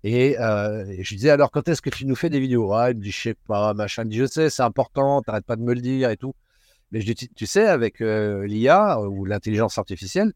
euh, 0.06 0.86
et, 0.86 1.04
je 1.04 1.10
lui 1.10 1.16
disais, 1.18 1.30
alors 1.30 1.52
quand 1.52 1.68
est-ce 1.68 1.82
que 1.82 1.90
tu 1.90 2.06
nous 2.06 2.16
fais 2.16 2.30
des 2.30 2.40
vidéos? 2.40 2.74
Ah, 2.74 2.92
Il 2.92 2.98
me 2.98 3.04
dit, 3.04 3.12
je 3.12 3.22
sais 3.22 3.34
pas, 3.48 3.74
machin. 3.74 4.04
Il 4.04 4.08
me 4.08 4.12
dit, 4.12 4.18
je 4.18 4.26
sais, 4.26 4.50
c'est 4.50 4.64
important, 4.64 5.22
t'arrêtes 5.22 5.46
pas 5.46 5.56
de 5.56 5.62
me 5.62 5.74
le 5.74 5.82
dire 5.82 6.10
et 6.10 6.18
tout. 6.18 6.36
Mais 6.92 7.02
je 7.02 7.12
dis, 7.12 7.30
tu 7.30 7.46
sais, 7.46 7.68
avec 7.68 8.02
euh, 8.02 8.46
l'IA 8.46 9.00
euh, 9.00 9.08
ou 9.08 9.26
l'intelligence 9.26 9.78
artificielle, 9.78 10.34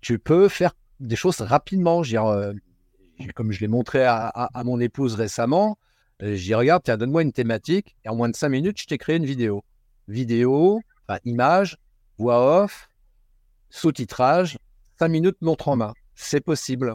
tu 0.00 0.18
peux 0.18 0.48
faire 0.48 0.74
des 1.00 1.16
choses 1.16 1.40
rapidement. 1.40 2.02
Comme 3.34 3.52
je 3.52 3.60
l'ai 3.60 3.68
montré 3.68 4.04
à, 4.04 4.50
mon 4.64 4.80
épouse 4.80 5.14
récemment, 5.14 5.78
je 6.22 6.42
dis, 6.42 6.54
regarde, 6.54 6.82
tiens, 6.84 6.96
donne-moi 6.96 7.22
une 7.22 7.32
thématique 7.32 7.96
et 8.04 8.08
en 8.08 8.16
moins 8.16 8.28
de 8.28 8.36
cinq 8.36 8.48
minutes, 8.48 8.80
je 8.80 8.86
t'ai 8.86 8.98
créé 8.98 9.16
une 9.16 9.26
vidéo. 9.26 9.64
Vidéo, 10.08 10.80
enfin, 11.08 11.18
image, 11.24 11.76
voix 12.18 12.62
off, 12.62 12.88
sous-titrage, 13.70 14.58
cinq 14.98 15.08
minutes 15.08 15.36
montre 15.40 15.68
en 15.68 15.76
main. 15.76 15.94
C'est 16.14 16.40
possible 16.40 16.94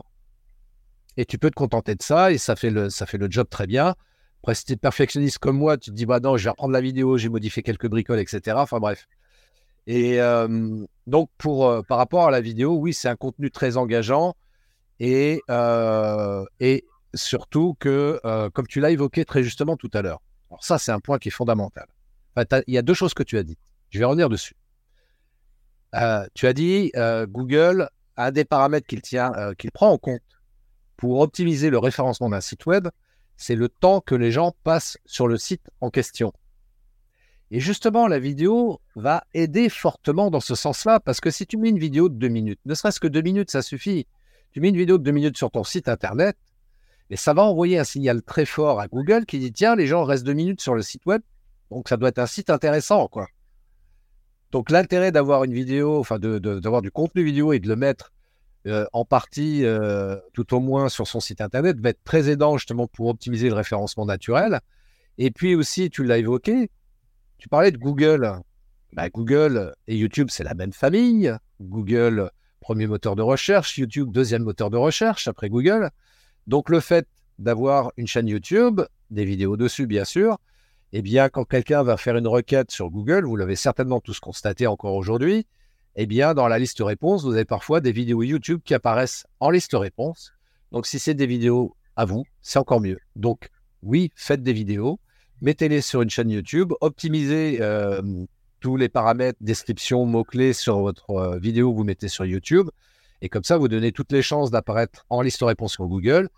et 1.18 1.26
tu 1.26 1.38
peux 1.38 1.50
te 1.50 1.56
contenter 1.56 1.96
de 1.96 2.04
ça 2.04 2.32
et 2.32 2.38
ça 2.38 2.56
fait 2.56 2.70
le, 2.70 2.90
job 3.30 3.48
très 3.50 3.68
bien. 3.68 3.96
Après, 4.44 4.56
si 4.56 4.66
tu 4.66 4.74
es 4.74 4.78
perfectionniste 4.78 5.40
comme 5.40 5.58
moi, 5.58 5.78
tu 5.78 5.90
te 5.90 5.96
dis, 5.96 6.06
bah 6.06 6.20
non, 6.20 6.38
je 6.38 6.46
vais 6.46 6.52
reprendre 6.52 6.74
la 6.74 6.82
vidéo, 6.82 7.18
j'ai 7.18 7.28
modifié 7.28 7.64
quelques 7.64 7.90
bricoles, 7.90 8.20
etc. 8.20 8.56
Enfin 8.60 8.80
bref. 8.80 9.08
Et 9.88 10.22
euh, 10.22 10.86
donc, 11.08 11.30
euh, 11.46 11.82
par 11.82 11.98
rapport 11.98 12.28
à 12.28 12.32
la 12.32 12.40
vidéo, 12.40 12.76
oui, 12.76 12.94
c'est 12.94 13.10
un 13.10 13.16
contenu 13.16 13.50
très 13.50 13.78
engageant 13.78 14.36
euh, 15.02 16.46
et 16.60 16.86
surtout 17.18 17.76
que, 17.80 18.20
comme 18.54 18.68
tu 18.68 18.80
l'as 18.80 18.92
évoqué 18.92 19.26
très 19.26 19.44
justement 19.44 19.76
tout 19.76 19.92
à 19.94 20.02
l'heure, 20.02 20.22
alors 20.50 20.64
ça, 20.64 20.78
c'est 20.78 20.92
un 20.92 21.00
point 21.00 21.20
qui 21.20 21.28
est 21.28 21.32
fondamental. 21.32 21.88
il 22.68 22.74
y 22.74 22.78
a 22.78 22.82
deux 22.82 22.94
choses 22.94 23.14
que 23.14 23.24
tu 23.24 23.38
as 23.38 23.44
dites. 23.44 23.60
Je 23.90 24.00
vais 24.00 24.06
revenir 24.06 24.30
dessus. 24.30 24.56
tu 26.34 26.48
as 26.48 26.54
dit, 26.54 26.92
Google 27.28 27.90
a 28.16 28.32
des 28.32 28.46
paramètres 28.46 28.88
qu'il 28.88 29.02
qu'il 29.02 29.72
prend 29.72 29.92
en 29.92 29.98
compte 29.98 30.22
pour 30.98 31.20
optimiser 31.20 31.70
le 31.70 31.78
référencement 31.78 32.30
d'un 32.30 32.42
site 32.42 32.66
web, 32.66 32.88
c'est 33.38 33.56
le 33.56 33.70
temps 33.70 34.02
que 34.02 34.16
les 34.16 34.32
gens 34.32 34.56
passent 34.64 34.98
sur 35.06 35.28
le 35.28 35.38
site 35.38 35.70
en 35.80 35.92
question. 35.92 36.34
Et 37.52 37.60
justement, 37.60 38.08
la 38.08 38.20
vidéo 38.20 38.82
va 38.96 39.24
aider 39.34 39.70
fortement 39.70 40.32
dans 40.32 40.40
ce 40.40 40.56
sens-là, 40.56 41.00
parce 41.00 41.22
que 41.22 41.30
si 41.30 41.46
tu 41.46 41.56
mets 41.56 41.70
une 41.70 41.78
vidéo 41.78 42.10
de 42.10 42.16
deux 42.16 42.28
minutes, 42.28 42.60
ne 42.66 42.74
serait-ce 42.74 43.00
que 43.00 43.08
deux 43.08 43.22
minutes, 43.22 43.52
ça 43.52 43.62
suffit. 43.62 44.08
Tu 44.52 44.60
mets 44.60 44.70
une 44.70 44.76
vidéo 44.76 44.98
de 44.98 45.04
deux 45.04 45.12
minutes 45.12 45.38
sur 45.38 45.52
ton 45.52 45.64
site 45.64 45.88
internet, 45.88 46.36
et 47.10 47.16
ça 47.16 47.34
va 47.34 47.44
envoyer 47.44 47.80
un 47.80 47.84
signal 47.84 48.22
très 48.22 48.46
fort 48.46 48.80
à 48.80 48.88
Google 48.88 49.26
qui 49.26 49.40
dit 49.40 49.54
tiens, 49.54 49.76
les 49.76 49.88
gens 49.88 50.04
restent 50.04 50.26
deux 50.26 50.34
minutes 50.34 50.62
sur 50.62 50.76
le 50.76 50.82
site 50.82 51.06
web, 51.06 51.22
donc 51.72 51.90
ça 51.90 51.98
doit 51.98 52.10
être 52.10 52.20
un 52.20 52.28
site 52.28 52.50
intéressant. 52.50 53.10
Donc 54.52 54.70
l'intérêt 54.72 55.12
d'avoir 55.12 55.44
une 55.44 55.54
vidéo, 55.54 56.00
enfin 56.00 56.20
d'avoir 56.20 56.82
du 56.82 56.92
contenu 56.92 57.24
vidéo 57.24 57.54
et 57.54 57.60
de 57.60 57.68
le 57.68 57.76
mettre 57.76 58.12
euh, 58.66 58.86
en 58.92 59.06
partie, 59.06 59.64
euh, 59.64 60.18
tout 60.34 60.54
au 60.54 60.60
moins 60.60 60.90
sur 60.90 61.08
son 61.08 61.20
site 61.20 61.42
internet, 61.42 61.80
va 61.80 61.90
être 61.90 62.04
très 62.04 62.30
aidant 62.30 62.58
justement 62.58 62.88
pour 62.88 63.08
optimiser 63.08 63.50
le 63.50 63.56
référencement 63.56 64.06
naturel. 64.06 64.60
Et 65.18 65.32
puis 65.32 65.56
aussi, 65.56 65.90
tu 65.90 66.04
l'as 66.04 66.18
évoqué, 66.18 66.70
tu 67.38 67.48
parlais 67.48 67.72
de 67.72 67.78
Google. 67.78 68.42
Bah, 68.94 69.10
Google 69.10 69.74
et 69.88 69.98
YouTube, 69.98 70.28
c'est 70.32 70.44
la 70.44 70.54
même 70.54 70.74
famille. 70.74 71.34
Google, 71.62 72.32
premier 72.60 72.88
moteur 72.88 73.16
de 73.16 73.22
recherche, 73.22 73.78
YouTube, 73.78 74.12
deuxième 74.12 74.44
moteur 74.44 74.70
de 74.70 74.78
recherche 74.78 75.28
après 75.28 75.50
Google. 75.50 75.90
Donc 76.48 76.70
le 76.70 76.80
fait 76.80 77.08
d'avoir 77.40 77.92
une 77.98 78.08
chaîne 78.08 78.28
YouTube, 78.28 78.82
des 79.12 79.26
vidéos 79.26 79.58
dessus 79.58 79.86
bien 79.86 80.06
sûr, 80.06 80.38
eh 80.94 81.02
bien 81.02 81.30
quand 81.30 81.46
quelqu'un 81.46 81.84
va 81.84 81.98
faire 81.98 82.18
une 82.18 82.28
requête 82.28 82.72
sur 82.72 82.90
Google, 82.90 83.26
vous 83.26 83.36
l'avez 83.36 83.56
certainement 83.56 84.00
tous 84.00 84.20
constaté 84.20 84.66
encore 84.66 84.96
aujourd'hui, 84.96 85.46
eh 86.00 86.06
bien, 86.06 86.36
dans 86.36 86.48
la 86.48 86.60
liste 86.60 86.80
réponse, 86.80 87.24
vous 87.24 87.34
avez 87.34 87.44
parfois 87.44 87.82
des 87.82 87.92
vidéos 87.92 88.22
YouTube 88.22 88.62
qui 88.64 88.76
apparaissent 88.76 89.26
en 89.40 89.50
liste 89.50 89.74
réponse. 89.74 90.32
Donc, 90.72 90.86
si 90.86 91.00
c'est 91.00 91.16
des 91.16 91.26
vidéos 91.26 91.76
à 91.96 92.06
vous, 92.06 92.24
c'est 92.44 92.60
encore 92.60 92.82
mieux. 92.82 93.00
Donc, 93.16 93.50
oui, 93.82 94.12
faites 94.16 94.44
des 94.44 94.54
vidéos, 94.54 95.00
mettez-les 95.42 95.82
sur 95.82 96.04
une 96.04 96.10
chaîne 96.12 96.30
YouTube, 96.30 96.72
optimisez, 96.82 97.58
euh, 97.62 98.04
tous 98.60 98.78
les 98.78 98.90
paramètres, 98.90 99.40
description, 99.42 100.06
mots-clés 100.06 100.54
sur 100.54 100.80
votre 100.80 101.10
euh, 101.10 101.40
vidéo 101.40 101.72
que 101.72 101.78
vous 101.78 101.84
mettez 101.84 102.10
sur 102.10 102.26
YouTube. 102.26 102.70
Et 103.22 103.30
comme 103.30 103.44
ça, 103.44 103.58
vous 103.58 103.68
donnez 103.68 103.92
toutes 103.92 104.12
les 104.12 104.22
chances 104.22 104.52
d'apparaître 104.52 105.06
en 105.10 105.22
liste 105.22 105.42
réponse 105.42 105.74
sur 105.74 105.88
Google. 105.88 106.30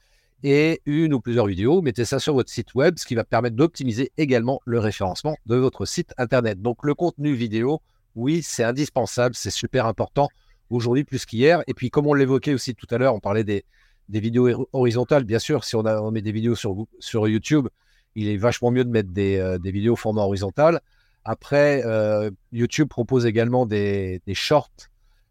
Et 0.43 0.81
une 0.85 1.13
ou 1.13 1.19
plusieurs 1.19 1.47
vidéos, 1.47 1.81
mettez 1.81 2.05
ça 2.05 2.19
sur 2.19 2.33
votre 2.33 2.49
site 2.49 2.73
web, 2.73 2.97
ce 2.97 3.05
qui 3.05 3.15
va 3.15 3.25
permettre 3.25 3.57
d'optimiser 3.57 4.11
également 4.17 4.61
le 4.65 4.79
référencement 4.79 5.35
de 5.45 5.57
votre 5.57 5.85
site 5.85 6.13
Internet. 6.17 6.61
Donc 6.61 6.85
le 6.85 6.93
contenu 6.93 7.33
vidéo, 7.33 7.81
oui, 8.15 8.41
c'est 8.41 8.63
indispensable, 8.63 9.35
c'est 9.35 9.49
super 9.49 9.85
important 9.85 10.29
aujourd'hui 10.69 11.03
plus 11.03 11.25
qu'hier. 11.25 11.61
Et 11.67 11.73
puis 11.73 11.89
comme 11.89 12.07
on 12.07 12.13
l'évoquait 12.13 12.53
aussi 12.53 12.73
tout 12.73 12.87
à 12.89 12.97
l'heure, 12.97 13.13
on 13.13 13.19
parlait 13.19 13.43
des, 13.43 13.65
vidéos 14.07 14.67
horizontales. 14.71 15.25
Bien 15.25 15.39
sûr, 15.39 15.65
si 15.65 15.75
on, 15.75 16.11
met 16.11 16.21
des 16.21 16.31
vidéos 16.31 16.55
sur, 16.55 17.27
YouTube, 17.27 17.67
il 18.15 18.29
est 18.29 18.37
vachement 18.37 18.71
mieux 18.71 18.85
de 18.85 18.89
mettre 18.89 19.09
des, 19.09 19.37
euh, 19.37 19.57
vidéos 19.61 19.93
au 19.93 19.97
format 19.97 20.21
horizontal. 20.21 20.79
Après, 21.25 21.83
euh, 21.85 22.31
YouTube 22.53 22.87
propose 22.87 23.25
également 23.25 23.65
des 23.65 24.21
shorts, 24.33 24.71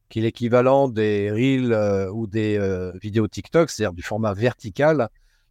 qui 0.09 0.21
est 0.21 0.23
l'équivalent 0.23 0.89
des 0.89 1.31
Reels 1.31 1.73
euh, 1.73 2.11
ou 2.11 2.27
des 2.27 2.59
vidéos 3.01 3.29
TikTok, 3.29 3.71
c'est-à-dire 3.71 3.93
du 3.93 4.03
format 4.03 4.35
vertical. 4.35 5.09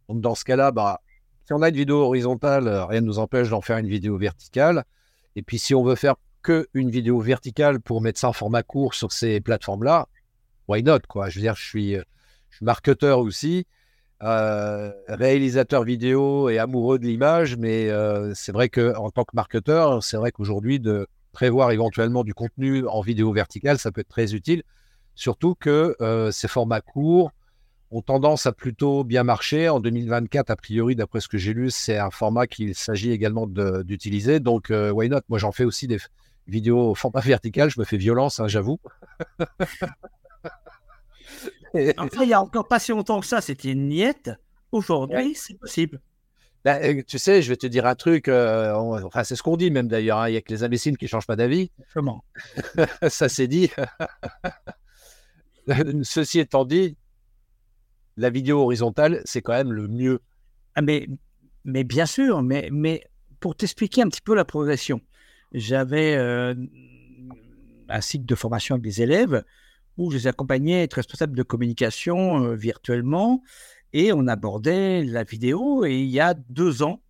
Donc, 0.08 0.20
dans 0.20 0.34
ce 0.34 0.44
cas-là, 0.44 0.72
bah, 0.72 1.00
si 1.44 1.52
on 1.52 1.62
a 1.62 1.68
une 1.68 1.76
vidéo 1.76 2.02
horizontale, 2.02 2.68
rien 2.68 3.00
ne 3.00 3.06
nous 3.06 3.18
empêche 3.18 3.48
d'en 3.48 3.60
faire 3.60 3.78
une 3.78 3.88
vidéo 3.88 4.16
verticale. 4.18 4.84
Et 5.36 5.42
puis, 5.42 5.58
si 5.58 5.74
on 5.74 5.84
veut 5.84 5.94
faire 5.94 6.16
que 6.42 6.68
une 6.74 6.90
vidéo 6.90 7.20
verticale 7.20 7.80
pour 7.80 8.00
mettre 8.00 8.18
ça 8.18 8.28
en 8.28 8.32
format 8.32 8.62
court 8.62 8.94
sur 8.94 9.12
ces 9.12 9.40
plateformes-là, 9.40 10.08
why 10.66 10.82
not 10.82 11.00
quoi? 11.08 11.28
Je 11.28 11.38
veux 11.38 11.42
dire, 11.42 11.56
je 11.56 11.64
suis, 11.64 11.96
marketeur 12.60 13.20
aussi. 13.20 13.66
Euh, 14.20 14.90
réalisateur 15.06 15.84
vidéo 15.84 16.48
et 16.48 16.58
amoureux 16.58 16.98
de 16.98 17.04
l'image, 17.04 17.56
mais 17.56 17.88
euh, 17.88 18.32
c'est 18.34 18.50
vrai 18.50 18.68
qu'en 18.68 19.10
tant 19.10 19.22
que 19.22 19.34
marketeur, 19.34 20.02
c'est 20.02 20.16
vrai 20.16 20.32
qu'aujourd'hui, 20.32 20.80
de 20.80 21.06
prévoir 21.32 21.70
éventuellement 21.70 22.24
du 22.24 22.34
contenu 22.34 22.86
en 22.86 23.00
vidéo 23.00 23.32
verticale, 23.32 23.78
ça 23.78 23.92
peut 23.92 24.00
être 24.00 24.08
très 24.08 24.34
utile, 24.34 24.62
surtout 25.14 25.54
que 25.54 25.96
euh, 26.00 26.30
ces 26.30 26.48
formats 26.48 26.80
courts 26.80 27.30
ont 27.90 28.02
tendance 28.02 28.46
à 28.46 28.52
plutôt 28.52 29.04
bien 29.04 29.22
marcher. 29.24 29.68
En 29.68 29.80
2024, 29.80 30.50
a 30.50 30.56
priori, 30.56 30.94
d'après 30.94 31.20
ce 31.20 31.28
que 31.28 31.38
j'ai 31.38 31.54
lu, 31.54 31.70
c'est 31.70 31.98
un 31.98 32.10
format 32.10 32.46
qu'il 32.46 32.74
s'agit 32.74 33.12
également 33.12 33.46
d'utiliser. 33.46 34.40
Donc, 34.40 34.70
why 34.70 35.08
not? 35.08 35.20
Moi, 35.30 35.38
j'en 35.38 35.52
fais 35.52 35.64
aussi 35.64 35.86
des 35.86 35.96
vidéos 36.46 36.90
au 36.90 36.94
format 36.94 37.20
vertical. 37.20 37.70
Je 37.70 37.80
me 37.80 37.86
fais 37.86 37.96
violence, 37.96 38.40
hein, 38.40 38.48
j'avoue. 38.48 38.78
Enfin, 41.98 42.22
il 42.22 42.28
n'y 42.28 42.32
a 42.32 42.40
encore 42.40 42.66
pas 42.66 42.78
si 42.78 42.92
longtemps 42.92 43.20
que 43.20 43.26
ça, 43.26 43.40
c'était 43.40 43.72
une 43.72 43.88
niette. 43.88 44.30
Aujourd'hui, 44.72 45.34
c'est 45.34 45.58
possible. 45.58 46.00
Bah, 46.64 46.78
euh, 46.82 47.02
tu 47.06 47.18
sais, 47.18 47.40
je 47.40 47.48
vais 47.48 47.56
te 47.56 47.66
dire 47.66 47.86
un 47.86 47.94
truc, 47.94 48.28
euh, 48.28 48.72
enfin, 48.74 49.24
c'est 49.24 49.36
ce 49.36 49.42
qu'on 49.42 49.56
dit 49.56 49.70
même 49.70 49.88
d'ailleurs, 49.88 50.18
hein, 50.18 50.28
il 50.28 50.32
n'y 50.32 50.36
a 50.36 50.40
que 50.40 50.52
les 50.52 50.64
imbéciles 50.64 50.98
qui 50.98 51.04
ne 51.04 51.08
changent 51.08 51.26
pas 51.26 51.36
d'avis. 51.36 51.70
Comment 51.94 52.24
Ça 53.08 53.28
c'est 53.28 53.46
dit. 53.46 53.70
Ceci 56.02 56.40
étant 56.40 56.64
dit, 56.64 56.96
la 58.16 58.30
vidéo 58.30 58.60
horizontale, 58.60 59.22
c'est 59.24 59.42
quand 59.42 59.52
même 59.52 59.72
le 59.72 59.86
mieux. 59.86 60.20
Ah, 60.74 60.82
mais, 60.82 61.08
mais 61.64 61.84
bien 61.84 62.06
sûr, 62.06 62.42
mais, 62.42 62.68
mais 62.72 63.04
pour 63.40 63.54
t'expliquer 63.54 64.02
un 64.02 64.08
petit 64.08 64.20
peu 64.20 64.34
la 64.34 64.44
progression, 64.44 65.00
j'avais 65.52 66.16
euh, 66.16 66.54
un 67.88 68.00
cycle 68.00 68.26
de 68.26 68.34
formation 68.34 68.74
avec 68.74 68.82
des 68.82 69.02
élèves 69.02 69.44
où 69.96 70.10
je 70.10 70.16
les 70.16 70.26
accompagnais 70.26 70.84
être 70.84 70.94
responsable 70.94 71.36
de 71.36 71.42
communication 71.42 72.44
euh, 72.44 72.54
virtuellement 72.54 73.42
et 73.92 74.12
on 74.12 74.26
abordait 74.26 75.04
la 75.04 75.24
vidéo. 75.24 75.84
Et 75.84 76.00
il 76.00 76.08
y 76.08 76.20
a 76.20 76.34
deux 76.34 76.82
ans, 76.82 77.02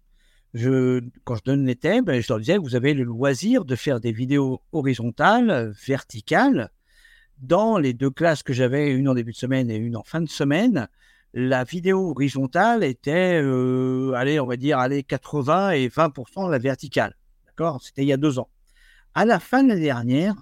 je, 0.54 1.00
quand 1.24 1.36
je 1.36 1.42
donne 1.44 1.66
les 1.66 1.76
thèmes, 1.76 2.04
je 2.08 2.26
leur 2.28 2.38
disais 2.38 2.58
vous 2.58 2.74
avez 2.74 2.94
le 2.94 3.04
loisir 3.04 3.64
de 3.64 3.76
faire 3.76 4.00
des 4.00 4.12
vidéos 4.12 4.62
horizontales, 4.72 5.72
verticales. 5.86 6.70
Dans 7.38 7.78
les 7.78 7.92
deux 7.92 8.10
classes 8.10 8.42
que 8.42 8.52
j'avais, 8.52 8.90
une 8.90 9.08
en 9.08 9.14
début 9.14 9.32
de 9.32 9.36
semaine 9.36 9.70
et 9.70 9.76
une 9.76 9.96
en 9.96 10.02
fin 10.02 10.20
de 10.20 10.28
semaine, 10.28 10.88
la 11.34 11.62
vidéo 11.62 12.10
horizontale 12.10 12.82
était, 12.82 13.40
euh, 13.40 14.12
allez, 14.16 14.40
on 14.40 14.46
va 14.46 14.56
dire, 14.56 14.78
allez, 14.78 15.02
80 15.04 15.70
et 15.70 15.88
20% 15.88 16.46
de 16.46 16.50
la 16.50 16.58
verticale. 16.58 17.16
D'accord? 17.46 17.80
C'était 17.82 18.02
il 18.02 18.08
y 18.08 18.12
a 18.12 18.16
deux 18.16 18.38
ans. 18.38 18.48
À 19.14 19.24
la 19.24 19.38
fin 19.38 19.62
de 19.62 19.68
l'année 19.68 19.82
dernière, 19.82 20.34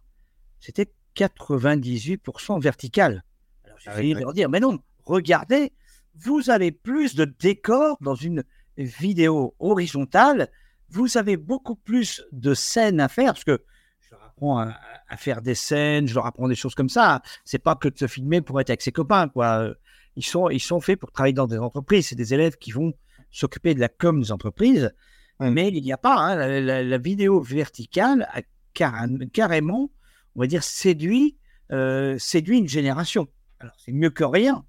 c'était 0.61 0.91
98% 1.17 2.61
vertical. 2.61 3.25
Alors 3.65 3.79
j'ai 3.79 3.91
ah 3.91 4.15
de 4.15 4.21
leur 4.21 4.33
dire, 4.33 4.49
mais 4.49 4.61
non, 4.61 4.79
regardez, 5.05 5.73
vous 6.19 6.51
avez 6.51 6.73
plus 6.73 7.15
de 7.15 7.25
décors 7.25 7.97
dans 8.01 8.15
une 8.15 8.45
vidéo 8.77 9.55
horizontale, 9.59 10.49
vous 10.89 11.17
avez 11.17 11.37
beaucoup 11.37 11.77
plus 11.77 12.25
de 12.33 12.55
scènes 12.55 13.01
à 13.01 13.09
faire, 13.09 13.33
parce 13.33 13.45
que 13.45 13.63
je 14.01 14.11
leur 14.13 14.25
apprends 14.25 14.59
à, 14.59 15.17
faire 15.17 15.43
des 15.43 15.55
scènes, 15.55 16.07
je 16.07 16.15
leur 16.15 16.27
apprends 16.27 16.49
des 16.49 16.55
choses 16.55 16.75
comme 16.75 16.89
ça. 16.89 17.23
C'est 17.45 17.59
pas 17.59 17.75
que 17.75 17.89
de 17.89 17.99
se 17.99 18.07
filmer 18.07 18.41
pour 18.41 18.61
être 18.61 18.71
avec 18.71 18.83
ses 18.83 18.93
copains, 18.93 19.29
quoi. 19.29 19.73
Ils 20.15 20.25
sont, 20.25 20.49
ils 20.49 20.61
sont 20.61 20.81
faits 20.81 20.99
pour 20.99 21.13
travailler 21.13 21.35
dans 21.35 21.47
des 21.47 21.59
entreprises. 21.59 22.09
C'est 22.09 22.17
des 22.17 22.33
élèves 22.33 22.57
qui 22.57 22.71
vont 22.71 22.95
s'occuper 23.31 23.75
de 23.75 23.81
la 23.81 23.89
com 23.89 24.21
des 24.23 24.33
entreprises. 24.33 24.95
Mais 25.41 25.69
il 25.69 25.83
n'y 25.83 25.93
a 25.93 25.99
pas, 25.99 26.17
hein, 26.17 26.61
la, 26.61 26.99
vidéo 26.99 27.41
verticale 27.41 28.27
a 28.33 28.41
carrément 28.73 29.91
on 30.37 30.41
va 30.41 30.47
dire, 30.47 30.63
séduit, 30.63 31.37
euh, 31.73 32.19
séduit 32.19 32.59
une 32.59 32.69
génération. 32.69 33.27
Alors, 33.59 33.75
c'est 33.79 33.93
mieux 33.93 34.11
que 34.11 34.23
rien, 34.23 34.65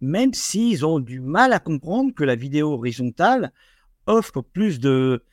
même 0.00 0.34
s'ils 0.34 0.84
ont 0.86 0.98
du 0.98 1.20
mal 1.20 1.52
à 1.52 1.58
comprendre 1.58 2.14
que 2.14 2.24
la 2.24 2.34
vidéo 2.34 2.72
horizontale 2.72 3.52
offre 4.06 4.40
plus 4.40 4.80
de, 4.80 5.24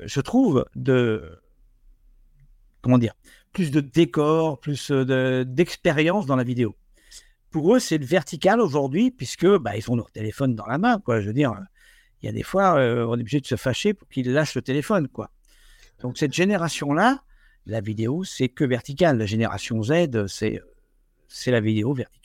je 0.00 0.20
trouve, 0.20 0.66
de, 0.74 1.38
comment 2.82 2.98
dire, 2.98 3.14
plus 3.52 3.70
de 3.70 3.80
décor, 3.80 4.60
plus 4.60 4.90
d'expérience 4.90 6.26
dans 6.26 6.36
la 6.36 6.44
vidéo. 6.44 6.74
Pour 7.50 7.74
eux, 7.74 7.78
c'est 7.78 7.98
le 7.98 8.06
vertical 8.06 8.60
aujourd'hui, 8.60 9.10
puisque 9.10 9.46
bah, 9.58 9.76
ils 9.76 9.90
ont 9.90 9.96
leur 9.96 10.10
téléphone 10.10 10.54
dans 10.54 10.66
la 10.66 10.78
main. 10.78 11.02
Je 11.06 11.26
veux 11.26 11.34
dire, 11.34 11.54
il 12.22 12.26
y 12.26 12.28
a 12.28 12.32
des 12.32 12.42
fois, 12.42 12.76
euh, 12.76 13.04
on 13.04 13.16
est 13.16 13.20
obligé 13.20 13.40
de 13.40 13.46
se 13.46 13.56
fâcher 13.56 13.92
pour 13.94 14.08
qu'ils 14.08 14.32
lâchent 14.32 14.54
le 14.54 14.62
téléphone. 14.62 15.08
Donc 16.00 16.16
cette 16.16 16.32
génération-là, 16.32 17.22
la 17.66 17.80
vidéo, 17.80 18.24
c'est 18.24 18.48
que 18.48 18.64
vertical. 18.64 19.18
La 19.18 19.26
génération 19.26 19.82
Z, 19.82 20.26
c'est 20.26 21.50
la 21.50 21.60
vidéo 21.60 21.92
verticale. 21.92 22.21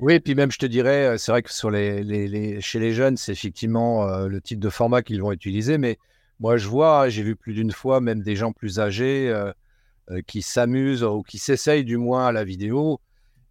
Oui, 0.00 0.14
et 0.14 0.20
puis 0.20 0.34
même, 0.34 0.50
je 0.50 0.58
te 0.58 0.64
dirais, 0.64 1.08
euh, 1.08 1.18
c'est 1.18 1.30
vrai 1.30 1.42
que 1.42 1.50
chez 1.50 2.78
les 2.78 2.92
jeunes, 2.94 3.18
c'est 3.18 3.32
effectivement 3.32 4.08
euh, 4.08 4.28
le 4.28 4.40
type 4.40 4.58
de 4.58 4.70
format 4.70 5.02
qu'ils 5.02 5.20
vont 5.20 5.30
utiliser. 5.30 5.76
Mais 5.76 5.98
moi, 6.38 6.56
je 6.56 6.68
vois, 6.68 7.10
j'ai 7.10 7.22
vu 7.22 7.36
plus 7.36 7.52
d'une 7.52 7.70
fois 7.70 8.00
même 8.00 8.22
des 8.22 8.34
gens 8.34 8.52
plus 8.52 8.80
âgés 8.80 9.28
euh, 9.28 9.52
qui 10.26 10.40
s'amusent 10.40 11.04
ou 11.04 11.22
qui 11.22 11.36
s'essayent 11.36 11.84
du 11.84 11.98
moins 11.98 12.28
à 12.28 12.32
la 12.32 12.44
vidéo. 12.44 12.98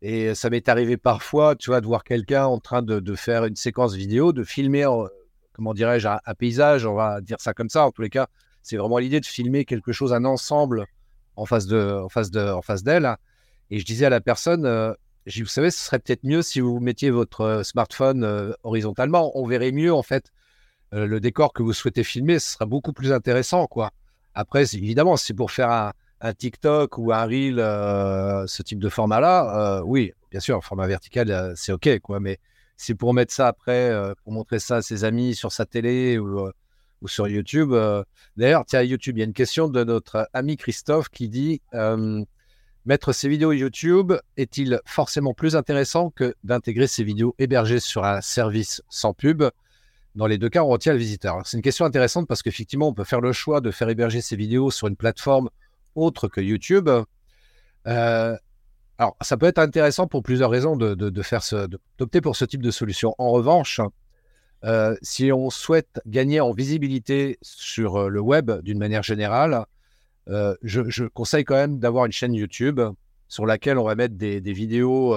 Et 0.01 0.33
ça 0.33 0.49
m'est 0.49 0.67
arrivé 0.69 0.97
parfois, 0.97 1.55
tu 1.55 1.69
vois, 1.69 1.81
de 1.81 1.85
voir 1.85 2.03
quelqu'un 2.03 2.45
en 2.45 2.59
train 2.59 2.81
de, 2.81 3.15
faire 3.15 3.45
une 3.45 3.55
séquence 3.55 3.93
vidéo, 3.93 4.33
de 4.33 4.43
filmer, 4.43 4.87
comment 5.53 5.75
dirais-je, 5.75 6.07
un, 6.07 6.33
paysage, 6.35 6.85
on 6.85 6.95
va 6.95 7.21
dire 7.21 7.39
ça 7.39 7.53
comme 7.53 7.69
ça, 7.69 7.85
en 7.85 7.91
tous 7.91 8.01
les 8.01 8.09
cas, 8.09 8.27
c'est 8.63 8.77
vraiment 8.77 8.97
l'idée 8.97 9.19
de 9.19 9.25
filmer 9.25 9.65
quelque 9.65 9.91
chose, 9.91 10.13
un 10.13 10.25
ensemble 10.25 10.85
en 11.35 11.45
face 11.45 11.67
de, 11.67 12.01
en 12.01 12.09
face 12.09 12.31
de, 12.31 12.39
en 12.39 12.61
face 12.61 12.81
d'elle. 12.81 13.17
Et 13.71 13.79
je 13.79 13.85
disais 13.85 14.05
à 14.05 14.09
la 14.09 14.21
personne, 14.21 14.95
euh, 15.27 15.31
vous 15.39 15.45
savez, 15.45 15.71
ce 15.71 15.83
serait 15.83 15.99
peut-être 15.99 16.23
mieux 16.23 16.41
si 16.41 16.59
vous 16.59 16.79
mettiez 16.79 17.09
votre 17.09 17.41
euh, 17.41 17.63
smartphone 17.63 18.23
euh, 18.23 18.53
horizontalement. 18.63 19.31
On 19.37 19.45
verrait 19.45 19.71
mieux 19.71 19.93
en 19.93 20.03
fait 20.03 20.31
le 20.91 21.19
décor 21.19 21.53
que 21.53 21.61
vous 21.61 21.73
souhaitez 21.73 22.03
filmer. 22.03 22.39
Ce 22.39 22.53
sera 22.53 22.65
beaucoup 22.65 22.93
plus 22.93 23.11
intéressant, 23.11 23.67
quoi. 23.67 23.91
Après, 24.33 24.63
évidemment, 24.73 25.17
si 25.17 25.35
pour 25.35 25.51
faire 25.51 25.69
un, 25.69 26.33
TikTok 26.33 26.97
ou 26.97 27.13
un 27.13 27.25
reel, 27.25 27.57
ce 28.47 28.63
type 28.63 28.79
de 28.79 28.89
format-là, 28.89 29.83
oui, 29.85 30.13
bien 30.31 30.39
sûr, 30.39 30.63
format 30.63 30.87
vertical, 30.87 31.53
c'est 31.55 31.73
ok, 31.73 31.99
quoi. 31.99 32.19
Mais 32.19 32.39
c'est 32.75 32.95
pour 32.95 33.13
mettre 33.13 33.31
ça 33.31 33.49
après, 33.49 33.95
pour 34.23 34.33
montrer 34.33 34.57
ça 34.57 34.77
à 34.77 34.81
ses 34.81 35.03
amis 35.03 35.35
sur 35.35 35.51
sa 35.51 35.67
télé 35.67 36.17
ou 36.17 36.49
ou 37.01 37.07
sur 37.07 37.27
YouTube. 37.27 37.71
Euh, 37.73 38.03
d'ailleurs, 38.37 38.65
tiens, 38.65 38.81
YouTube, 38.81 39.17
il 39.17 39.19
y 39.19 39.23
a 39.23 39.25
une 39.25 39.33
question 39.33 39.67
de 39.67 39.83
notre 39.83 40.29
ami 40.33 40.57
Christophe 40.57 41.09
qui 41.09 41.29
dit 41.29 41.61
euh, 41.73 42.23
Mettre 42.89 43.13
ses 43.13 43.29
vidéos 43.29 43.51
YouTube 43.51 44.13
est-il 44.35 44.81
forcément 44.83 45.35
plus 45.35 45.55
intéressant 45.55 46.09
que 46.09 46.33
d'intégrer 46.43 46.87
ses 46.87 47.03
vidéos 47.03 47.35
hébergées 47.37 47.79
sur 47.79 48.03
un 48.03 48.19
service 48.19 48.81
sans 48.89 49.13
pub? 49.13 49.43
Dans 50.15 50.25
les 50.25 50.39
deux 50.39 50.49
cas, 50.49 50.63
on 50.63 50.69
retient 50.69 50.93
le 50.93 50.97
visiteur. 50.97 51.39
C'est 51.45 51.55
une 51.55 51.61
question 51.61 51.85
intéressante 51.85 52.27
parce 52.27 52.41
qu'effectivement, 52.41 52.87
on 52.87 52.93
peut 52.95 53.03
faire 53.03 53.21
le 53.21 53.31
choix 53.31 53.61
de 53.61 53.69
faire 53.69 53.89
héberger 53.89 54.21
ses 54.21 54.35
vidéos 54.35 54.71
sur 54.71 54.87
une 54.87 54.95
plateforme 54.95 55.51
autre 55.93 56.27
que 56.27 56.41
YouTube. 56.41 56.89
Euh, 57.85 58.35
alors, 58.97 59.15
ça 59.21 59.37
peut 59.37 59.45
être 59.45 59.59
intéressant 59.59 60.07
pour 60.07 60.23
plusieurs 60.23 60.49
raisons 60.49 60.75
de, 60.75 61.21
faire 61.21 61.43
d'opter 61.99 62.21
pour 62.21 62.35
ce 62.35 62.43
type 62.43 62.63
de 62.63 62.71
solution. 62.71 63.13
En 63.19 63.29
revanche, 63.29 63.81
euh, 64.63 64.95
si 65.03 65.31
on 65.31 65.51
souhaite 65.51 66.01
gagner 66.07 66.39
en 66.39 66.53
visibilité 66.53 67.37
sur 67.43 67.97
euh, 67.97 68.09
le 68.09 68.19
web 68.19 68.49
d'une 68.63 68.79
manière 68.79 69.03
générale, 69.03 69.67
euh, 70.29 70.55
je, 70.63 71.05
conseille 71.05 71.43
quand 71.43 71.55
même 71.55 71.79
d'avoir 71.79 72.05
une 72.05 72.11
chaîne 72.11 72.33
YouTube 72.33 72.79
sur 73.27 73.45
laquelle 73.45 73.77
on 73.77 73.83
va 73.83 73.95
mettre 73.95 74.15
des, 74.15 74.39
vidéos 74.53 75.15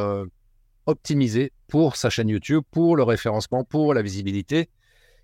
optimisées 0.86 1.52
pour 1.68 1.96
sa 1.96 2.10
chaîne 2.10 2.28
YouTube, 2.28 2.62
pour 2.70 2.96
le 2.96 3.02
référencement, 3.02 3.64
pour 3.64 3.94
la 3.94 4.02
visibilité. 4.02 4.68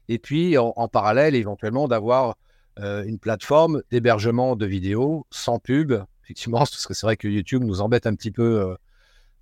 Et 0.08 0.18
puis, 0.18 0.56
en, 0.56 0.88
parallèle, 0.88 1.34
éventuellement, 1.34 1.88
d'avoir 1.88 2.36
euh, 2.80 3.04
une 3.04 3.18
plateforme 3.18 3.82
d'hébergement 3.90 4.56
de 4.56 4.66
vidéos 4.66 5.26
sans 5.30 5.58
pub, 5.58 5.92
effectivement, 6.24 6.58
parce 6.60 6.86
que 6.86 6.94
c'est 6.94 7.06
vrai 7.06 7.16
que 7.16 7.28
YouTube 7.28 7.62
nous 7.64 7.80
embête 7.80 8.06
un 8.06 8.14
petit 8.14 8.30
peu, 8.30 8.60
euh, 8.60 8.74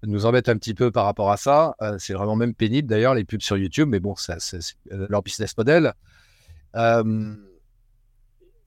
nous 0.02 0.26
embête 0.26 0.48
un 0.48 0.56
petit 0.56 0.74
peu 0.74 0.90
par 0.90 1.04
rapport 1.04 1.30
à 1.30 1.36
ça. 1.36 1.76
Euh, 1.82 1.96
c'est 1.98 2.14
vraiment 2.14 2.36
même 2.36 2.54
pénible 2.54 2.88
d'ailleurs 2.88 3.14
les 3.14 3.24
pubs 3.24 3.42
sur 3.42 3.56
YouTube, 3.56 3.88
mais 3.88 4.00
bon, 4.00 4.16
c'est 4.16 4.38
leur 4.90 5.22
business 5.22 5.56
model. 5.56 5.92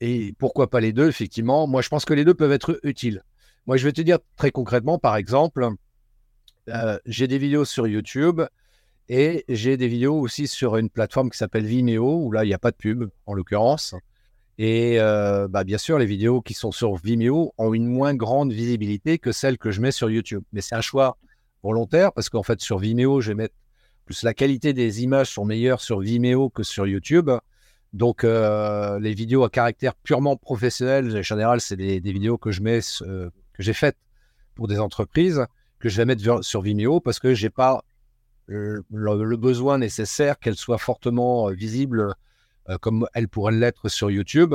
Et 0.00 0.34
pourquoi 0.38 0.70
pas 0.70 0.80
les 0.80 0.92
deux, 0.92 1.08
effectivement 1.08 1.66
Moi, 1.66 1.82
je 1.82 1.88
pense 1.88 2.04
que 2.04 2.14
les 2.14 2.24
deux 2.24 2.34
peuvent 2.34 2.52
être 2.52 2.80
utiles. 2.82 3.22
Moi, 3.66 3.76
je 3.76 3.84
vais 3.84 3.92
te 3.92 4.00
dire 4.00 4.18
très 4.36 4.50
concrètement, 4.50 4.98
par 4.98 5.16
exemple, 5.16 5.68
j'ai 7.04 7.26
des 7.26 7.38
vidéos 7.38 7.64
sur 7.64 7.86
YouTube 7.86 8.42
et 9.08 9.44
j'ai 9.48 9.76
des 9.76 9.88
vidéos 9.88 10.18
aussi 10.18 10.46
sur 10.46 10.76
une 10.76 10.88
plateforme 10.88 11.30
qui 11.30 11.38
s'appelle 11.38 11.66
Vimeo, 11.66 12.24
où 12.24 12.32
là, 12.32 12.44
il 12.44 12.48
n'y 12.48 12.54
a 12.54 12.58
pas 12.58 12.70
de 12.70 12.76
pub, 12.76 13.10
en 13.26 13.34
l'occurrence. 13.34 13.94
Et 14.58 14.98
bah, 14.98 15.64
bien 15.64 15.78
sûr, 15.78 15.98
les 15.98 16.06
vidéos 16.06 16.40
qui 16.40 16.54
sont 16.54 16.72
sur 16.72 16.94
Vimeo 16.96 17.52
ont 17.58 17.74
une 17.74 17.86
moins 17.86 18.14
grande 18.14 18.52
visibilité 18.52 19.18
que 19.18 19.32
celles 19.32 19.58
que 19.58 19.70
je 19.70 19.80
mets 19.80 19.92
sur 19.92 20.10
YouTube. 20.10 20.42
Mais 20.52 20.60
c'est 20.60 20.74
un 20.74 20.80
choix 20.80 21.18
volontaire 21.62 22.12
parce 22.12 22.28
qu'en 22.28 22.42
fait, 22.42 22.60
sur 22.60 22.78
Vimeo, 22.78 23.20
je 23.20 23.28
vais 23.28 23.34
mettre 23.34 23.54
plus 24.04 24.22
la 24.22 24.34
qualité 24.34 24.72
des 24.72 25.02
images 25.02 25.30
sont 25.30 25.44
meilleures 25.44 25.80
sur 25.80 26.00
Vimeo 26.00 26.50
que 26.50 26.62
sur 26.62 26.86
YouTube. 26.86 27.30
Donc, 27.92 28.22
les 28.22 29.14
vidéos 29.14 29.44
à 29.44 29.50
caractère 29.50 29.94
purement 29.94 30.36
professionnel, 30.36 31.18
en 31.18 31.22
général, 31.22 31.60
c'est 31.60 31.76
des, 31.76 32.00
vidéos 32.00 32.38
que 32.38 32.52
je 32.52 32.62
mets, 32.62 32.80
que 33.00 33.30
j'ai 33.58 33.72
faites 33.72 33.96
pour 34.54 34.68
des 34.68 34.78
entreprises, 34.78 35.44
que 35.80 35.88
je 35.88 35.96
vais 35.96 36.04
mettre 36.04 36.44
sur 36.44 36.62
Vimeo 36.62 37.00
parce 37.00 37.18
que 37.18 37.34
j'ai 37.34 37.50
pas 37.50 37.82
le, 38.46 39.36
besoin 39.36 39.78
nécessaire 39.78 40.38
qu'elles 40.38 40.56
soient 40.56 40.78
fortement 40.78 41.48
visibles 41.48 42.14
euh, 42.68 42.78
comme 42.78 43.06
elles 43.14 43.28
pourraient 43.28 43.52
l'être 43.52 43.88
sur 43.88 44.10
YouTube. 44.10 44.54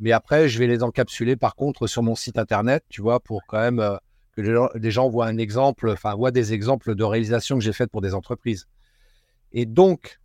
Mais 0.00 0.12
après, 0.12 0.48
je 0.48 0.58
vais 0.58 0.66
les 0.66 0.82
encapsuler 0.82 1.36
par 1.36 1.54
contre 1.54 1.86
sur 1.86 2.02
mon 2.02 2.14
site 2.14 2.38
internet, 2.38 2.84
tu 2.88 3.02
vois, 3.02 3.20
pour 3.20 3.42
quand 3.46 3.58
même 3.58 3.80
euh, 3.80 3.96
que 4.36 4.40
les 4.78 4.90
gens, 4.90 5.08
voient 5.08 5.26
un 5.26 5.36
exemple, 5.38 5.90
enfin, 5.90 6.14
voient 6.14 6.30
des 6.30 6.52
exemples 6.52 6.94
de 6.94 7.04
réalisations 7.04 7.58
que 7.58 7.64
j'ai 7.64 7.72
faites 7.72 7.90
pour 7.90 8.00
des 8.00 8.14
entreprises. 8.14 8.66
Et 9.52 9.66
donc, 9.66 10.20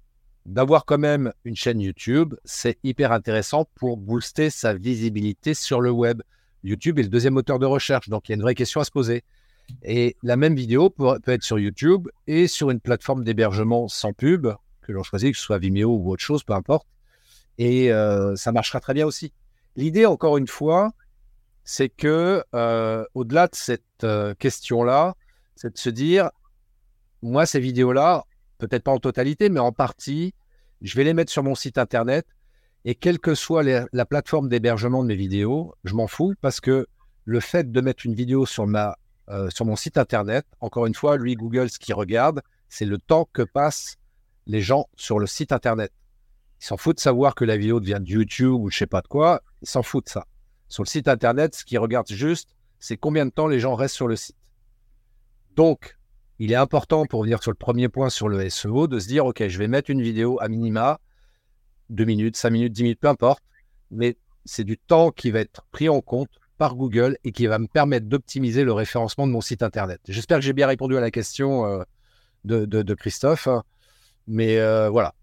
d'avoir 0.47 0.85
quand 0.85 0.97
même 0.97 1.33
une 1.43 1.55
chaîne 1.55 1.81
YouTube, 1.81 2.33
c'est 2.45 2.79
hyper 2.83 3.11
intéressant 3.11 3.65
pour 3.75 3.97
booster 3.97 4.49
sa 4.49 4.73
visibilité 4.73 5.53
sur 5.53 5.81
le 5.81 5.91
web. 5.91 6.21
YouTube 6.63 6.97
est 6.99 7.03
le 7.03 7.09
deuxième 7.09 7.33
moteur 7.33 7.59
de 7.59 7.65
recherche, 7.65 8.07
donc 8.07 8.27
il 8.27 8.31
y 8.31 8.33
a 8.33 8.35
une 8.35 8.41
vraie 8.41 8.55
question 8.55 8.79
à 8.79 8.85
se 8.85 8.91
poser. 8.91 9.23
Et 9.83 10.15
la 10.23 10.37
même 10.37 10.55
vidéo 10.55 10.89
peut, 10.89 11.19
être 11.27 11.43
sur 11.43 11.59
YouTube 11.59 12.07
et 12.27 12.47
sur 12.47 12.71
une 12.71 12.79
plateforme 12.79 13.25
d'hébergement 13.25 13.89
sans 13.89 14.13
pub, 14.13 14.47
que 14.81 14.93
l'on 14.93 15.03
choisit, 15.03 15.33
que 15.33 15.37
ce 15.37 15.43
soit 15.43 15.57
Vimeo 15.57 15.97
ou 15.97 16.11
autre 16.11 16.23
chose, 16.23 16.43
peu 16.43 16.53
importe. 16.53 16.87
Et 17.57 17.91
euh, 17.91 18.37
ça 18.37 18.53
marchera 18.53 18.79
très 18.79 18.93
bien 18.93 19.05
aussi. 19.05 19.33
L'idée, 19.75 20.05
encore 20.05 20.37
une 20.37 20.47
fois, 20.47 20.93
c'est 21.65 21.89
que 21.89 22.41
euh, 22.55 23.03
au-delà 23.13 23.47
de 23.47 23.55
cette 23.55 23.83
euh, 24.05 24.33
question-là, 24.35 25.15
c'est 25.55 25.73
de 25.73 25.77
se 25.77 25.89
dire, 25.89 26.29
moi, 27.21 27.45
ces 27.45 27.59
vidéos-là, 27.59 28.23
peut-être 28.57 28.83
pas 28.83 28.91
en 28.91 28.99
totalité, 28.99 29.49
mais 29.49 29.59
en 29.59 29.71
partie, 29.71 30.33
je 30.81 30.95
vais 30.95 31.03
les 31.03 31.13
mettre 31.13 31.31
sur 31.31 31.43
mon 31.43 31.55
site 31.55 31.77
internet. 31.77 32.25
Et 32.85 32.95
quelle 32.95 33.19
que 33.19 33.35
soit 33.35 33.63
la 33.63 34.05
plateforme 34.05 34.49
d'hébergement 34.49 35.03
de 35.03 35.07
mes 35.07 35.15
vidéos, 35.15 35.75
je 35.83 35.93
m'en 35.93 36.07
fous 36.07 36.35
parce 36.41 36.61
que 36.61 36.87
le 37.25 37.39
fait 37.39 37.71
de 37.71 37.81
mettre 37.81 38.05
une 38.05 38.13
vidéo 38.13 38.45
sur, 38.45 38.65
ma, 38.65 38.97
sur 39.49 39.65
mon 39.65 39.75
site 39.75 39.97
internet, 39.97 40.45
encore 40.61 40.85
une 40.85 40.95
fois, 40.95 41.17
lui, 41.17 41.35
Google, 41.35 41.69
ce 41.69 41.79
qu'il 41.79 41.95
regarde, 41.95 42.41
c'est 42.69 42.85
le 42.85 42.97
temps 42.97 43.27
que 43.33 43.41
passent 43.41 43.97
les 44.45 44.61
gens 44.61 44.85
sur 44.95 45.19
le 45.19 45.27
site 45.27 45.51
internet. 45.51 45.91
Il 46.61 46.65
s'en 46.65 46.77
fout 46.77 46.95
de 46.95 47.01
savoir 47.01 47.35
que 47.35 47.45
la 47.45 47.57
vidéo 47.57 47.79
devient 47.79 47.99
de 47.99 48.09
YouTube 48.09 48.53
ou 48.53 48.69
je 48.69 48.77
sais 48.77 48.87
pas 48.87 49.01
de 49.01 49.07
quoi. 49.07 49.43
Il 49.61 49.67
s'en 49.67 49.83
fout 49.83 50.05
de 50.05 50.09
ça. 50.09 50.25
Sur 50.69 50.83
le 50.83 50.87
site 50.87 51.07
internet, 51.07 51.55
ce 51.55 51.65
qu'il 51.65 51.79
regarde 51.79 52.07
juste, 52.07 52.55
c'est 52.79 52.97
combien 52.97 53.25
de 53.25 53.31
temps 53.31 53.47
les 53.47 53.59
gens 53.59 53.75
restent 53.75 53.95
sur 53.95 54.07
le 54.07 54.15
site. 54.15 54.37
Donc, 55.55 55.97
il 56.39 56.51
est 56.51 56.55
important 56.55 57.05
pour 57.05 57.23
venir 57.23 57.41
sur 57.41 57.51
le 57.51 57.57
premier 57.57 57.89
point 57.89 58.09
sur 58.09 58.27
le 58.27 58.49
SEO 58.49 58.87
de 58.87 58.99
se 58.99 59.07
dire, 59.07 59.25
OK, 59.25 59.47
je 59.47 59.57
vais 59.57 59.67
mettre 59.67 59.89
une 59.89 60.01
vidéo 60.01 60.37
à 60.39 60.47
minima, 60.47 60.99
2 61.89 62.05
minutes, 62.05 62.37
5 62.37 62.49
minutes, 62.49 62.73
10 62.73 62.83
minutes, 62.83 62.99
peu 62.99 63.07
importe, 63.07 63.43
mais 63.91 64.17
c'est 64.45 64.63
du 64.63 64.77
temps 64.77 65.11
qui 65.11 65.31
va 65.31 65.39
être 65.39 65.65
pris 65.71 65.89
en 65.89 66.01
compte 66.01 66.29
par 66.57 66.75
Google 66.75 67.17
et 67.23 67.31
qui 67.31 67.47
va 67.47 67.59
me 67.59 67.67
permettre 67.67 68.07
d'optimiser 68.07 68.63
le 68.63 68.73
référencement 68.73 69.27
de 69.27 69.31
mon 69.31 69.41
site 69.41 69.63
internet. 69.63 70.01
J'espère 70.07 70.39
que 70.39 70.43
j'ai 70.43 70.53
bien 70.53 70.67
répondu 70.67 70.97
à 70.97 71.01
la 71.01 71.11
question 71.11 71.65
euh, 71.65 71.83
de, 72.45 72.93
Christophe, 72.93 73.47
mais 74.27 74.57
euh, 74.57 74.89
voilà, 74.89 75.13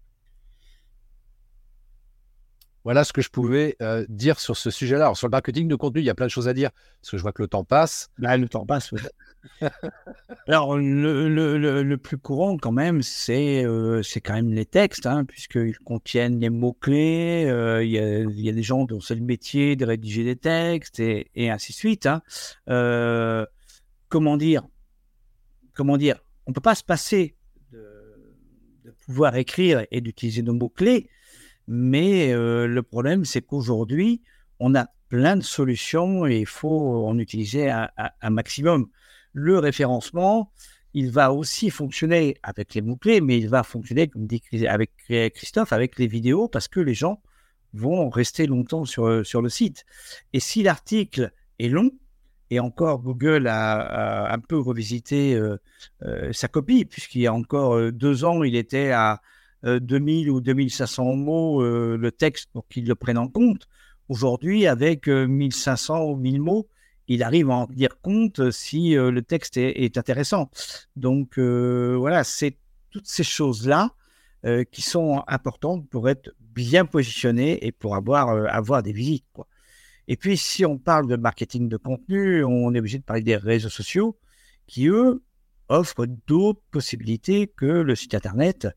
voilà 2.85 3.03
ce 3.03 3.11
que 3.11 3.21
je 3.21 3.29
pouvais 3.29 3.75
euh, 3.81 4.05
dire 4.09 4.39
sur 4.39 4.55
ce 4.55 4.69
sujet-là. 4.69 5.05
Alors, 5.05 5.17
sur 5.17 5.27
le 5.27 5.31
marketing 5.31 5.67
de 5.67 5.75
contenu, 5.75 6.01
il 6.01 6.05
y 6.05 6.09
a 6.09 6.15
plein 6.15 6.27
de 6.27 6.31
choses 6.31 6.47
à 6.47 6.53
dire, 6.53 6.69
parce 7.01 7.11
que 7.11 7.17
je 7.17 7.21
vois 7.21 7.31
que 7.31 7.41
le 7.41 7.47
temps 7.47 7.63
passe. 7.63 8.09
Bah, 8.19 8.37
le 8.37 8.47
temps 8.47 8.65
passe, 8.65 8.91
oui. 8.91 9.01
Alors, 10.47 10.77
le, 10.77 11.95
plus 11.95 12.17
courant, 12.17 12.57
quand 12.57 12.71
même, 12.71 13.01
c'est 13.01 13.63
euh, 13.63 14.01
quand 14.23 14.33
même 14.33 14.53
les 14.53 14.65
textes, 14.65 15.05
hein, 15.05 15.25
puisqu'ils 15.25 15.77
contiennent 15.79 16.39
les 16.39 16.49
mots-clés. 16.49 17.45
Euh, 17.47 17.83
il 17.83 17.91
y, 17.91 18.49
a 18.49 18.51
des 18.51 18.63
gens 18.63 18.85
dont 18.85 18.99
c'est 18.99 19.15
le 19.15 19.21
métier 19.21 19.75
de 19.75 19.85
rédiger 19.85 20.23
des 20.23 20.35
textes, 20.35 20.99
et, 20.99 21.49
ainsi 21.49 21.71
de 21.71 21.77
suite. 21.77 22.07
Hein. 22.07 22.21
comment 24.09 24.37
dire 24.37 24.63
Comment 25.73 25.97
dire 25.97 26.17
On 26.47 26.51
ne 26.51 26.53
peut 26.55 26.61
pas 26.61 26.75
se 26.75 26.83
passer 26.83 27.35
de 27.71 28.91
pouvoir 29.05 29.35
écrire 29.35 29.85
et 29.91 30.01
d'utiliser 30.01 30.41
nos 30.41 30.53
mots-clés 30.53 31.09
mais 31.67 32.31
le 32.31 32.81
problème, 32.81 33.25
c'est 33.25 33.41
qu'aujourd'hui, 33.41 34.21
on 34.59 34.75
a 34.75 34.85
plein 35.09 35.35
de 35.35 35.43
solutions 35.43 36.25
et 36.25 36.39
il 36.39 36.45
faut 36.45 37.05
en 37.07 37.17
utiliser 37.17 37.69
un, 37.69 38.29
maximum. 38.29 38.87
Le 39.35 39.59
référencement, 39.59 40.51
il 40.93 41.11
va 41.11 41.33
aussi 41.33 41.69
fonctionner 41.69 42.37
avec 42.41 42.73
les 42.73 42.81
mots-clés, 42.81 43.19
mais 43.19 43.37
il 43.37 43.49
va 43.49 43.63
fonctionner, 43.63 44.07
comme 44.07 44.25
dit 44.25 44.41
avec 44.67 44.91
Christophe, 45.33 45.73
avec 45.73 45.99
les 45.99 46.07
vidéos, 46.07 46.47
parce 46.47 46.67
que 46.67 46.79
les 46.79 46.93
gens 46.93 47.21
vont 47.73 48.09
rester 48.09 48.47
longtemps 48.47 48.85
sur, 48.85 49.25
sur 49.25 49.41
le 49.41 49.49
site. 49.49 49.85
Et 50.31 50.39
si 50.39 50.63
l'article 50.63 51.31
est 51.59 51.67
long, 51.67 51.91
et 52.49 52.61
encore 52.61 53.01
Google 53.01 53.47
a, 53.47 54.31
un 54.31 54.39
peu 54.39 54.57
revisité 54.57 55.37
sa 56.31 56.47
copie, 56.47 56.85
puisqu'il 56.85 57.21
y 57.21 57.27
a 57.27 57.33
encore 57.33 57.91
deux 57.91 58.23
ans, 58.23 58.43
il 58.43 58.55
était 58.55 58.91
à 58.91 59.19
2000 59.65 60.29
euh, 60.29 60.31
ou 60.31 60.41
2500 60.41 61.15
mots 61.15 61.61
euh, 61.61 61.97
le 61.97 62.11
texte 62.11 62.49
pour 62.53 62.67
qu'ils 62.67 62.87
le 62.87 62.95
prennent 62.95 63.17
en 63.17 63.27
compte. 63.27 63.67
Aujourd'hui, 64.09 64.67
avec 64.67 65.07
1500 65.07 65.95
euh, 65.95 66.11
ou 66.11 66.15
1000 66.15 66.41
mots, 66.41 66.67
il 67.07 67.23
arrive 67.23 67.49
à 67.51 67.55
en 67.55 67.67
tenir 67.67 67.99
compte 68.01 68.51
si 68.51 68.95
le 68.95 69.21
texte 69.21 69.57
est, 69.57 69.97
intéressant. 69.97 70.49
Donc 70.95 71.37
voilà, 71.37 72.23
c'est 72.23 72.57
toutes 72.89 73.07
ces 73.07 73.23
choses-là 73.23 73.91
qui 74.71 74.81
sont 74.81 75.23
importantes 75.27 75.87
pour 75.89 76.09
être 76.09 76.31
bien 76.39 76.85
positionné 76.85 77.65
et 77.65 77.71
pour 77.71 77.95
avoir, 77.95 78.29
avoir 78.53 78.81
des 78.81 78.93
visites. 78.93 79.25
Et 80.07 80.17
puis, 80.17 80.37
si 80.37 80.65
on 80.65 80.77
parle 80.77 81.07
de 81.07 81.15
marketing 81.15 81.67
de 81.67 81.77
contenu, 81.77 82.43
on 82.43 82.73
est 82.73 82.79
obligé 82.79 82.99
de 82.99 83.03
parler 83.03 83.23
des 83.23 83.37
réseaux 83.37 83.69
sociaux 83.69 84.17
qui, 84.67 84.87
eux, 84.87 85.23
offrent 85.67 86.05
d'autres 86.27 86.61
possibilités 86.71 87.47
que 87.47 87.65
le 87.65 87.95
site 87.95 88.13
Internet 88.13 88.67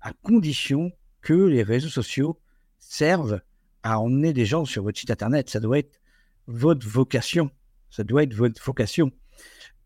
à 0.00 0.12
condition 0.12 0.90
que 1.20 1.32
les 1.32 1.62
réseaux 1.62 1.88
sociaux 1.88 2.38
servent 2.78 3.40
à 3.84 4.00
emmener 4.00 4.32
des 4.32 4.44
gens 4.44 4.64
sur 4.64 4.82
votre 4.82 4.98
site 4.98 5.10
internet. 5.10 5.48
Ça 5.48 5.60
doit 5.60 5.78
être 5.78 6.00
votre 6.46 6.86
vocation. 6.86 7.50
Ça 7.92 8.04
doit 8.04 8.22
être 8.22 8.32
votre 8.32 8.60
vocation. 8.64 9.12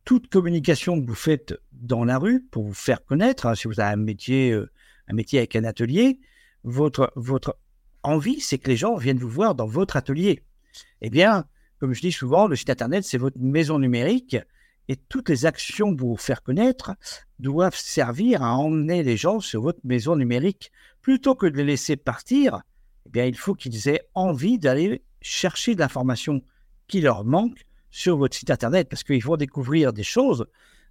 Toute 0.04 0.28
communication 0.28 1.00
que 1.00 1.06
vous 1.06 1.16
faites 1.16 1.54
dans 1.72 2.04
la 2.04 2.18
rue 2.18 2.40
pour 2.52 2.62
vous 2.62 2.72
faire 2.72 3.04
connaître, 3.04 3.46
hein, 3.46 3.56
si 3.56 3.66
vous 3.66 3.80
avez 3.80 3.94
un 3.94 3.96
métier, 3.96 4.52
euh, 4.52 4.70
un 5.08 5.14
métier 5.14 5.40
avec 5.40 5.56
un 5.56 5.64
atelier, 5.64 6.20
votre, 6.62 7.12
votre 7.16 7.58
envie, 8.04 8.40
c'est 8.40 8.58
que 8.58 8.70
les 8.70 8.76
gens 8.76 8.94
viennent 8.94 9.18
vous 9.18 9.28
voir 9.28 9.56
dans 9.56 9.66
votre 9.66 9.96
atelier. 9.96 10.44
Eh 11.00 11.10
bien, 11.10 11.46
comme 11.80 11.94
je 11.94 12.00
dis 12.00 12.12
souvent, 12.12 12.46
le 12.46 12.54
site 12.54 12.70
internet, 12.70 13.02
c'est 13.02 13.18
votre 13.18 13.40
maison 13.40 13.80
numérique 13.80 14.36
et 14.86 14.94
toutes 14.94 15.28
les 15.28 15.44
actions 15.44 15.96
pour 15.96 16.10
vous 16.10 16.16
faire 16.16 16.44
connaître 16.44 16.94
doivent 17.40 17.76
servir 17.76 18.40
à 18.44 18.54
emmener 18.56 19.02
les 19.02 19.16
gens 19.16 19.40
sur 19.40 19.62
votre 19.62 19.80
maison 19.82 20.14
numérique. 20.14 20.70
Plutôt 21.02 21.34
que 21.34 21.46
de 21.46 21.56
les 21.56 21.64
laisser 21.64 21.96
partir, 21.96 22.62
eh 23.06 23.08
bien, 23.08 23.24
il 23.24 23.36
faut 23.36 23.54
qu'ils 23.54 23.88
aient 23.88 24.06
envie 24.14 24.60
d'aller 24.60 25.02
chercher 25.20 25.74
de 25.74 25.80
l'information 25.80 26.44
qui 26.86 27.00
leur 27.00 27.24
manque 27.24 27.65
sur 27.96 28.18
votre 28.18 28.36
site 28.36 28.50
Internet 28.50 28.90
parce 28.90 29.04
qu'ils 29.04 29.24
vont 29.24 29.38
découvrir 29.38 29.94
des 29.94 30.02
choses 30.02 30.46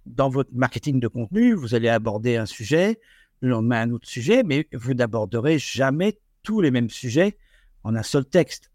dans 0.06 0.28
votre 0.28 0.50
marketing 0.52 0.98
de 0.98 1.06
contenu. 1.06 1.54
Vous 1.54 1.76
allez 1.76 1.88
aborder 1.88 2.34
un 2.34 2.46
sujet, 2.46 2.98
le 3.40 3.50
lendemain 3.50 3.82
un 3.82 3.92
autre 3.92 4.08
sujet, 4.08 4.42
mais 4.42 4.66
vous 4.72 4.92
n'aborderez 4.92 5.56
jamais 5.60 6.18
tous 6.42 6.60
les 6.60 6.72
mêmes 6.72 6.90
sujets 6.90 7.38
en 7.84 7.94
un 7.94 8.02
seul 8.02 8.24
texte. 8.24 8.72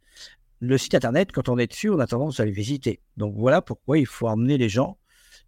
Le 0.62 0.78
site 0.78 0.96
Internet, 0.96 1.34
quand 1.34 1.50
on 1.50 1.58
est 1.58 1.68
dessus, 1.68 1.90
on 1.90 2.00
a 2.00 2.08
tendance 2.08 2.40
à 2.40 2.46
le 2.46 2.52
visiter. 2.52 3.02
Donc 3.18 3.36
voilà 3.36 3.62
pourquoi 3.62 3.98
il 3.98 4.06
faut 4.06 4.30
emmener 4.30 4.58
les 4.58 4.70
gens 4.70 4.98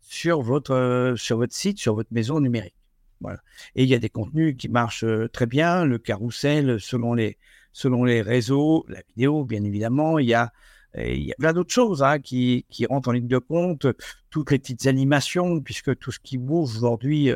sur 0.02 0.42
votre, 0.42 1.14
sur 1.16 1.38
votre 1.38 1.56
site, 1.56 1.80
sur 1.80 1.96
votre 1.96 2.12
maison 2.12 2.42
numérique. 2.42 2.76
Voilà. 3.22 3.40
Et 3.76 3.84
il 3.84 3.90
y 3.90 3.96
a 3.96 4.00
des 4.00 4.10
contenus 4.10 4.58
qui 4.58 4.68
marchent 4.68 5.06
très 5.32 5.46
bien, 5.46 5.86
le 5.86 6.00
carrousel 6.00 6.82
selon 6.82 7.14
les, 7.14 7.38
selon 7.72 8.04
les 8.04 8.22
réseaux, 8.22 8.86
la 8.90 9.04
vidéo, 9.08 9.46
bien 9.46 9.64
évidemment. 9.64 10.20
Il 10.20 10.28
y 10.28 10.34
a, 10.34 10.52
il 10.98 11.24
y 11.24 11.32
a 11.32 11.36
plein 11.36 11.54
d'autres 11.54 11.74
choses 11.74 12.04
hein, 12.04 12.20
qui, 12.20 12.66
qui, 12.70 12.86
rentrent 12.86 13.10
en 13.10 13.14
ligne 13.14 13.28
de 13.28 13.38
compte, 13.38 13.88
toutes 14.30 14.52
les 14.52 14.60
petites 14.60 14.86
animations, 14.86 15.60
puisque 15.62 15.98
tout 15.98 16.12
ce 16.12 16.20
qui 16.20 16.38
bouge 16.38 16.78
aujourd'hui 16.78 17.32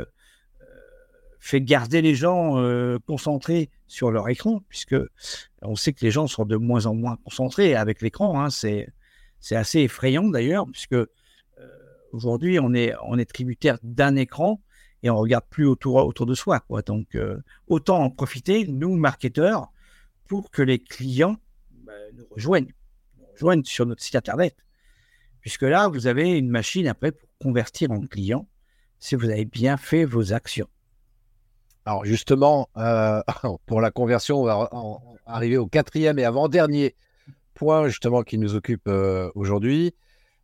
fait 1.39 1.61
garder 1.61 2.01
les 2.01 2.15
gens 2.15 2.55
concentrés 3.07 3.69
sur 3.87 4.11
leur 4.11 4.29
écran, 4.29 4.61
puisque 4.69 4.95
on 5.61 5.75
sait 5.75 5.93
que 5.93 6.05
les 6.05 6.11
gens 6.11 6.27
sont 6.27 6.45
de 6.45 6.55
moins 6.55 6.85
en 6.85 6.93
moins 6.93 7.17
concentrés 7.23 7.75
avec 7.75 8.01
l'écran. 8.01 8.39
Hein, 8.39 8.49
c'est 8.49 8.89
c'est 9.39 9.55
assez 9.55 9.79
effrayant 9.79 10.27
d'ailleurs, 10.27 10.65
puisque 10.71 10.95
aujourd'hui 12.11 12.59
on 12.59 12.73
est 12.73 12.93
on 13.07 13.17
est 13.17 13.25
tributaire 13.25 13.77
d'un 13.81 14.15
écran 14.15 14.61
et 15.03 15.09
on 15.09 15.17
regarde 15.17 15.45
plus 15.49 15.65
autour 15.65 15.95
autour 15.95 16.25
de 16.25 16.35
soi. 16.35 16.59
Quoi. 16.59 16.81
Donc 16.83 17.17
autant 17.67 18.03
en 18.03 18.09
profiter 18.11 18.67
nous 18.67 18.95
marketeurs 18.95 19.71
pour 20.27 20.51
que 20.51 20.61
les 20.61 20.79
clients 20.79 21.37
bah, 21.71 21.93
nous 22.13 22.25
rejoignent, 22.31 22.71
sur 23.63 23.85
notre 23.85 24.01
site 24.01 24.15
internet, 24.15 24.55
puisque 25.41 25.63
là 25.63 25.87
vous 25.87 26.07
avez 26.07 26.37
une 26.37 26.49
machine 26.49 26.87
après 26.87 27.11
pour 27.11 27.29
convertir 27.39 27.91
en 27.91 28.01
client 28.01 28.47
si 28.99 29.15
vous 29.15 29.29
avez 29.29 29.45
bien 29.45 29.77
fait 29.77 30.05
vos 30.05 30.33
actions. 30.33 30.67
Alors 31.87 32.03
justement, 32.03 32.69
euh, 32.75 33.21
pour 33.65 33.79
la 33.79 33.91
conversion, 33.91 34.41
on 34.41 34.43
va 34.43 34.69
arriver 35.25 35.55
au 35.55 35.67
quatrième 35.67 36.19
et 36.19 36.25
avant-dernier 36.25 36.95
point 37.53 37.87
justement 37.87 38.23
qui 38.23 38.37
nous 38.37 38.55
occupe 38.55 38.89
euh, 38.89 39.31
aujourd'hui, 39.35 39.95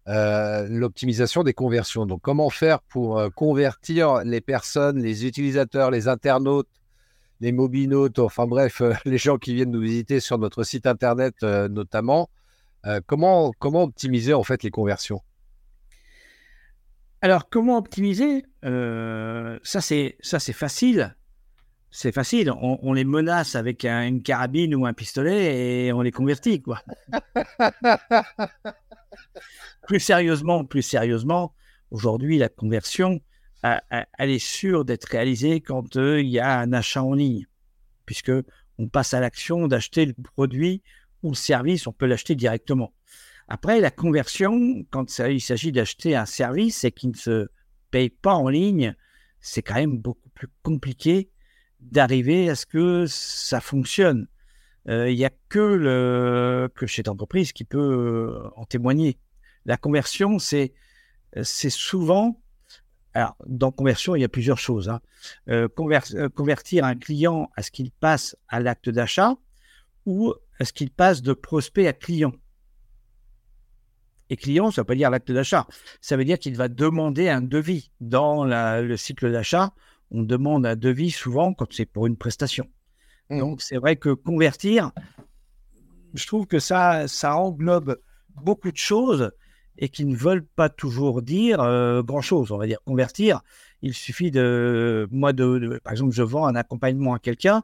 euh, 0.07 0.67
l'optimisation 0.69 1.43
des 1.43 1.53
conversions. 1.53 2.05
Donc 2.05 2.21
comment 2.21 2.49
faire 2.49 2.81
pour 2.81 3.21
convertir 3.35 4.23
les 4.23 4.39
personnes, 4.39 5.01
les 5.01 5.25
utilisateurs, 5.25 5.91
les 5.91 6.07
internautes, 6.07 6.69
les 7.41 7.51
mobinautes, 7.51 8.19
enfin 8.19 8.47
bref, 8.47 8.81
les 9.05 9.17
gens 9.17 9.37
qui 9.37 9.53
viennent 9.53 9.71
nous 9.71 9.81
visiter 9.81 10.21
sur 10.21 10.37
notre 10.37 10.63
site 10.63 10.87
internet 10.87 11.41
notamment. 11.41 12.29
Comment, 13.05 13.51
comment 13.59 13.83
optimiser 13.83 14.33
en 14.33 14.43
fait 14.43 14.63
les 14.63 14.71
conversions? 14.71 15.21
Alors, 17.21 17.49
comment 17.49 17.77
optimiser? 17.77 18.45
Ça, 18.63 19.81
c'est 19.81 20.17
ça, 20.21 20.39
c'est 20.39 20.53
facile 20.53 21.15
c'est 21.93 22.11
facile. 22.11 22.51
On, 22.51 22.91
les 22.91 23.03
menace 23.03 23.55
avec 23.55 23.85
une 23.85 24.23
carabine 24.23 24.73
ou 24.73 24.87
un 24.87 24.93
pistolet 24.93 25.85
et 25.85 25.93
on 25.93 26.01
les 26.01 26.11
convertit, 26.11 26.59
quoi. 26.59 26.81
plus 29.87 29.99
sérieusement, 29.99 30.65
plus 30.65 30.81
sérieusement, 30.81 31.53
aujourd'hui, 31.91 32.39
la 32.39 32.49
conversion, 32.49 33.21
elle 33.61 34.31
est 34.31 34.43
sûre 34.43 34.85
d'être 34.85 35.05
réalisée 35.05 35.61
quand 35.61 35.95
euh, 35.95 36.19
il 36.19 36.29
y 36.29 36.39
a 36.39 36.57
un 36.57 36.73
achat 36.73 37.03
en 37.03 37.13
ligne, 37.13 37.45
puisque 38.07 38.31
on 38.79 38.87
passe 38.87 39.13
à 39.13 39.19
l'action 39.19 39.67
d'acheter 39.67 40.07
le 40.07 40.15
produit 40.33 40.81
ou 41.23 41.33
service, 41.33 41.87
on 41.87 41.93
peut 41.93 42.05
l'acheter 42.05 42.35
directement. 42.35 42.93
Après, 43.47 43.79
la 43.79 43.91
conversion, 43.91 44.85
quand 44.89 45.19
il 45.19 45.41
s'agit 45.41 45.71
d'acheter 45.71 46.15
un 46.15 46.25
service 46.25 46.83
et 46.83 46.91
qui 46.91 47.07
ne 47.07 47.15
se 47.15 47.47
paye 47.91 48.09
pas 48.09 48.35
en 48.35 48.49
ligne, 48.49 48.95
c'est 49.41 49.61
quand 49.61 49.75
même 49.75 49.97
beaucoup 49.97 50.29
plus 50.29 50.47
compliqué 50.61 51.29
d'arriver 51.79 52.49
à 52.49 52.55
ce 52.55 52.65
que 52.65 53.05
ça 53.07 53.59
fonctionne. 53.59 54.27
Euh, 54.89 55.09
il 55.09 55.17
n'y 55.17 55.25
a 55.25 55.31
que, 55.49 55.59
le, 55.59 56.69
que 56.75 56.87
cette 56.87 57.07
entreprise 57.07 57.51
qui 57.53 57.63
peut 57.63 57.77
euh, 57.77 58.49
en 58.55 58.65
témoigner. 58.65 59.17
La 59.65 59.77
conversion, 59.77 60.39
c'est, 60.39 60.73
c'est 61.41 61.69
souvent. 61.69 62.41
Alors, 63.13 63.35
dans 63.45 63.71
conversion, 63.71 64.15
il 64.15 64.21
y 64.21 64.25
a 64.25 64.29
plusieurs 64.29 64.57
choses. 64.57 64.89
Hein. 64.89 64.99
Euh, 65.49 65.67
convertir 65.67 66.85
un 66.85 66.95
client 66.95 67.49
à 67.55 67.61
ce 67.61 67.71
qu'il 67.71 67.91
passe 67.91 68.35
à 68.47 68.59
l'acte 68.59 68.89
d'achat 68.89 69.35
ou 70.05 70.33
à 70.59 70.65
ce 70.65 70.73
qu'il 70.73 70.91
passe 70.91 71.21
de 71.21 71.33
prospect 71.33 71.87
à 71.87 71.93
client. 71.93 72.33
Et 74.29 74.35
client, 74.35 74.71
ça 74.71 74.81
ne 74.81 74.83
veut 74.83 74.87
pas 74.87 74.95
dire 74.95 75.09
l'acte 75.09 75.31
d'achat. 75.31 75.67
Ça 76.01 76.17
veut 76.17 76.25
dire 76.25 76.39
qu'il 76.39 76.55
va 76.55 76.67
demander 76.67 77.29
un 77.29 77.41
devis 77.41 77.91
dans 77.99 78.45
le 78.45 78.97
cycle 78.97 79.31
d'achat 79.31 79.73
on 80.13 80.23
demande 80.23 80.65
un 80.65 80.75
devis 80.75 81.11
souvent 81.11 81.53
quand 81.53 81.73
c'est 81.73 81.85
pour 81.85 82.07
une 82.07 82.15
prestation. 82.15 82.69
Mmh. 83.29 83.39
Donc, 83.39 83.61
c'est 83.61 83.77
vrai 83.77 83.95
que 83.95 84.09
convertir, 84.09 84.91
je 86.13 86.25
trouve 86.27 86.45
que 86.45 86.59
ça, 86.59 87.07
ça 87.07 87.35
englobe 87.35 87.99
beaucoup 88.35 88.71
de 88.71 88.77
choses 88.77 89.31
et 89.77 89.89
qui 89.89 90.05
ne 90.05 90.15
veulent 90.15 90.45
pas 90.45 90.69
toujours 90.69 91.23
dire 91.23 91.59
euh, 91.61 92.03
grand-chose. 92.03 92.51
On 92.51 92.57
va 92.57 92.67
dire 92.67 92.79
convertir, 92.85 93.41
il 93.83 93.93
suffit 93.93 94.31
de, 94.31 95.09
moi, 95.11 95.33
de, 95.33 95.79
par 95.83 95.91
exemple, 95.91 96.13
je 96.13 96.23
vends 96.23 96.47
un 96.47 96.55
accompagnement 96.55 97.13
à 97.13 97.19
quelqu'un, 97.19 97.63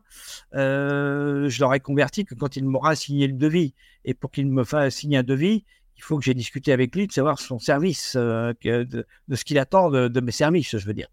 euh, 0.53 1.49
je 1.49 1.61
l'aurais 1.61 1.79
converti 1.79 2.25
que 2.25 2.35
quand 2.35 2.57
il 2.57 2.65
m'aura 2.65 2.93
signé 2.95 3.25
le 3.25 3.33
devis. 3.33 3.73
Et 4.03 4.13
pour 4.13 4.29
qu'il 4.29 4.47
me 4.47 4.65
fasse 4.65 4.95
signer 4.95 5.17
un 5.17 5.23
devis, 5.23 5.63
il 5.95 6.03
faut 6.03 6.17
que 6.17 6.25
j'ai 6.25 6.33
discuté 6.33 6.73
avec 6.73 6.93
lui 6.93 7.07
de 7.07 7.13
savoir 7.13 7.39
son 7.39 7.57
service, 7.57 8.13
euh, 8.17 8.53
de, 8.63 9.05
ce 9.33 9.45
qu'il 9.45 9.57
attend 9.57 9.89
de, 9.89 10.19
mes 10.19 10.31
services, 10.33 10.77
je 10.77 10.85
veux 10.85 10.93
dire. 10.93 11.07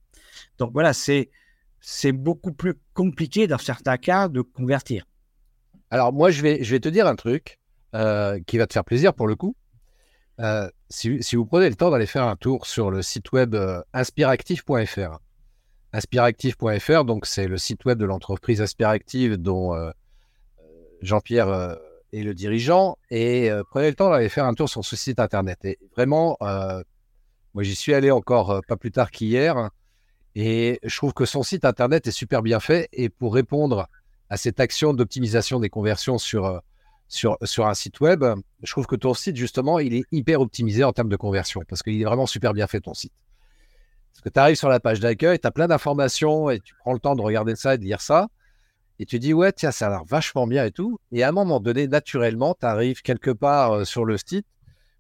Donc 0.59 0.73
voilà, 0.73 0.93
c'est 0.93 1.31
c'est 1.81 2.13
beaucoup 2.13 2.53
plus 2.53 2.75
compliqué 2.93 3.47
dans 3.47 3.59
certains 3.59 3.99
cas 3.99 4.27
de 4.27 4.41
convertir. 4.41 5.07
Alors 5.91 6.13
moi, 6.13 6.33
je 6.33 6.43
vais, 6.43 6.65
je 6.65 6.71
vais 6.73 6.81
te 6.81 6.89
dire 6.89 7.07
un 7.07 7.15
truc 7.15 7.61
euh, 7.95 8.41
qui 8.45 8.59
va 8.59 8.67
te 8.67 8.73
faire 8.73 8.85
plaisir 8.85 9.15
pour 9.15 9.29
le 9.29 9.37
coup. 9.37 9.55
Euh, 10.41 10.68
si, 10.91 11.18
vous 11.34 11.47
prenez 11.47 11.68
le 11.68 11.74
temps 11.74 11.91
d'aller 11.91 12.07
faire 12.07 12.24
un 12.24 12.37
tour 12.37 12.66
sur 12.66 12.91
le 12.91 13.03
site 13.03 13.32
web 13.32 13.55
euh, 13.55 13.82
inspireactive.fr. 13.93 15.18
Inspireactive.fr, 15.93 17.05
donc 17.05 17.26
c'est 17.26 17.49
le 17.49 17.57
site 17.57 17.84
web 17.84 17.99
de 17.99 18.05
l'entreprise 18.05 18.61
Inspireactive 18.61 19.37
dont 19.37 19.74
Jean-Pierre 21.01 21.78
est 22.12 22.22
le 22.22 22.34
dirigeant. 22.34 22.99
Et 23.11 23.51
prenez 23.70 23.89
le 23.89 23.95
temps 23.95 24.11
d'aller 24.11 24.28
faire 24.28 24.45
un 24.45 24.53
tour 24.53 24.68
sur 24.68 24.84
ce 24.84 24.95
site 24.95 25.20
internet. 25.20 25.64
Et 25.64 25.78
vraiment, 25.97 26.37
moi 26.41 27.62
j'y 27.62 27.74
suis 27.74 27.95
allé 27.95 28.11
encore 28.11 28.61
pas 28.68 28.76
plus 28.76 28.91
tard 28.91 29.11
qu'hier. 29.11 29.70
Et 30.34 30.80
je 30.82 30.95
trouve 30.95 31.14
que 31.14 31.24
son 31.24 31.43
site 31.43 31.64
internet 31.64 32.07
est 32.09 32.11
super 32.11 32.43
bien 32.43 32.61
fait. 32.61 32.91
Et 32.93 33.09
pour 33.09 33.32
répondre 33.32 33.89
à 34.28 34.37
cette 34.37 34.61
action 34.61 34.93
d'optimisation 34.93 35.61
des 35.61 35.70
conversions 35.70 36.18
sur, 36.18 36.45
euh, 36.45 36.59
sur, 37.09 37.67
un 37.67 37.75
site 37.75 38.01
web, 38.01 38.25
je 38.63 38.71
trouve 38.71 38.87
que 38.87 38.97
ton 38.97 39.15
site, 39.15 39.37
justement, 39.37 39.79
il 39.79 39.95
est 39.95 40.05
hyper 40.13 40.41
optimisé 40.41 40.85
en 40.85 40.93
termes 40.93 41.09
de 41.09 41.17
conversion 41.17 41.63
parce 41.69 41.83
qu'il 41.83 42.01
est 42.01 42.05
vraiment 42.05 42.27
super 42.27 42.53
bien 42.53 42.67
fait, 42.67 42.81
ton 42.81 42.95
site. 42.95 43.13
Parce 44.13 44.23
que 44.23 44.29
tu 44.31 44.41
arrives 44.41 44.57
sur 44.57 44.69
la 44.69 44.81
page 44.81 45.01
d'accueil, 45.01 45.39
tu 45.39 45.47
as 45.47 45.51
plein 45.51 45.69
d'informations 45.69 46.51
et 46.51 46.61
tu 46.61 46.75
prends 46.81 46.93
le 46.93 46.99
temps 46.99 47.15
de 47.15 47.23
regarder 47.23 47.55
ça 47.55 47.75
et 47.75 47.79
de 47.79 47.85
lire 47.85 48.01
ça. 48.01 48.29
Et 48.99 49.05
tu 49.05 49.19
dis, 49.19 49.35
ouais, 49.35 49.53
tiens, 49.53 49.71
ça 49.71 49.89
a 49.89 49.91
l'air 49.91 50.05
vachement 50.05 50.47
bien 50.47 50.65
et 50.65 50.71
tout. 50.71 50.99
Et 51.13 51.23
à 51.23 51.29
un 51.29 51.33
moment 51.33 51.61
donné, 51.61 51.87
naturellement, 51.87 52.57
tu 52.59 52.65
arrives 52.65 53.03
quelque 53.03 53.31
part 53.31 53.73
euh, 53.73 53.85
sur 53.85 54.05
le 54.05 54.17
site 54.17 54.47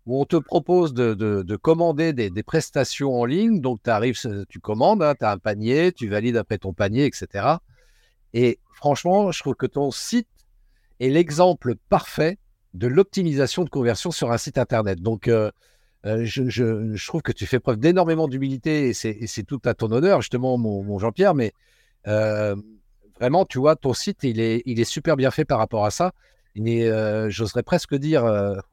où 0.04 0.20
on 0.20 0.24
te 0.24 0.36
propose 0.36 0.94
de, 0.94 1.56
commander 1.56 2.12
des, 2.12 2.42
prestations 2.44 3.18
en 3.18 3.24
ligne. 3.24 3.60
Donc, 3.60 3.82
tu 3.82 3.90
arrives, 3.90 4.18
tu 4.48 4.60
commandes, 4.60 5.02
hein, 5.02 5.14
tu 5.18 5.24
as 5.24 5.32
un 5.32 5.38
panier, 5.38 5.92
tu 5.92 6.08
valides 6.08 6.36
après 6.36 6.58
ton 6.58 6.72
panier, 6.72 7.06
etc. 7.06 7.56
Et 8.32 8.60
franchement, 8.72 9.32
je 9.32 9.40
trouve 9.40 9.56
que 9.56 9.66
ton 9.66 9.90
site 9.90 10.28
est 11.00 11.08
l'exemple 11.08 11.74
parfait 11.88 12.38
de 12.74 12.86
l'optimisation 12.86 13.64
de 13.64 13.70
conversion 13.70 14.10
sur 14.10 14.32
un 14.32 14.38
site 14.38 14.58
Internet. 14.58 15.00
Donc, 15.00 15.28
euh, 15.28 15.50
euh, 16.06 16.24
je, 16.24 17.04
trouve 17.06 17.22
que 17.22 17.32
tu 17.32 17.46
fais 17.46 17.58
preuve 17.58 17.78
d'énormément 17.78 18.28
d'humilité 18.28 18.88
et 18.88 18.92
c'est 18.94 19.42
tout 19.42 19.60
à 19.64 19.74
ton 19.74 19.90
honneur, 19.90 20.20
justement, 20.20 20.56
mon, 20.56 20.98
Jean-Pierre. 20.98 21.34
Mais 21.34 21.52
euh, 22.06 22.54
vraiment, 23.18 23.44
tu 23.44 23.58
vois, 23.58 23.74
ton 23.74 23.92
site, 23.92 24.22
il 24.22 24.40
est, 24.40 24.84
super 24.84 25.16
bien 25.16 25.30
fait 25.30 25.44
par 25.44 25.58
rapport 25.58 25.84
à 25.84 25.90
ça. 25.90 26.12
Mais 26.54 26.86
euh, 26.86 27.28
j'oserais 27.28 27.64
presque 27.64 27.94
dire 27.94 28.24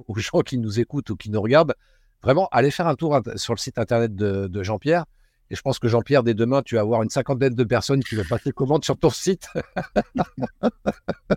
aux 0.07 0.15
gens 0.15 0.41
qui 0.41 0.57
nous 0.57 0.79
écoutent 0.79 1.09
ou 1.09 1.15
qui 1.15 1.31
nous 1.31 1.41
regardent, 1.41 1.73
vraiment, 2.21 2.47
allez 2.51 2.71
faire 2.71 2.87
un 2.87 2.95
tour 2.95 3.19
sur 3.35 3.53
le 3.53 3.59
site 3.59 3.77
internet 3.79 4.15
de, 4.15 4.63
Jean-Pierre. 4.63 5.05
Et 5.49 5.55
je 5.55 5.61
pense 5.61 5.79
que 5.79 5.87
Jean-Pierre, 5.87 6.23
dès 6.23 6.33
demain, 6.33 6.61
tu 6.61 6.75
vas 6.75 6.81
avoir 6.81 7.03
une 7.03 7.09
cinquantaine 7.09 7.53
de 7.53 7.63
personnes 7.63 8.03
qui 8.03 8.15
vont 8.15 8.23
passer 8.23 8.51
commande 8.51 8.85
sur 8.85 8.97
ton 8.97 9.09
site. 9.09 9.47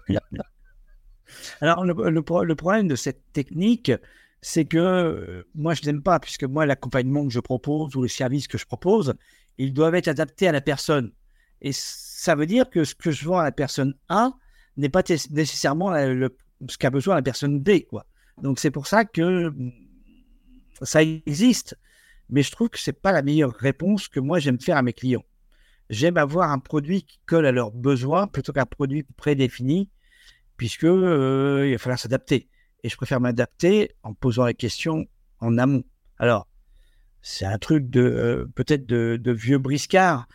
Alors, 1.61 1.85
le, 1.85 2.23
problème 2.23 2.89
de 2.89 2.97
cette 2.97 3.33
technique, 3.33 3.93
c'est 4.41 4.65
que 4.65 4.79
euh, 4.79 5.43
moi, 5.55 5.75
je 5.75 5.83
n'aime 5.85 6.03
pas, 6.03 6.21
puisque 6.21 6.45
moi, 6.45 6.67
l'accompagnement 6.67 7.27
que 7.27 7.33
je 7.33 7.41
propose 7.41 7.97
ou 7.97 8.03
les 8.03 8.09
services 8.09 8.49
que 8.49 8.59
je 8.59 8.67
propose, 8.67 9.15
ils 9.59 9.73
doivent 9.73 9.95
être 9.95 10.09
adaptés 10.09 10.49
à 10.49 10.53
la 10.53 10.61
personne. 10.61 11.13
Et 11.63 11.73
ça 11.73 12.35
veut 12.35 12.47
dire 12.47 12.69
que 12.71 12.85
ce 12.85 12.95
que 12.95 13.11
je 13.11 13.25
vends 13.25 13.39
à 13.39 13.45
la 13.45 13.53
personne 13.53 13.95
A, 14.09 14.33
n'est 14.77 14.89
pas 14.89 15.03
nécessairement 15.31 15.95
ce 15.95 16.79
qu'a 16.79 16.91
besoin 16.91 17.15
la 17.15 17.23
personne 17.23 17.61
B. 17.61 17.71
Donc 18.43 18.59
c'est 18.59 18.71
pour 18.71 18.87
ça 18.87 19.05
que 19.05 19.49
mm, 19.49 19.73
ça 20.83 21.03
existe, 21.03 21.77
mais 22.29 22.43
je 22.43 22.51
trouve 22.51 22.69
que 22.69 22.79
c'est 22.79 22.93
pas 22.93 23.13
la 23.13 23.23
meilleure 23.23 23.55
réponse 23.55 24.09
que 24.09 24.21
moi 24.21 24.39
j'aime 24.39 24.61
faire 24.61 24.77
à 24.77 24.83
mes 24.83 24.93
clients. 24.93 25.25
J'aime 25.89 26.17
avoir 26.17 26.51
un 26.51 26.59
produit 26.59 27.05
qui 27.05 27.21
colle 27.27 27.47
à 27.47 27.53
leurs 27.53 27.71
besoins 27.71 28.27
plutôt 28.27 28.53
qu'un 28.53 28.67
produit 28.67 29.05
prédéfini, 29.17 29.89
puisque 30.57 30.85
euh, 30.85 31.65
il 31.67 31.73
va 31.73 31.79
falloir 31.79 31.99
s'adapter. 31.99 32.49
Et 32.83 32.89
je 32.89 32.97
préfère 32.97 33.21
m'adapter 33.21 33.93
en 34.03 34.15
posant 34.15 34.47
les 34.47 34.55
questions 34.55 35.07
en 35.41 35.59
amont. 35.59 35.85
Alors, 36.19 36.47
c'est 37.23 37.45
un 37.45 37.59
truc 37.59 37.91
de 37.91 38.01
euh, 38.01 38.47
peut-être 38.55 38.87
de, 38.87 39.33
vieux 39.33 39.59
briscard 39.59 40.27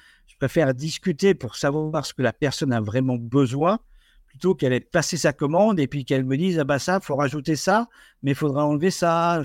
préfère 0.41 0.73
discuter 0.73 1.35
pour 1.35 1.55
savoir 1.55 2.03
ce 2.03 2.15
que 2.15 2.23
la 2.23 2.33
personne 2.33 2.73
a 2.73 2.81
vraiment 2.81 3.15
besoin 3.15 3.77
plutôt 4.25 4.55
qu'elle 4.55 4.73
ait 4.73 4.79
passé 4.79 5.15
sa 5.15 5.33
commande 5.33 5.79
et 5.79 5.85
puis 5.85 6.03
qu'elle 6.03 6.25
me 6.25 6.35
dise 6.35 6.57
ah 6.57 6.63
bah 6.63 6.79
ça 6.79 6.99
faut 6.99 7.15
rajouter 7.15 7.55
ça 7.55 7.87
mais 8.23 8.31
il 8.31 8.35
faudra 8.35 8.65
enlever 8.65 8.89
ça 8.89 9.43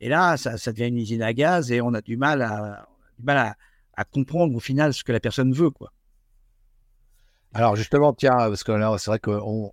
et 0.00 0.08
là 0.08 0.36
ça, 0.36 0.56
devient 0.72 0.88
une 0.88 0.96
usine 0.96 1.22
à 1.22 1.32
gaz 1.32 1.70
et 1.70 1.80
on 1.80 1.94
a 1.94 2.00
du 2.00 2.16
mal 2.16 2.42
à 2.42 2.88
du 3.16 3.24
mal 3.24 3.54
à, 3.94 4.04
comprendre 4.04 4.56
au 4.56 4.58
final 4.58 4.92
ce 4.92 5.04
que 5.04 5.12
la 5.12 5.20
personne 5.20 5.52
veut 5.52 5.70
quoi 5.70 5.92
alors 7.54 7.76
justement 7.76 8.12
tiens 8.12 8.34
parce 8.36 8.64
que 8.64 8.72
là 8.72 8.96
c'est 8.98 9.12
vrai 9.12 9.20
qu'on 9.20 9.72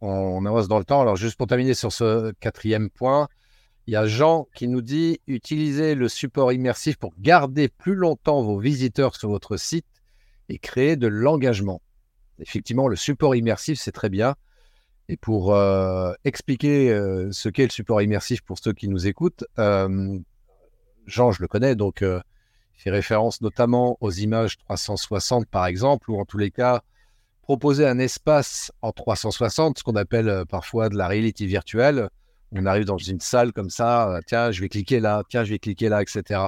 on, 0.00 0.46
avance 0.46 0.68
dans 0.68 0.78
le 0.78 0.84
temps 0.84 1.00
alors 1.00 1.16
juste 1.16 1.36
pour 1.36 1.46
terminer 1.46 1.74
sur 1.74 1.92
ce 1.92 2.32
quatrième 2.40 2.90
point 2.90 3.28
il 3.86 3.92
y 3.92 3.96
a 3.96 4.06
Jean 4.06 4.48
qui 4.54 4.66
nous 4.66 4.82
dit 4.82 5.20
utilisez 5.26 5.94
le 5.94 6.08
support 6.08 6.52
immersif 6.52 6.96
pour 6.96 7.12
garder 7.18 7.68
plus 7.68 7.94
longtemps 7.94 8.42
vos 8.42 8.58
visiteurs 8.58 9.14
sur 9.14 9.28
votre 9.28 9.56
site 9.56 9.86
et 10.48 10.58
créer 10.58 10.96
de 10.96 11.06
l'engagement. 11.06 11.80
Effectivement, 12.38 12.88
le 12.88 12.96
support 12.96 13.34
immersif, 13.34 13.78
c'est 13.80 13.92
très 13.92 14.08
bien. 14.08 14.34
Et 15.08 15.16
pour 15.16 15.54
euh, 15.54 16.12
expliquer 16.24 16.90
euh, 16.90 17.30
ce 17.30 17.48
qu'est 17.48 17.64
le 17.64 17.70
support 17.70 18.02
immersif 18.02 18.42
pour 18.42 18.58
ceux 18.58 18.72
qui 18.72 18.88
nous 18.88 19.06
écoutent, 19.06 19.44
euh, 19.58 20.18
Jean, 21.06 21.30
je 21.30 21.40
le 21.40 21.46
connais, 21.46 21.76
donc 21.76 22.00
il 22.00 22.22
fait 22.74 22.90
référence 22.90 23.40
notamment 23.40 23.96
aux 24.00 24.10
images 24.10 24.58
360 24.58 25.46
par 25.46 25.66
exemple, 25.66 26.10
ou 26.10 26.18
en 26.18 26.24
tous 26.24 26.38
les 26.38 26.50
cas, 26.50 26.82
proposer 27.46 27.86
un 27.86 28.00
espace 28.00 28.72
en 28.82 28.90
360, 28.90 29.78
ce 29.78 29.84
qu'on 29.84 29.94
appelle 29.94 30.44
parfois 30.48 30.88
de 30.88 30.96
la 30.96 31.06
réalité 31.06 31.46
virtuelle, 31.46 32.10
on 32.52 32.66
arrive 32.66 32.84
dans 32.84 32.98
une 32.98 33.20
salle 33.20 33.52
comme 33.52 33.70
ça, 33.70 34.10
euh, 34.10 34.20
tiens, 34.26 34.50
je 34.50 34.60
vais 34.60 34.68
cliquer 34.68 34.98
là, 35.00 35.22
tiens, 35.28 35.44
je 35.44 35.50
vais 35.50 35.60
cliquer 35.60 35.88
là, 35.88 36.02
etc. 36.02 36.40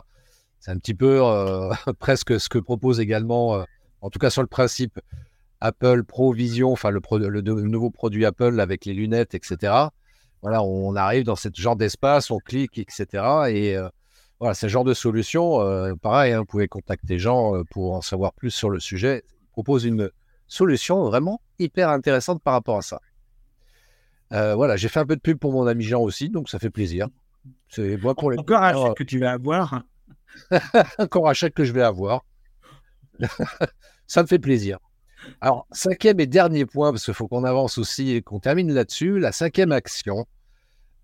C'est 0.60 0.70
un 0.70 0.78
petit 0.78 0.94
peu 0.94 1.20
euh, 1.22 1.70
presque 2.00 2.40
ce 2.40 2.48
que 2.48 2.58
propose 2.58 3.00
également, 3.00 3.54
euh, 3.54 3.64
en 4.00 4.10
tout 4.10 4.18
cas 4.18 4.30
sur 4.30 4.42
le 4.42 4.48
principe, 4.48 4.98
Apple 5.60 6.02
Pro 6.04 6.32
Vision, 6.32 6.72
enfin 6.72 6.90
le, 6.90 7.40
nouveau 7.40 7.90
produit 7.90 8.24
Apple 8.24 8.60
avec 8.60 8.84
les 8.84 8.94
lunettes, 8.94 9.34
etc. 9.34 9.72
Voilà, 10.42 10.62
on 10.62 10.96
arrive 10.96 11.24
dans 11.24 11.36
ce 11.36 11.48
genre 11.54 11.76
d'espace, 11.76 12.30
on 12.30 12.38
clique, 12.38 12.78
etc. 12.78 13.06
Et 13.48 13.76
voilà, 14.38 14.54
c'est 14.54 14.68
genre 14.68 14.84
de 14.84 14.94
solution. 14.94 15.58
pareil, 16.00 16.32
hein, 16.32 16.38
vous 16.38 16.44
pouvez 16.44 16.68
contacter 16.68 17.18
Jean 17.18 17.64
pour 17.72 17.94
en 17.94 18.02
savoir 18.02 18.32
plus 18.32 18.52
sur 18.52 18.70
le 18.70 18.78
sujet. 18.78 19.24
Il 19.26 19.50
propose 19.50 19.84
une 19.84 20.10
solution 20.48 21.04
vraiment 21.04 21.40
hyper 21.58 21.90
intéressante 21.90 22.42
par 22.42 22.54
rapport 22.54 22.78
à 22.78 22.82
ça. 22.82 23.00
Euh, 24.32 24.54
voilà, 24.54 24.76
j'ai 24.76 24.88
fait 24.88 25.00
un 25.00 25.06
peu 25.06 25.16
de 25.16 25.20
pub 25.20 25.38
pour 25.38 25.52
mon 25.52 25.66
ami 25.66 25.84
Jean 25.84 26.02
aussi, 26.02 26.28
donc 26.28 26.48
ça 26.48 26.58
fait 26.58 26.70
plaisir. 26.70 27.08
C'est 27.68 27.96
moi 27.98 28.14
pour 28.14 28.30
les. 28.30 28.38
Encore 28.38 28.62
un 28.62 28.74
chèque 28.74 28.96
que 28.96 29.04
tu 29.04 29.18
vas 29.18 29.32
avoir. 29.32 29.82
Encore 30.98 31.28
un 31.28 31.34
chèque 31.34 31.54
que 31.54 31.64
je 31.64 31.72
vais 31.72 31.82
avoir. 31.82 32.24
ça 34.06 34.22
me 34.22 34.26
fait 34.26 34.38
plaisir. 34.38 34.78
Alors, 35.40 35.66
cinquième 35.72 36.20
et 36.20 36.26
dernier 36.26 36.66
point, 36.66 36.92
parce 36.92 37.04
qu'il 37.04 37.14
faut 37.14 37.26
qu'on 37.26 37.44
avance 37.44 37.78
aussi 37.78 38.12
et 38.12 38.22
qu'on 38.22 38.38
termine 38.38 38.72
là-dessus. 38.72 39.18
La 39.18 39.32
cinquième 39.32 39.72
action, 39.72 40.26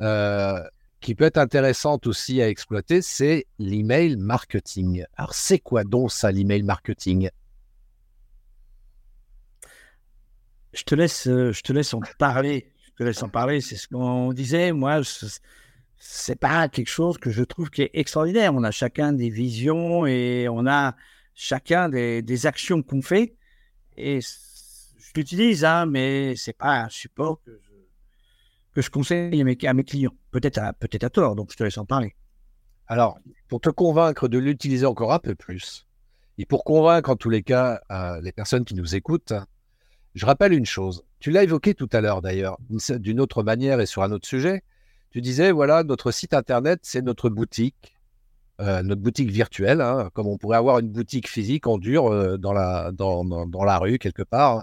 euh, 0.01 0.63
qui 1.01 1.15
peut 1.15 1.25
être 1.25 1.39
intéressante 1.39 2.07
aussi 2.07 2.41
à 2.41 2.49
exploiter, 2.49 3.03
c'est 3.03 3.47
l'email 3.59 4.17
marketing. 4.17 5.05
Alors, 5.17 5.35
c'est 5.35 5.59
quoi 5.59 5.85
donc 5.85 6.13
ça, 6.13 6.31
l'email 6.31 6.63
marketing? 6.63 7.31
Je 10.75 10.85
te, 10.85 10.95
laisse, 10.95 11.27
euh, 11.27 11.53
je 11.53 11.63
te 11.63 11.73
laisse 11.73 11.95
en 11.95 12.01
parler 12.19 12.75
te 12.97 13.03
laisse 13.03 13.23
en 13.23 13.29
parler. 13.29 13.61
C'est 13.61 13.77
ce 13.77 13.89
qu'on 13.89 14.33
disait. 14.33 14.73
Moi, 14.73 15.01
c'est 15.99 16.39
pas 16.39 16.69
quelque 16.69 16.89
chose 16.89 17.19
que 17.19 17.31
je 17.31 17.43
trouve 17.43 17.71
qui 17.71 17.83
est 17.83 17.91
extraordinaire. 17.95 18.55
On 18.55 18.65
a 18.65 18.71
chacun 18.71 19.13
des 19.13 19.31
visions 19.31 20.07
et 20.07 20.47
on 20.51 20.67
a 20.67 20.97
chacun 21.35 21.89
des, 21.89 22.47
actions 22.47 22.83
qu'on 22.83 23.03
fait. 23.03 23.37
Et 23.97 24.21
je 24.21 25.13
l'utilise, 25.17 25.65
hein, 25.65 25.87
mais 25.87 26.35
c'est 26.37 26.57
pas 26.57 26.83
un 26.83 26.89
support 26.89 27.41
que 27.45 27.53
je, 28.77 28.81
je 28.81 28.91
conseille 28.91 29.41
à 29.41 29.45
mes, 29.45 29.57
à 29.65 29.75
mes 29.75 29.85
clients. 29.85 30.15
Peut-être 30.31 30.59
à, 30.59 30.73
peut 30.73 30.89
à 31.01 31.11
tort, 31.11 31.37
donc 31.37 31.53
je 31.53 31.57
te 31.57 31.63
laisse 31.63 31.79
en 31.79 31.85
parler. 31.85 32.15
Alors, 32.87 33.19
pour 33.49 33.61
te 33.61 33.71
convaincre 33.71 34.29
de 34.29 34.39
l'utiliser 34.39 34.85
encore 34.85 35.13
un 35.13 35.19
peu 35.19 35.35
plus, 35.35 35.87
et 36.37 36.45
pour 36.45 36.65
convaincre 36.65 37.09
en 37.09 37.17
tous 37.17 37.31
les 37.31 37.43
cas 37.43 37.81
euh, 37.91 38.21
les 38.21 38.33
personnes 38.33 38.65
qui 38.65 38.75
nous 38.75 38.97
écoutent, 38.97 39.33
je 40.15 40.27
rappelle 40.27 40.53
une 40.53 40.67
chose. 40.67 41.05
Tu 41.19 41.31
l'as 41.31 41.43
évoqué 41.43 41.75
tout 41.75 41.89
à 41.93 42.01
l'heure 42.01 42.23
d'ailleurs, 42.23 42.59
d'une 42.69 43.21
autre 43.21 43.43
manière 43.43 43.81
et 43.81 43.87
sur 43.87 44.03
un 44.03 44.13
autre 44.13 44.29
sujet. 44.29 44.63
Tu 45.11 45.21
disais, 45.21 45.53
voilà, 45.53 45.85
notre 45.85 46.11
site 46.11 46.35
internet, 46.35 46.81
c'est 46.83 47.03
notre 47.03 47.31
boutique, 47.31 47.95
euh, 48.61 48.83
notre 48.83 49.01
boutique 49.01 49.31
virtuelle, 49.31 49.81
hein, 49.81 50.11
comme 50.13 50.27
on 50.27 50.39
pourrait 50.39 50.57
avoir 50.57 50.79
une 50.79 50.89
boutique 50.89 51.29
physique 51.29 51.67
en 51.67 51.79
dur 51.79 52.07
euh, 52.07 52.37
dans, 52.37 52.53
la, 52.53 53.79
rue 53.79 53.99
quelque 53.99 54.23
part. 54.23 54.63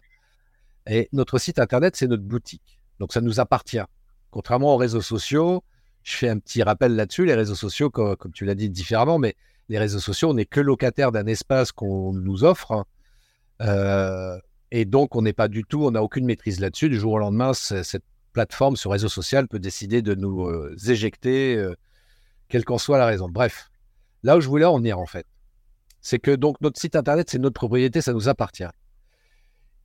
Et 0.88 1.10
notre 1.12 1.38
site 1.38 1.60
internet, 1.60 1.96
c'est 1.96 2.08
notre 2.08 2.24
boutique. 2.24 2.80
Donc 3.00 3.14
ça 3.14 3.22
nous 3.22 3.40
appartient. 3.40 3.84
Contrairement 4.30 4.76
aux 4.76 4.78
réseaux 4.78 5.02
sociaux, 5.02 5.64
je 6.04 6.16
fais 6.16 6.30
un 6.30 6.40
petit 6.40 6.64
rappel 6.64 6.96
là-dessus. 6.96 7.26
Les 7.26 7.36
réseaux 7.36 7.56
sociaux, 7.56 7.90
comme, 7.90 8.18
tu 8.34 8.46
l'as 8.46 8.56
dit 8.56 8.70
différemment, 8.70 9.20
mais 9.20 9.36
les 9.68 9.78
réseaux 9.78 10.00
sociaux, 10.00 10.30
on 10.30 10.34
n'est 10.34 10.46
que 10.46 10.62
locataire 10.62 11.12
d'un 11.12 11.26
espace 11.28 11.72
qu'on 11.72 12.14
nous 12.14 12.44
offre. 12.44 12.72
Hein. 12.72 12.86
Euh, 13.62 14.38
et 14.72 14.86
donc, 14.86 15.16
on 15.16 15.22
n'est 15.22 15.34
pas 15.34 15.50
du 15.50 15.64
tout, 15.64 15.86
on 15.86 15.92
n'a 15.92 16.02
aucune 16.02 16.26
maîtrise 16.26 16.60
là-dessus. 16.62 16.90
Du 16.90 16.98
jour 16.98 17.14
au 17.14 17.20
lendemain, 17.20 17.54
cette 17.54 18.04
plateforme, 18.32 18.78
ce 18.78 18.88
réseau 18.88 19.10
social 19.10 19.48
peut 19.48 19.60
décider 19.60 20.02
de 20.02 20.16
nous 20.16 20.46
euh, 20.46 20.76
éjecter, 20.88 21.58
euh, 21.58 21.76
quelle 22.48 22.64
qu'en 22.64 22.78
soit 22.78 22.98
la 22.98 23.06
raison. 23.06 23.28
Bref, 23.28 23.70
là 24.24 24.38
où 24.38 24.42
je 24.42 24.48
voulais 24.48 24.66
en 24.66 24.78
venir, 24.78 24.98
en 24.98 25.06
fait, 25.06 25.26
c'est 26.00 26.20
que 26.20 26.32
donc 26.32 26.62
notre 26.62 26.80
site 26.80 26.96
internet, 26.96 27.30
c'est 27.30 27.40
notre 27.40 27.56
propriété, 27.56 28.02
ça 28.02 28.14
nous 28.14 28.30
appartient. 28.30 28.64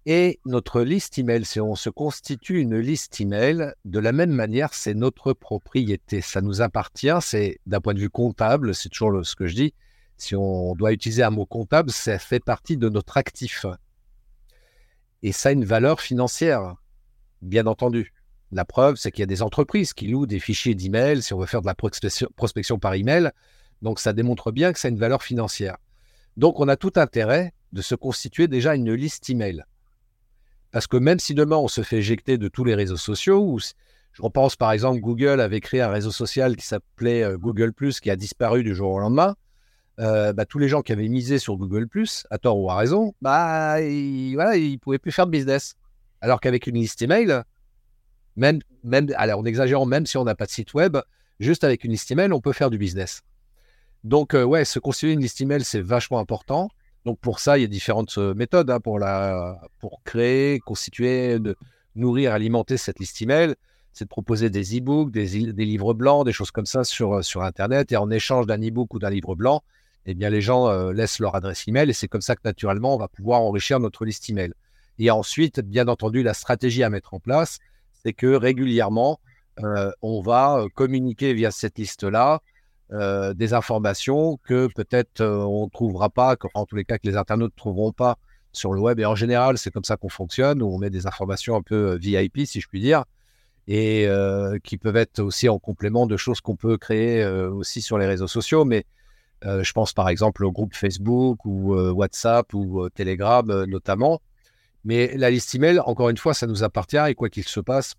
Et 0.08 0.38
notre 0.46 0.82
liste 0.82 1.18
email, 1.18 1.44
si 1.44 1.60
on 1.60 1.74
se 1.74 1.90
constitue 1.90 2.60
une 2.60 2.78
liste 2.78 3.20
email, 3.20 3.72
de 3.84 3.98
la 3.98 4.12
même 4.12 4.30
manière, 4.30 4.72
c'est 4.72 4.94
notre 4.94 5.32
propriété. 5.32 6.20
Ça 6.20 6.40
nous 6.42 6.62
appartient. 6.62 7.10
C'est 7.20 7.58
d'un 7.66 7.80
point 7.80 7.92
de 7.92 7.98
vue 7.98 8.08
comptable, 8.08 8.72
c'est 8.72 8.88
toujours 8.88 9.26
ce 9.26 9.34
que 9.34 9.48
je 9.48 9.56
dis. 9.56 9.74
Si 10.16 10.36
on 10.36 10.76
doit 10.76 10.92
utiliser 10.92 11.24
un 11.24 11.30
mot 11.30 11.44
comptable, 11.44 11.90
ça 11.90 12.20
fait 12.20 12.38
partie 12.38 12.76
de 12.76 12.88
notre 12.88 13.16
actif. 13.16 13.66
Et 15.22 15.32
ça 15.32 15.48
a 15.50 15.52
une 15.52 15.64
valeur 15.64 16.00
financière, 16.00 16.76
bien 17.42 17.66
entendu. 17.66 18.12
La 18.52 18.64
preuve, 18.64 18.96
c'est 18.96 19.10
qu'il 19.10 19.20
y 19.20 19.24
a 19.24 19.26
des 19.26 19.42
entreprises 19.42 19.92
qui 19.92 20.08
louent 20.08 20.26
des 20.26 20.38
fichiers 20.38 20.74
d'email 20.74 21.22
si 21.22 21.34
on 21.34 21.38
veut 21.38 21.46
faire 21.46 21.62
de 21.62 21.66
la 21.66 21.74
prospection 21.74 22.78
par 22.78 22.94
email. 22.94 23.30
Donc 23.82 23.98
ça 23.98 24.12
démontre 24.12 24.52
bien 24.52 24.72
que 24.72 24.78
ça 24.78 24.88
a 24.88 24.90
une 24.90 24.98
valeur 24.98 25.22
financière. 25.22 25.76
Donc 26.36 26.60
on 26.60 26.68
a 26.68 26.76
tout 26.76 26.92
intérêt 26.96 27.52
de 27.72 27.82
se 27.82 27.94
constituer 27.94 28.46
déjà 28.48 28.74
une 28.74 28.92
liste 28.92 29.28
email. 29.30 29.64
Parce 30.70 30.86
que 30.86 30.96
même 30.96 31.18
si 31.18 31.34
demain 31.34 31.56
on 31.56 31.68
se 31.68 31.82
fait 31.82 31.98
éjecter 31.98 32.38
de 32.38 32.48
tous 32.48 32.64
les 32.64 32.74
réseaux 32.74 32.96
sociaux, 32.96 33.42
ou 33.42 33.58
je 33.58 34.22
repense 34.22 34.56
par 34.56 34.72
exemple 34.72 35.00
Google 35.00 35.40
avait 35.40 35.60
créé 35.60 35.80
un 35.80 35.90
réseau 35.90 36.10
social 36.10 36.56
qui 36.56 36.66
s'appelait 36.66 37.22
euh, 37.22 37.36
Google⁇ 37.36 37.72
qui 38.00 38.10
a 38.10 38.16
disparu 38.16 38.62
du 38.62 38.74
jour 38.74 38.92
au 38.92 38.98
lendemain, 38.98 39.36
euh, 39.98 40.32
bah, 40.32 40.44
tous 40.44 40.58
les 40.58 40.68
gens 40.68 40.82
qui 40.82 40.92
avaient 40.92 41.08
misé 41.08 41.38
sur 41.38 41.56
Google, 41.56 41.88
à 42.30 42.38
tort 42.38 42.58
ou 42.58 42.70
à 42.70 42.76
raison, 42.76 43.14
bah, 43.22 43.80
ils, 43.80 44.34
voilà, 44.34 44.56
ils 44.56 44.78
pouvaient 44.78 44.98
plus 44.98 45.12
faire 45.12 45.26
de 45.26 45.30
business. 45.30 45.76
Alors 46.20 46.40
qu'avec 46.40 46.66
une 46.66 46.76
liste 46.76 47.00
email, 47.02 47.42
même, 48.36 48.60
même, 48.84 49.08
alors 49.16 49.40
en 49.40 49.44
exagérant, 49.44 49.86
même 49.86 50.06
si 50.06 50.16
on 50.16 50.24
n'a 50.24 50.34
pas 50.34 50.46
de 50.46 50.50
site 50.50 50.74
web, 50.74 50.98
juste 51.40 51.64
avec 51.64 51.84
une 51.84 51.92
liste 51.92 52.10
email, 52.10 52.32
on 52.32 52.40
peut 52.40 52.52
faire 52.52 52.70
du 52.70 52.78
business. 52.78 53.22
Donc, 54.04 54.34
euh, 54.34 54.44
ouais, 54.44 54.64
se 54.64 54.78
constituer 54.78 55.12
une 55.12 55.20
liste 55.20 55.40
email, 55.40 55.64
c'est 55.64 55.80
vachement 55.80 56.18
important. 56.18 56.68
Donc, 57.04 57.18
pour 57.18 57.40
ça, 57.40 57.58
il 57.58 57.62
y 57.62 57.64
a 57.64 57.68
différentes 57.68 58.18
euh, 58.18 58.34
méthodes 58.34 58.70
hein, 58.70 58.80
pour, 58.80 58.98
la, 58.98 59.60
pour 59.80 60.02
créer, 60.04 60.60
constituer, 60.60 61.38
nourrir, 61.94 62.32
alimenter 62.32 62.76
cette 62.76 62.98
liste 62.98 63.20
email. 63.22 63.54
C'est 63.92 64.04
de 64.04 64.10
proposer 64.10 64.50
des 64.50 64.78
e-books, 64.78 65.10
des, 65.10 65.52
des, 65.52 65.64
livres 65.64 65.94
blancs, 65.94 66.26
des 66.26 66.32
choses 66.32 66.50
comme 66.50 66.66
ça 66.66 66.84
sur, 66.84 67.24
sur 67.24 67.42
Internet. 67.42 67.92
Et 67.92 67.96
en 67.96 68.10
échange 68.10 68.46
d'un 68.46 68.60
e-book 68.60 68.92
ou 68.92 68.98
d'un 68.98 69.08
livre 69.08 69.34
blanc, 69.34 69.62
eh 70.06 70.14
bien, 70.14 70.30
les 70.30 70.40
gens 70.40 70.68
euh, 70.68 70.92
laissent 70.92 71.18
leur 71.18 71.34
adresse 71.34 71.66
email 71.66 71.90
et 71.90 71.92
c'est 71.92 72.06
comme 72.06 72.20
ça 72.20 72.36
que 72.36 72.42
naturellement, 72.44 72.94
on 72.94 72.98
va 72.98 73.08
pouvoir 73.08 73.40
enrichir 73.40 73.80
notre 73.80 74.04
liste 74.04 74.30
email. 74.30 74.52
Et 74.98 75.10
ensuite, 75.10 75.60
bien 75.60 75.88
entendu, 75.88 76.22
la 76.22 76.32
stratégie 76.32 76.84
à 76.84 76.90
mettre 76.90 77.12
en 77.12 77.18
place, 77.18 77.58
c'est 78.04 78.12
que 78.12 78.28
régulièrement, 78.28 79.18
euh, 79.62 79.90
on 80.02 80.22
va 80.22 80.58
euh, 80.58 80.68
communiquer 80.72 81.34
via 81.34 81.50
cette 81.50 81.78
liste-là 81.78 82.40
des 83.34 83.52
informations 83.52 84.38
que 84.44 84.68
peut-être 84.72 85.20
on 85.20 85.64
ne 85.64 85.70
trouvera 85.70 86.08
pas, 86.08 86.36
en 86.54 86.66
tous 86.66 86.76
les 86.76 86.84
cas 86.84 86.98
que 86.98 87.08
les 87.08 87.16
internautes 87.16 87.50
ne 87.50 87.56
trouveront 87.56 87.90
pas 87.90 88.16
sur 88.52 88.72
le 88.72 88.80
web. 88.80 89.00
Et 89.00 89.04
en 89.04 89.16
général, 89.16 89.58
c'est 89.58 89.72
comme 89.72 89.82
ça 89.82 89.96
qu'on 89.96 90.08
fonctionne, 90.08 90.62
où 90.62 90.72
on 90.72 90.78
met 90.78 90.88
des 90.88 91.08
informations 91.08 91.56
un 91.56 91.62
peu 91.62 91.96
VIP, 91.96 92.46
si 92.46 92.60
je 92.60 92.68
puis 92.68 92.78
dire, 92.78 93.02
et 93.66 94.06
qui 94.62 94.78
peuvent 94.78 94.98
être 94.98 95.18
aussi 95.18 95.48
en 95.48 95.58
complément 95.58 96.06
de 96.06 96.16
choses 96.16 96.40
qu'on 96.40 96.54
peut 96.54 96.78
créer 96.78 97.26
aussi 97.26 97.82
sur 97.82 97.98
les 97.98 98.06
réseaux 98.06 98.28
sociaux. 98.28 98.64
Mais 98.64 98.84
euh, 99.44 99.62
je 99.62 99.72
pense 99.72 99.92
par 99.92 100.08
exemple 100.08 100.44
au 100.44 100.52
groupe 100.52 100.74
Facebook 100.74 101.44
ou 101.44 101.74
euh, 101.74 101.90
WhatsApp 101.92 102.52
ou 102.54 102.82
euh, 102.82 102.90
Telegram 102.90 103.64
notamment. 103.64 104.20
Mais 104.84 105.16
la 105.16 105.30
liste 105.30 105.54
email, 105.54 105.80
encore 105.80 106.10
une 106.10 106.16
fois, 106.16 106.32
ça 106.32 106.46
nous 106.46 106.62
appartient 106.62 106.96
et 107.08 107.14
quoi 107.14 107.28
qu'il 107.28 107.46
se 107.46 107.60
passe, 107.60 107.94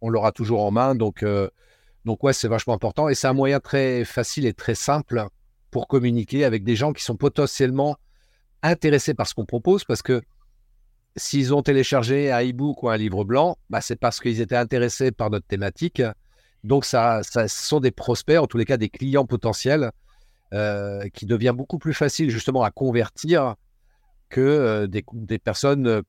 on 0.00 0.08
l'aura 0.08 0.32
toujours 0.32 0.64
en 0.64 0.72
main. 0.72 0.96
Donc, 0.96 1.24
donc 2.04 2.24
ouais, 2.24 2.32
c'est 2.32 2.48
vachement 2.48 2.74
important 2.74 3.08
et 3.08 3.14
c'est 3.14 3.28
un 3.28 3.32
moyen 3.34 3.60
très 3.60 4.04
facile 4.04 4.44
et 4.44 4.52
très 4.52 4.74
simple 4.74 5.28
pour 5.70 5.86
communiquer 5.86 6.44
avec 6.44 6.64
des 6.64 6.74
gens 6.74 6.92
qui 6.92 7.04
sont 7.04 7.14
potentiellement 7.14 7.96
intéressés 8.64 9.14
par 9.14 9.28
ce 9.28 9.34
qu'on 9.34 9.44
propose 9.44 9.84
parce 9.84 10.02
que 10.02 10.22
s'ils 11.16 11.54
ont 11.54 11.62
téléchargé 11.62 12.32
un 12.32 12.42
e-book 12.42 12.82
ou 12.82 12.88
un 12.88 12.96
livre 12.96 13.22
blanc, 13.24 13.56
bah, 13.70 13.80
c'est 13.80 13.96
parce 13.96 14.18
qu'ils 14.18 14.40
étaient 14.40 14.56
intéressés 14.56 15.12
par 15.12 15.30
notre 15.30 15.46
thématique. 15.46 16.02
Donc, 16.64 16.84
ça, 16.84 17.22
ça 17.22 17.46
sont 17.46 17.78
des 17.78 17.92
prospects, 17.92 18.38
en 18.38 18.48
tous 18.48 18.56
les 18.56 18.64
cas 18.64 18.76
des 18.76 18.88
clients 18.88 19.26
potentiels, 19.26 19.92
euh, 20.54 21.08
qui 21.12 21.26
devient 21.26 21.52
beaucoup 21.52 21.80
plus 21.80 21.94
facile 21.94 22.30
justement 22.30 22.62
à 22.62 22.70
convertir 22.70 23.56
que 24.28 24.40
euh, 24.40 24.86
des, 24.86 25.38
personnes 25.40 25.88
euh, 25.88 26.02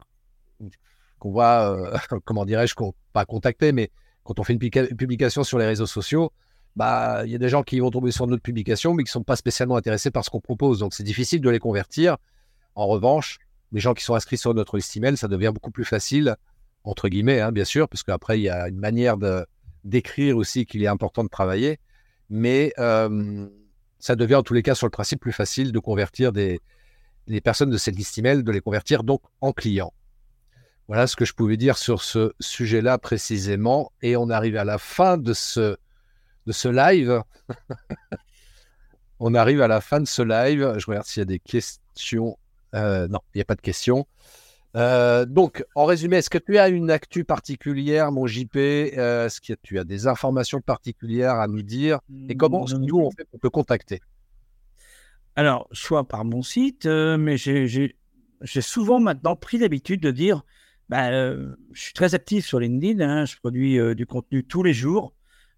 qu'on 1.17 1.31
voit, 1.31 1.91
comment 2.25 2.45
dirais-je, 2.45 2.75
qu'on 2.75 2.93
pas 3.11 3.25
contacter, 3.25 3.71
mais 3.71 3.89
quand 4.23 4.39
on 4.39 4.43
fait 4.43 4.53
une 4.53 4.59
publication 4.59 5.43
sur 5.43 5.57
les 5.57 5.65
réseaux 5.65 5.87
sociaux, 5.87 6.31
bah, 6.75 7.23
il 7.25 7.31
y 7.31 7.35
a 7.35 7.39
des 7.39 7.49
gens 7.49 7.63
qui 7.63 7.79
vont 7.79 7.89
tomber 7.89 8.11
sur 8.11 8.27
notre 8.27 8.43
publication, 8.43 8.93
mais 8.93 9.01
qui 9.01 9.07
ne 9.07 9.13
sont 9.13 9.23
pas 9.23 9.35
spécialement 9.35 9.77
intéressés 9.77 10.11
par 10.11 10.23
ce 10.23 10.29
qu'on 10.29 10.41
propose. 10.41 10.77
Donc, 10.77 10.93
c'est 10.93 11.03
difficile 11.03 11.41
de 11.41 11.49
les 11.49 11.57
convertir. 11.57 12.17
En 12.75 12.85
revanche, 12.85 13.39
les 13.71 13.79
gens 13.79 13.95
qui 13.95 14.03
sont 14.03 14.13
inscrits 14.13 14.37
sur 14.37 14.53
notre 14.53 14.77
liste 14.77 14.95
email, 14.95 15.17
ça 15.17 15.27
devient 15.27 15.51
beaucoup 15.51 15.71
plus 15.71 15.85
facile, 15.85 16.35
entre 16.83 17.09
guillemets, 17.09 17.39
hein, 17.41 17.51
bien 17.51 17.65
sûr, 17.65 17.89
parce 17.89 18.03
qu'après, 18.03 18.37
il 18.37 18.43
y 18.43 18.49
a 18.49 18.67
une 18.67 18.77
manière 18.77 19.15
d'écrire 19.83 20.37
aussi 20.37 20.67
qu'il 20.67 20.83
est 20.83 20.87
important 20.87 21.23
de 21.23 21.29
travailler. 21.29 21.79
Mais 22.29 22.73
ça 24.05 24.15
devient 24.15 24.35
en 24.35 24.43
tous 24.43 24.53
les 24.53 24.61
cas, 24.61 24.75
sur 24.75 24.85
le 24.85 24.91
principe, 24.91 25.19
plus 25.19 25.31
facile 25.31 25.71
de 25.71 25.79
convertir 25.79 26.31
des, 26.31 26.61
les 27.25 27.41
personnes 27.41 27.71
de 27.71 27.77
cette 27.77 27.95
liste 27.95 28.15
email, 28.19 28.43
de 28.43 28.51
les 28.51 28.61
convertir 28.61 29.03
donc 29.03 29.19
en 29.41 29.51
clients. 29.51 29.93
Voilà 30.87 31.07
ce 31.07 31.15
que 31.15 31.25
je 31.25 31.33
pouvais 31.33 31.57
dire 31.57 31.75
sur 31.75 32.03
ce 32.03 32.31
sujet-là 32.39 32.99
précisément. 32.99 33.91
Et 34.03 34.15
on 34.15 34.29
arrive 34.29 34.57
à 34.57 34.63
la 34.63 34.77
fin 34.77 35.17
de 35.17 35.33
ce, 35.33 35.77
de 36.45 36.51
ce 36.51 36.67
live. 36.67 37.23
on 39.19 39.33
arrive 39.33 39.63
à 39.63 39.67
la 39.67 39.81
fin 39.81 39.99
de 39.99 40.07
ce 40.07 40.21
live. 40.21 40.75
Je 40.77 40.85
regarde 40.85 41.07
s'il 41.07 41.21
y 41.21 41.23
a 41.23 41.25
des 41.25 41.39
questions. 41.39 42.37
Euh, 42.75 43.07
non, 43.07 43.21
il 43.33 43.39
n'y 43.39 43.41
a 43.41 43.45
pas 43.45 43.55
de 43.55 43.61
questions. 43.61 44.05
Euh, 44.75 45.25
donc, 45.25 45.63
en 45.75 45.85
résumé, 45.85 46.17
est-ce 46.17 46.29
que 46.29 46.37
tu 46.37 46.57
as 46.57 46.67
une 46.67 46.91
actu 46.91 47.23
particulière, 47.23 48.11
mon 48.11 48.27
JP 48.27 48.55
euh, 48.57 49.25
Est-ce 49.25 49.39
que 49.39 49.53
tu 49.61 49.79
as 49.79 49.83
des 49.83 50.07
informations 50.07 50.59
particulières 50.59 51.35
à 51.35 51.47
nous 51.47 51.61
dire 51.61 51.99
Et 52.27 52.35
comment 52.35 52.65
mmh, 52.65 52.77
nous 52.85 52.97
on 52.97 53.11
fait 53.11 53.25
pour 53.25 53.39
te 53.39 53.47
contacter? 53.47 54.01
Alors, 55.37 55.67
soit 55.71 56.07
par 56.07 56.25
mon 56.25 56.41
site, 56.41 56.85
mais 56.85 57.37
j'ai 57.37 57.95
souvent 58.61 58.99
maintenant 58.99 59.35
pris 59.35 59.57
l'habitude 59.57 60.01
de 60.01 60.11
dire 60.11 60.43
bah, 60.87 61.11
je 61.11 61.81
suis 61.81 61.93
très 61.93 62.13
actif 62.13 62.45
sur 62.45 62.59
LinkedIn, 62.59 63.01
hein, 63.01 63.25
je 63.25 63.37
produis 63.37 63.79
du 63.95 64.05
contenu 64.05 64.43
tous 64.43 64.63
les 64.63 64.73
jours. 64.73 65.13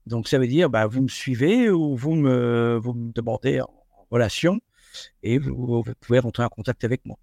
Donc, 0.05 0.27
ça 0.27 0.39
veut 0.39 0.47
dire, 0.47 0.69
bah, 0.69 0.87
vous 0.87 1.01
me 1.01 1.09
suivez 1.09 1.69
ou 1.69 1.95
vous 1.95 2.15
me, 2.15 2.79
vous 2.81 2.93
me 2.93 3.11
demandez 3.11 3.61
en 3.61 3.69
relation 4.09 4.59
et 5.21 5.37
vous, 5.37 5.83
pouvez 5.99 6.19
rentrer 6.19 6.43
en 6.43 6.49
contact 6.49 6.83
avec 6.83 7.05
moi. 7.05 7.17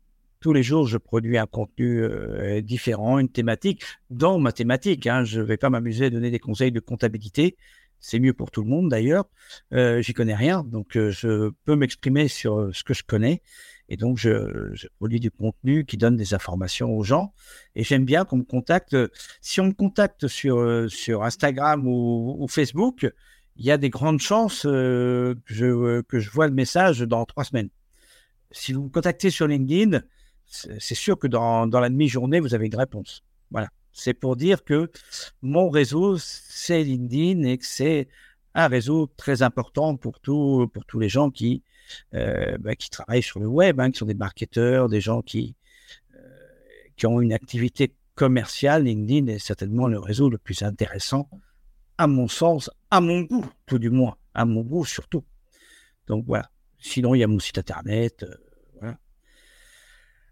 Tous 0.45 0.53
les 0.53 0.63
jours, 0.63 0.87
je 0.87 0.99
produis 0.99 1.39
un 1.39 1.47
contenu 1.47 2.03
euh, 2.03 2.61
différent, 2.61 3.19
une 3.19 3.31
thématique, 3.31 3.83
dans 4.11 4.39
ma 4.39 4.53
thématique. 4.53 5.07
Hein. 5.07 5.25
Je 5.25 5.41
ne 5.41 5.47
vais 5.47 5.57
pas 5.57 5.71
m'amuser 5.71 6.05
à 6.05 6.11
donner 6.11 6.31
des 6.31 6.39
conseils 6.39 6.71
de 6.71 6.81
comptabilité. 6.81 7.57
C'est 7.99 8.19
mieux 8.19 8.35
pour 8.35 8.51
tout 8.51 8.63
le 8.63 8.69
monde 8.69 8.91
d'ailleurs. 8.91 9.25
Euh, 9.73 10.03
J'y 10.03 10.13
connais 10.13 10.35
rien, 10.35 10.63
donc 10.63 10.99
euh, 10.99 11.11
je 11.11 11.51
peux 11.65 11.77
m'exprimer 11.77 12.29
sur 12.29 12.69
ce 12.75 12.85
que 12.85 12.93
je 12.93 13.05
connais. 13.05 13.41
Et 13.89 13.97
donc, 13.97 14.19
je, 14.19 14.69
je, 14.75 14.87
produis 14.99 15.19
du 15.19 15.31
contenu 15.31 15.87
qui 15.87 15.97
donne 15.97 16.19
des 16.19 16.35
informations 16.35 16.95
aux 16.95 17.05
gens. 17.05 17.33
Et 17.75 17.83
j'aime 17.83 18.05
bien 18.05 18.27
qu'on 18.27 18.37
me 18.37 18.45
contacte. 18.45 18.95
Si 19.41 19.63
on 19.63 19.69
me 19.69 19.73
contacte 19.73 20.29
sur, 20.29 20.59
euh, 20.59 20.89
sur 20.91 21.23
Instagram 21.23 21.89
ou, 21.89 22.47
Facebook, 22.51 23.11
il 23.57 23.65
y 23.65 23.71
a 23.71 23.79
des 23.79 23.89
grandes 23.89 24.21
chances 24.21 24.67
euh, 24.67 25.37
que, 25.47 25.55
je, 25.55 26.03
que 26.03 26.21
je 26.21 26.29
vois 26.29 26.49
le 26.49 26.53
message 26.53 27.01
dans 27.01 27.25
trois 27.25 27.45
semaines. 27.45 27.71
Si 28.51 28.75
vous 28.75 28.83
me 28.83 28.91
contactez 28.91 29.31
sur 29.31 29.49
LinkedIn, 29.49 30.03
c'est 30.47 30.95
sûr 30.95 31.19
que 31.19 31.27
dans, 31.27 31.67
dans 31.67 31.81
la 31.81 31.89
demi-journée, 31.89 32.41
vous 32.41 32.55
avez 32.55 32.67
une 32.67 32.77
réponse. 32.77 33.23
Voilà. 33.51 33.69
C'est 33.93 34.15
pour 34.15 34.37
dire 34.37 34.65
que 34.65 34.91
mon 35.43 35.71
réseau, 35.71 36.17
c'est 36.19 36.83
LinkedIn 36.83 37.45
et 37.45 37.59
que 37.59 37.67
c'est 37.67 38.09
un 38.55 38.69
réseau 38.69 39.09
très 39.17 39.43
important 39.43 39.97
pour, 39.97 40.21
pour 40.21 40.85
tous 40.87 40.99
les 40.99 41.09
gens 41.09 41.31
qui, 41.31 41.63
euh, 42.15 42.57
bah, 42.59 42.75
qui 42.75 42.91
travaillent 42.91 43.23
sur 43.23 43.41
le 43.41 43.47
web, 43.47 43.81
hein, 43.81 43.91
qui 43.91 43.99
sont 43.99 44.07
des 44.07 44.15
marketeurs, 44.15 44.89
des 44.89 45.01
gens 45.01 45.23
qui, 45.23 45.55
euh, 46.15 46.19
qui 46.97 47.07
ont 47.07 47.21
une 47.21 47.33
activité 47.33 47.95
commerciale. 48.15 48.85
LinkedIn 48.85 49.27
est 49.29 49.39
certainement 49.39 49.87
le 49.87 49.99
réseau 49.99 50.29
le 50.29 50.39
plus 50.39 50.63
intéressant, 50.63 51.29
à 51.99 52.07
mon 52.07 52.29
sens, 52.29 52.71
à 52.91 53.01
mon 53.01 53.23
goût, 53.23 53.47
tout 53.67 53.79
du 53.79 53.91
moins, 53.91 54.17
à 54.35 54.45
mon 54.45 54.63
goût 54.63 54.85
surtout. 54.85 55.25
Donc 56.07 56.25
voilà. 56.27 56.51
Sinon, 56.79 57.15
il 57.15 57.21
y 57.21 57.25
a 57.25 57.29
mon 57.29 57.39
site 57.39 57.59
internet. 57.59 58.25
Euh. 58.25 58.35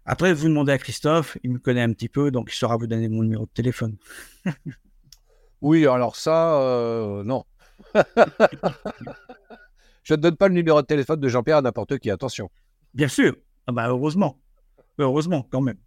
Après, 0.05 0.33
vous 0.33 0.47
demandez 0.47 0.71
à 0.73 0.77
Christophe, 0.77 1.37
il 1.43 1.51
me 1.51 1.59
connaît 1.59 1.81
un 1.81 1.93
petit 1.93 2.09
peu, 2.09 2.29
donc 2.31 2.49
il 2.51 2.55
saura 2.55 2.77
vous 2.77 2.87
donner 2.87 3.07
mon 3.07 3.23
numéro 3.23 3.45
de 3.45 3.51
téléphone. 3.51 3.95
oui, 5.61 5.87
alors 5.87 6.15
ça, 6.15 7.21
non. 7.25 7.45
Je 10.03 10.13
ne 10.13 10.19
donne 10.19 10.35
pas 10.35 10.49
le 10.49 10.53
numéro 10.53 10.81
de 10.81 10.85
téléphone 10.85 11.19
de 11.19 11.29
Jean-Pierre 11.29 11.57
à 11.57 11.61
n'importe 11.61 11.97
qui, 11.99 12.09
attention. 12.11 12.49
Bien 12.93 13.07
sûr. 13.07 13.35
Ah 13.67 13.71
bah 13.71 13.87
heureusement. 13.87 14.39
Heureusement, 14.97 15.47
quand 15.49 15.61
même. 15.61 15.77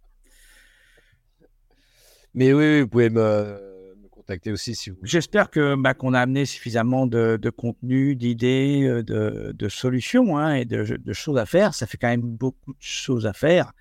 Mais 2.33 2.53
oui, 2.53 2.81
vous 2.81 2.87
pouvez 2.87 3.09
me, 3.09 3.95
contacter 4.11 4.51
aussi 4.51 4.75
si 4.75 4.89
vous 4.89 4.97
J'espère 5.03 5.49
que 5.49 5.75
bah, 5.75 5.93
qu'on 5.93 6.13
a 6.13 6.19
amené 6.19 6.45
suffisamment 6.45 7.07
de, 7.07 7.49
contenu, 7.49 8.15
d'idées, 8.15 8.83
euh, 8.83 9.53
de, 9.53 9.69
solutions 9.69 10.37
hein, 10.37 10.55
et 10.55 10.65
de, 10.65 11.13
choses 11.13 11.37
à 11.37 11.45
faire. 11.45 11.73
Ça 11.73 11.87
fait 11.87 11.97
quand 11.97 12.09
même 12.09 12.21
beaucoup 12.21 12.73
de 12.73 12.81
choses 12.81 13.25
à 13.25 13.33
faire. 13.33 13.71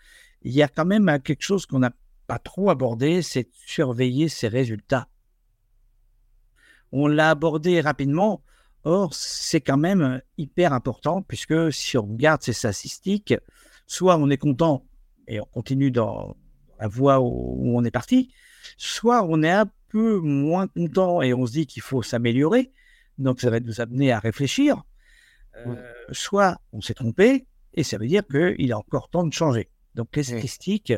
Il 0.46 0.52
y 0.52 0.62
a 0.62 0.68
quand 0.68 0.84
même 0.84 1.08
euh, 1.08 1.18
quelque 1.18 1.42
chose 1.42 1.66
qu'on 1.66 1.80
n'a 1.80 1.90
pas 2.28 2.38
trop 2.38 2.70
abordé, 2.70 3.20
c'est 3.20 3.48
surveiller 3.52 4.28
ses 4.28 4.46
résultats. 4.46 5.08
On 6.92 7.08
l'a 7.08 7.30
abordé 7.30 7.80
rapidement. 7.80 8.44
Or, 8.84 9.12
c'est 9.12 9.60
quand 9.60 9.76
même 9.76 10.02
euh, 10.02 10.18
hyper 10.38 10.72
important 10.72 11.20
puisque 11.20 11.72
si 11.72 11.98
on 11.98 12.06
regarde 12.06 12.42
ces 12.42 12.52
statistiques, 12.52 13.34
soit 13.88 14.16
on 14.18 14.30
est 14.30 14.36
content 14.36 14.86
et 15.26 15.40
on 15.40 15.46
continue 15.46 15.90
dans 15.90 16.36
la 16.78 16.86
voie 16.86 17.18
où 17.18 17.76
on 17.76 17.82
est 17.82 17.90
parti, 17.90 18.32
soit 18.76 19.24
on 19.24 19.42
est 19.42 19.50
un 19.50 19.68
peu 19.88 20.20
moins 20.20 20.68
content 20.68 21.22
et 21.22 21.34
on 21.34 21.44
se 21.44 21.52
dit 21.52 21.66
qu'il 21.66 21.82
faut 21.82 22.02
s'améliorer. 22.02 22.70
Donc, 23.18 23.40
ça 23.40 23.50
va 23.50 23.58
nous 23.58 23.80
amener 23.80 24.12
à 24.12 24.20
réfléchir. 24.20 24.84
Euh, 25.56 25.74
soit 26.12 26.60
on 26.72 26.80
s'est 26.80 26.94
trompé 26.94 27.48
et 27.74 27.82
ça 27.82 27.98
veut 27.98 28.06
dire 28.06 28.22
qu'il 28.28 28.70
est 28.70 28.74
encore 28.74 29.10
temps 29.10 29.26
de 29.26 29.32
changer. 29.32 29.70
Donc, 29.96 30.14
les 30.14 30.22
statistiques 30.22 30.92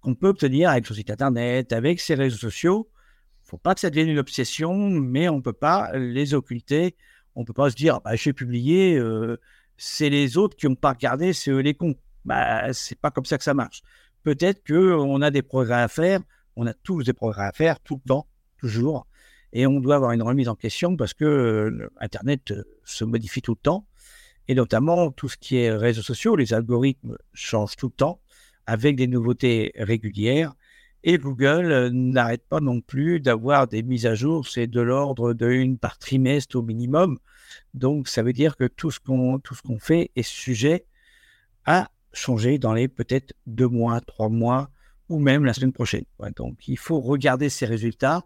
qu'on 0.00 0.14
peut 0.14 0.28
obtenir 0.28 0.70
avec 0.70 0.86
son 0.86 0.94
site 0.94 1.10
internet, 1.10 1.72
avec 1.72 2.00
ses 2.00 2.14
réseaux 2.14 2.38
sociaux, 2.38 2.88
il 2.90 3.46
ne 3.46 3.48
faut 3.50 3.58
pas 3.58 3.74
que 3.74 3.80
ça 3.80 3.90
devienne 3.90 4.08
une 4.08 4.18
obsession, 4.18 4.74
mais 4.90 5.28
on 5.28 5.36
ne 5.36 5.42
peut 5.42 5.52
pas 5.52 5.96
les 5.96 6.34
occulter 6.34 6.96
on 7.34 7.44
peut 7.44 7.52
pas 7.52 7.70
se 7.70 7.76
dire, 7.76 8.00
bah, 8.00 8.16
j'ai 8.16 8.32
publié, 8.32 8.96
euh, 8.96 9.38
c'est 9.76 10.10
les 10.10 10.36
autres 10.36 10.56
qui 10.56 10.66
n'ont 10.66 10.74
pas 10.74 10.90
regardé, 10.90 11.32
c'est 11.32 11.50
eux 11.50 11.60
les 11.60 11.74
cons. 11.74 11.94
Bah, 12.24 12.72
c'est 12.72 12.98
pas 12.98 13.10
comme 13.10 13.24
ça 13.24 13.38
que 13.38 13.44
ça 13.44 13.54
marche. 13.54 13.82
Peut-être 14.22 14.66
qu'on 14.66 15.22
a 15.22 15.30
des 15.30 15.42
progrès 15.42 15.80
à 15.80 15.88
faire, 15.88 16.20
on 16.56 16.66
a 16.66 16.74
tous 16.74 17.04
des 17.04 17.12
progrès 17.12 17.44
à 17.44 17.52
faire, 17.52 17.80
tout 17.80 18.00
le 18.04 18.08
temps, 18.08 18.26
toujours, 18.58 19.06
et 19.52 19.66
on 19.66 19.80
doit 19.80 19.96
avoir 19.96 20.12
une 20.12 20.22
remise 20.22 20.48
en 20.48 20.54
question 20.54 20.96
parce 20.96 21.14
que 21.14 21.24
euh, 21.24 21.90
Internet 21.98 22.50
euh, 22.50 22.64
se 22.84 23.04
modifie 23.04 23.40
tout 23.40 23.52
le 23.52 23.62
temps, 23.62 23.86
et 24.48 24.54
notamment 24.54 25.10
tout 25.10 25.28
ce 25.28 25.36
qui 25.36 25.56
est 25.56 25.72
réseaux 25.72 26.02
sociaux, 26.02 26.36
les 26.36 26.52
algorithmes 26.52 27.16
changent 27.32 27.76
tout 27.76 27.86
le 27.86 27.92
temps, 27.92 28.20
avec 28.66 28.96
des 28.96 29.06
nouveautés 29.06 29.72
régulières, 29.76 30.54
et 31.02 31.18
Google 31.18 31.72
euh, 31.72 31.90
n'arrête 31.90 32.44
pas 32.46 32.60
non 32.60 32.80
plus 32.80 33.20
d'avoir 33.20 33.66
des 33.66 33.82
mises 33.82 34.06
à 34.06 34.14
jour, 34.14 34.46
c'est 34.46 34.66
de 34.66 34.80
l'ordre 34.80 35.32
d'une 35.32 35.78
par 35.78 35.98
trimestre 35.98 36.56
au 36.56 36.62
minimum. 36.62 37.18
Donc 37.74 38.08
ça 38.08 38.22
veut 38.22 38.32
dire 38.32 38.56
que 38.56 38.64
tout 38.64 38.90
ce 38.90 39.00
qu'on 39.00 39.38
tout 39.38 39.54
ce 39.54 39.62
qu'on 39.62 39.78
fait 39.78 40.10
est 40.14 40.22
sujet 40.22 40.84
à 41.64 41.90
changer 42.12 42.58
dans 42.58 42.74
les 42.74 42.88
peut-être 42.88 43.32
deux 43.46 43.68
mois, 43.68 44.00
trois 44.00 44.28
mois 44.28 44.70
ou 45.08 45.18
même 45.18 45.44
la 45.44 45.54
semaine 45.54 45.72
prochaine. 45.72 46.04
donc 46.36 46.68
il 46.68 46.78
faut 46.78 47.00
regarder 47.00 47.48
ces 47.48 47.66
résultats 47.66 48.24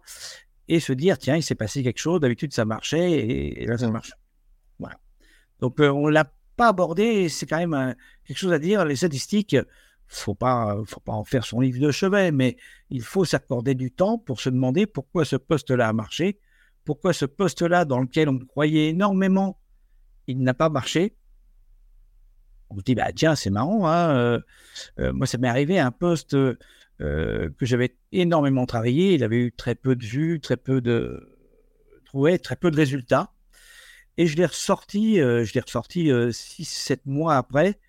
et 0.67 0.79
se 0.79 0.93
dire 0.93 1.17
tiens 1.17 1.37
il 1.37 1.43
s'est 1.43 1.55
passé 1.55 1.81
quelque 1.81 1.99
chose. 1.99 2.19
D'habitude 2.19 2.53
ça 2.53 2.65
marchait 2.65 3.11
et, 3.11 3.65
là 3.65 3.77
ça 3.77 3.89
marche. 3.89 4.11
Voilà. 4.79 4.97
Donc 5.59 5.79
euh, 5.79 5.89
on 5.89 6.07
l'a 6.07 6.29
pas 6.57 6.67
abordé. 6.69 7.29
C'est 7.29 7.45
quand 7.45 7.57
même 7.57 7.73
euh, 7.73 7.93
quelque 8.25 8.37
chose 8.37 8.53
à 8.53 8.59
dire. 8.59 8.83
Les 8.85 8.97
statistiques 8.97 9.55
faut 10.07 10.35
pas, 10.35 10.77
faut 10.85 10.99
pas 10.99 11.13
en 11.13 11.23
faire 11.23 11.45
son 11.45 11.59
livre 11.59 11.79
de 11.79 11.91
chevet, 11.91 12.31
mais 12.31 12.57
il 12.89 13.01
faut 13.01 13.25
s'accorder 13.25 13.75
du 13.75 13.91
temps 13.91 14.17
pour 14.17 14.39
se 14.39 14.49
demander 14.49 14.85
pourquoi 14.85 15.25
ce 15.25 15.35
poste-là 15.35 15.87
a 15.87 15.93
marché, 15.93 16.39
pourquoi 16.83 17.13
ce 17.13 17.25
poste-là 17.25 17.85
dans 17.85 17.99
lequel 17.99 18.29
on 18.29 18.39
croyait 18.39 18.89
énormément, 18.89 19.59
il 20.27 20.41
n'a 20.41 20.53
pas 20.53 20.69
marché. 20.69 21.15
On 22.69 22.77
se 22.77 22.83
dit, 22.83 22.95
bah 22.95 23.11
tiens, 23.13 23.35
c'est 23.35 23.49
marrant, 23.49 23.87
hein, 23.87 24.15
euh, 24.15 24.39
euh, 24.99 25.13
moi 25.13 25.27
ça 25.27 25.37
m'est 25.37 25.47
arrivé 25.47 25.79
un 25.79 25.91
poste 25.91 26.33
euh, 26.33 26.55
que 26.99 27.65
j'avais 27.65 27.95
énormément 28.11 28.65
travaillé, 28.65 29.13
il 29.13 29.23
avait 29.23 29.37
eu 29.37 29.51
très 29.51 29.75
peu 29.75 29.95
de 29.95 30.05
vues, 30.05 30.39
très 30.39 30.57
peu 30.57 30.81
de, 30.81 31.37
trouvé 32.05 32.39
très 32.39 32.55
peu 32.55 32.71
de 32.71 32.77
résultats, 32.77 33.33
et 34.17 34.27
je 34.27 34.37
l'ai 34.37 34.45
ressorti, 34.45 35.17
je 35.17 35.53
l'ai 35.53 35.59
ressorti 35.59 36.09
6-7 36.09 37.01
mois 37.05 37.35
après, 37.35 37.79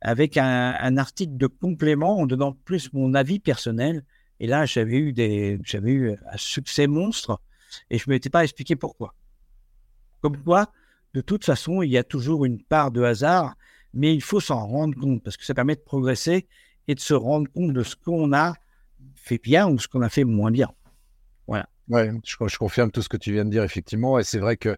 avec 0.00 0.36
un, 0.36 0.96
article 0.96 1.36
de 1.36 1.46
complément 1.46 2.18
en 2.18 2.26
donnant 2.26 2.52
plus 2.52 2.92
mon 2.92 3.14
avis 3.14 3.38
personnel. 3.38 4.04
Et 4.40 4.46
là, 4.46 4.66
j'avais 4.66 4.98
eu, 4.98 5.12
des, 5.12 5.58
j'avais 5.64 5.90
eu 5.90 6.12
un 6.12 6.36
succès 6.36 6.86
monstre 6.86 7.40
et 7.90 7.98
je 7.98 8.04
ne 8.08 8.14
m'étais 8.14 8.30
pas 8.30 8.44
expliqué 8.44 8.76
pourquoi. 8.76 9.14
Comme 10.20 10.36
quoi, 10.36 10.70
de 11.14 11.20
toute 11.20 11.44
façon, 11.44 11.82
il 11.82 11.90
y 11.90 11.98
a 11.98 12.04
toujours 12.04 12.44
une 12.44 12.62
part 12.62 12.90
de 12.90 13.02
hasard, 13.02 13.56
mais 13.94 14.14
il 14.14 14.22
faut 14.22 14.40
s'en 14.40 14.66
rendre 14.66 14.98
compte 14.98 15.22
parce 15.22 15.36
que 15.36 15.44
ça 15.44 15.54
permet 15.54 15.74
de 15.74 15.80
progresser 15.80 16.46
et 16.86 16.94
de 16.94 17.00
se 17.00 17.14
rendre 17.14 17.50
compte 17.50 17.72
de 17.72 17.82
ce 17.82 17.96
qu'on 17.96 18.32
a 18.32 18.54
fait 19.14 19.38
bien 19.38 19.68
ou 19.68 19.78
ce 19.78 19.88
qu'on 19.88 20.02
a 20.02 20.08
fait 20.08 20.24
moins 20.24 20.50
bien. 20.50 20.70
Voilà. 21.46 21.68
Ouais, 21.88 22.10
je, 22.24 22.58
confirme 22.58 22.90
tout 22.90 23.02
ce 23.02 23.08
que 23.08 23.16
tu 23.16 23.32
viens 23.32 23.44
de 23.44 23.50
dire, 23.50 23.62
effectivement. 23.62 24.18
Et 24.18 24.24
c'est 24.24 24.38
vrai 24.38 24.56
que 24.56 24.76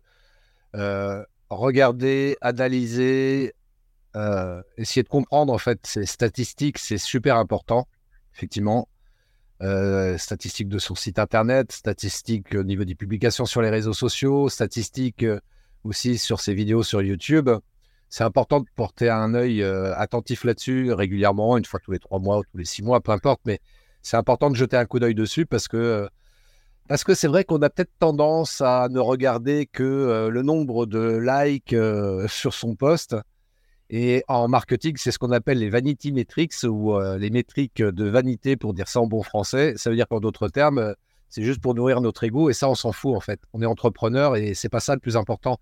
euh, 0.76 1.24
regarder, 1.50 2.36
analyser, 2.40 3.54
euh, 4.16 4.62
essayer 4.76 5.02
de 5.02 5.08
comprendre 5.08 5.52
en 5.52 5.58
fait 5.58 5.80
ces 5.84 6.06
statistiques, 6.06 6.78
c'est 6.78 6.98
super 6.98 7.36
important, 7.36 7.88
effectivement. 8.34 8.88
Euh, 9.62 10.16
statistiques 10.16 10.68
de 10.68 10.78
son 10.78 10.94
site 10.94 11.18
internet, 11.18 11.70
statistiques 11.72 12.54
au 12.54 12.62
niveau 12.62 12.84
des 12.84 12.94
publications 12.94 13.44
sur 13.44 13.60
les 13.60 13.68
réseaux 13.68 13.92
sociaux, 13.92 14.48
statistiques 14.48 15.26
aussi 15.84 16.16
sur 16.18 16.40
ses 16.40 16.54
vidéos 16.54 16.82
sur 16.82 17.02
YouTube. 17.02 17.50
C'est 18.08 18.24
important 18.24 18.60
de 18.60 18.66
porter 18.74 19.10
un 19.10 19.34
œil 19.34 19.62
attentif 19.62 20.44
là-dessus 20.44 20.92
régulièrement, 20.92 21.58
une 21.58 21.64
fois 21.64 21.78
tous 21.78 21.92
les 21.92 21.98
trois 21.98 22.18
mois 22.18 22.38
ou 22.38 22.42
tous 22.44 22.56
les 22.56 22.64
six 22.64 22.82
mois, 22.82 23.00
peu 23.00 23.12
importe, 23.12 23.42
mais 23.44 23.60
c'est 24.02 24.16
important 24.16 24.50
de 24.50 24.56
jeter 24.56 24.76
un 24.76 24.86
coup 24.86 24.98
d'œil 24.98 25.14
dessus 25.14 25.46
parce 25.46 25.68
que 25.68 26.08
parce 26.90 27.04
que 27.04 27.14
c'est 27.14 27.28
vrai 27.28 27.44
qu'on 27.44 27.62
a 27.62 27.70
peut-être 27.70 27.92
tendance 28.00 28.60
à 28.60 28.88
ne 28.90 28.98
regarder 28.98 29.66
que 29.66 29.84
euh, 29.84 30.28
le 30.28 30.42
nombre 30.42 30.86
de 30.86 31.18
likes 31.22 31.72
euh, 31.72 32.26
sur 32.26 32.52
son 32.52 32.74
post. 32.74 33.14
Et 33.92 34.22
en 34.28 34.46
marketing, 34.46 34.94
c'est 34.96 35.10
ce 35.10 35.18
qu'on 35.18 35.32
appelle 35.32 35.58
les 35.58 35.68
vanity 35.68 36.12
metrics 36.12 36.54
ou 36.62 36.94
euh, 36.94 37.18
les 37.18 37.28
métriques 37.28 37.82
de 37.82 38.04
vanité 38.04 38.56
pour 38.56 38.72
dire 38.72 38.86
ça 38.86 39.00
en 39.00 39.08
bon 39.08 39.24
français. 39.24 39.74
Ça 39.76 39.90
veut 39.90 39.96
dire 39.96 40.06
qu'en 40.06 40.20
d'autres 40.20 40.48
termes, 40.48 40.94
c'est 41.28 41.42
juste 41.42 41.60
pour 41.60 41.74
nourrir 41.74 42.00
notre 42.00 42.22
ego 42.22 42.50
et 42.50 42.52
ça, 42.52 42.68
on 42.68 42.76
s'en 42.76 42.92
fout 42.92 43.16
en 43.16 43.20
fait. 43.20 43.40
On 43.52 43.62
est 43.62 43.66
entrepreneur 43.66 44.36
et 44.36 44.54
c'est 44.54 44.68
pas 44.68 44.78
ça 44.78 44.94
le 44.94 45.00
plus 45.00 45.16
important. 45.16 45.58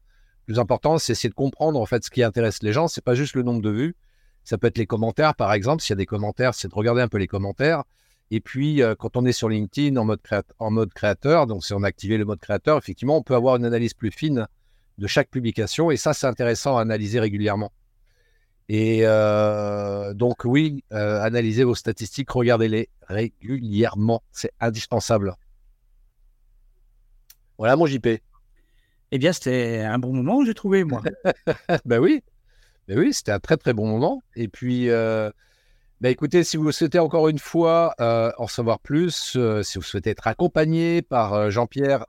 Le 0.47 0.53
plus 0.53 0.61
important, 0.61 0.99
c'est 0.99 1.27
de 1.27 1.35
comprendre 1.35 1.81
en 1.81 1.87
fait 1.87 2.05
ce 2.05 2.11
qui 2.11 2.23
intéresse 2.23 2.63
les 2.63 2.75
gens. 2.75 2.87
C'est 2.87 3.03
pas 3.03 3.15
juste 3.15 3.35
le 3.35 3.43
nombre 3.43 3.63
de 3.63 3.71
vues. 3.71 3.97
Ça 4.45 4.59
peut 4.59 4.67
être 4.67 4.79
les 4.79 4.87
commentaires, 4.87 5.35
par 5.35 5.55
exemple. 5.55 5.83
S'il 5.83 5.93
y 5.93 5.95
a 5.95 5.97
des 5.97 6.07
commentaires, 6.07 6.55
c'est 6.55 6.69
de 6.69 6.75
regarder 6.75 7.01
un 7.01 7.09
peu 7.09 7.19
les 7.19 7.27
commentaires. 7.27 7.85
Et 8.31 8.41
puis, 8.41 8.83
euh, 8.83 8.95
quand 8.95 9.17
on 9.17 9.25
est 9.25 9.33
sur 9.33 9.49
LinkedIn 9.49 9.97
en 9.97 10.05
mode, 10.05 10.21
en 10.59 10.71
mode 10.71 10.93
créateur, 10.93 11.47
donc 11.47 11.65
si 11.65 11.73
on 11.73 11.83
a 11.83 11.87
activé 11.87 12.19
le 12.19 12.27
mode 12.27 12.41
créateur, 12.41 12.77
effectivement, 12.77 13.17
on 13.17 13.23
peut 13.23 13.35
avoir 13.35 13.57
une 13.57 13.65
analyse 13.65 13.95
plus 13.95 14.11
fine 14.11 14.47
de 14.99 15.07
chaque 15.07 15.31
publication. 15.31 15.91
Et 15.91 15.97
ça, 15.97 16.13
c'est 16.13 16.27
intéressant 16.27 16.77
à 16.77 16.83
analyser 16.83 17.21
régulièrement. 17.21 17.73
Et 18.69 19.01
euh, 19.03 20.13
donc, 20.15 20.45
oui, 20.45 20.85
euh, 20.93 21.23
analysez 21.23 21.65
vos 21.65 21.75
statistiques, 21.75 22.31
regardez-les 22.31 22.89
régulièrement. 23.07 24.23
C'est 24.31 24.53
indispensable. 24.61 25.35
Voilà 27.57 27.77
mon 27.77 27.87
JP. 27.87 28.21
Eh 29.11 29.19
bien, 29.19 29.33
c'était 29.33 29.81
un 29.81 29.99
bon 29.99 30.13
moment, 30.13 30.45
j'ai 30.45 30.55
trouvé, 30.55 30.85
moi. 30.85 31.03
ben 31.87 31.99
oui. 31.99 32.23
Ben 32.87 32.99
oui, 32.99 33.13
c'était 33.13 33.33
un 33.33 33.41
très, 33.41 33.57
très 33.57 33.73
bon 33.73 33.87
moment. 33.87 34.23
Et 34.37 34.49
puis, 34.49 34.91
bah, 36.01 36.11
écoutez, 36.11 36.45
si 36.45 36.57
vous 36.57 36.71
souhaitez 36.71 37.01
encore 37.01 37.29
une 37.29 37.41
fois 37.41 37.93
euh, 38.01 38.31
en 38.39 38.47
savoir 38.47 38.79
plus, 38.79 39.35
euh, 39.35 39.65
si 39.65 39.79
vous 39.79 39.85
souhaitez 39.85 40.11
être 40.11 40.29
accompagné 40.29 41.03
par 41.03 41.35
euh, 41.35 41.51
Jean-Pierre, 41.51 42.07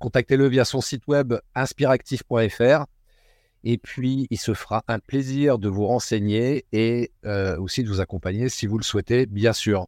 contactez-le 0.00 0.48
via 0.48 0.64
son 0.64 0.80
site 0.80 1.06
web 1.06 1.34
inspireactif.fr. 1.54 2.86
Et 3.64 3.78
puis, 3.78 4.26
il 4.30 4.38
se 4.38 4.54
fera 4.54 4.82
un 4.88 4.98
plaisir 4.98 5.58
de 5.58 5.68
vous 5.68 5.86
renseigner 5.86 6.64
et 6.72 7.12
aussi 7.58 7.82
de 7.82 7.88
vous 7.88 8.00
accompagner 8.00 8.48
si 8.48 8.66
vous 8.66 8.78
le 8.78 8.84
souhaitez, 8.84 9.26
bien 9.26 9.52
sûr. 9.52 9.86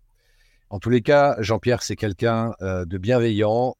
En 0.70 0.78
tous 0.78 0.90
les 0.90 1.02
cas, 1.02 1.36
Jean-Pierre, 1.38 1.82
c'est 1.82 1.96
quelqu'un 1.96 2.54
de 2.60 2.98
bienveillant, 2.98 3.76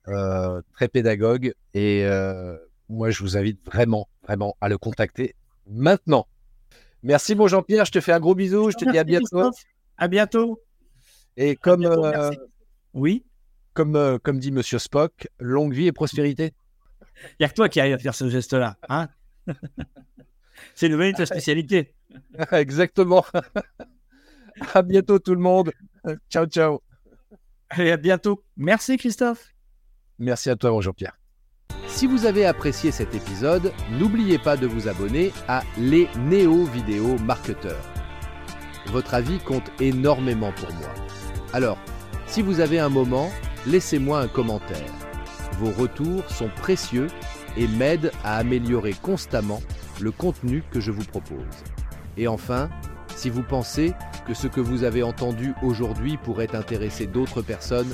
très 0.74 0.88
pédagogue. 0.88 1.55
Et 1.74 2.07
moi, 2.88 3.11
je 3.11 3.22
vous 3.22 3.36
invite 3.36 3.64
vraiment, 3.64 4.09
vraiment 4.22 4.57
à 4.61 4.68
le 4.68 4.78
contacter 4.78 5.34
maintenant. 5.66 6.26
Merci, 7.03 7.34
mon 7.34 7.49
Jean-Pierre. 7.49 7.84
Je 7.84 7.93
te 7.93 8.01
fais 8.01 8.12
un 8.12 8.20
gros 8.20 8.34
bisou. 8.34 8.70
Je 8.70 8.76
te 8.76 8.90
dis 8.90 8.99
à 8.99 9.05
bientôt. 9.05 9.51
À 9.99 10.09
bientôt. 10.09 10.61
Et 11.36 11.57
comme, 11.57 11.84
euh, 11.84 12.30
oui, 12.95 13.24
comme, 13.74 13.97
euh, 13.97 14.18
comme 14.18 14.38
dit 14.38 14.53
Monsieur 14.53 14.78
Spock, 14.78 15.28
longue 15.38 15.72
vie 15.72 15.86
et 15.86 15.93
prospérité. 15.93 16.53
Il 17.22 17.36
n'y 17.40 17.47
a 17.47 17.49
que 17.49 17.55
toi 17.55 17.68
qui 17.68 17.80
arrive 17.80 17.95
à 17.95 17.99
faire 17.99 18.14
ce 18.14 18.28
geste-là. 18.28 18.76
Hein? 18.88 19.09
C'est 20.74 20.88
devenu 20.88 21.12
ta 21.12 21.26
spécialité. 21.26 21.95
Exactement. 22.53 23.24
à 24.74 24.82
bientôt, 24.82 25.18
tout 25.18 25.34
le 25.34 25.40
monde. 25.40 25.72
Ciao, 26.30 26.47
ciao. 26.47 26.82
Allez, 27.70 27.90
à 27.90 27.97
bientôt. 27.97 28.45
Merci, 28.57 28.97
Christophe. 28.97 29.53
Merci 30.18 30.51
à 30.51 30.57
toi, 30.57 30.70
mon 30.70 30.80
Jean-Pierre. 30.80 31.18
Si 31.88 32.07
vous 32.07 32.26
avez 32.26 32.47
apprécié 32.47 32.90
cet 32.90 33.14
épisode, 33.14 33.72
n'oubliez 33.90 34.38
pas 34.38 34.57
de 34.57 34.66
vous 34.66 34.88
abonner 34.88 35.32
à 35.49 35.62
Les 35.78 36.09
Néo 36.18 36.64
Vidéo 36.64 37.18
Marketeurs. 37.18 37.84
Votre 38.86 39.14
avis 39.14 39.38
compte 39.38 39.70
énormément 39.80 40.53
pour 40.53 40.72
moi. 40.74 40.93
Alors, 41.53 41.78
si 42.26 42.43
vous 42.43 42.61
avez 42.61 42.78
un 42.78 42.88
moment, 42.88 43.30
laissez-moi 43.66 44.20
un 44.20 44.28
commentaire. 44.28 44.93
Vos 45.59 45.70
retours 45.70 46.28
sont 46.30 46.49
précieux 46.49 47.09
et 47.57 47.66
m'aident 47.66 48.12
à 48.24 48.36
améliorer 48.36 48.94
constamment 48.94 49.61
le 50.00 50.11
contenu 50.11 50.62
que 50.70 50.80
je 50.80 50.90
vous 50.90 51.05
propose. 51.05 51.38
Et 52.16 52.28
enfin, 52.28 52.68
si 53.16 53.30
vous 53.30 53.42
pensez 53.42 53.92
que 54.26 54.34
ce 54.34 54.46
que 54.46 54.61
vous 54.61 54.84
avez 54.84 55.03
entendu 55.03 55.55
aujourd'hui 55.62 56.16
pourrait 56.16 56.55
intéresser 56.55 57.07
d'autres 57.07 57.42
personnes, 57.42 57.92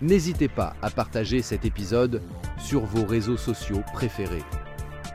n'hésitez 0.00 0.48
pas 0.48 0.74
à 0.82 0.90
partager 0.90 1.42
cet 1.42 1.64
épisode 1.64 2.22
sur 2.58 2.84
vos 2.84 3.04
réseaux 3.04 3.36
sociaux 3.36 3.82
préférés. 3.92 4.44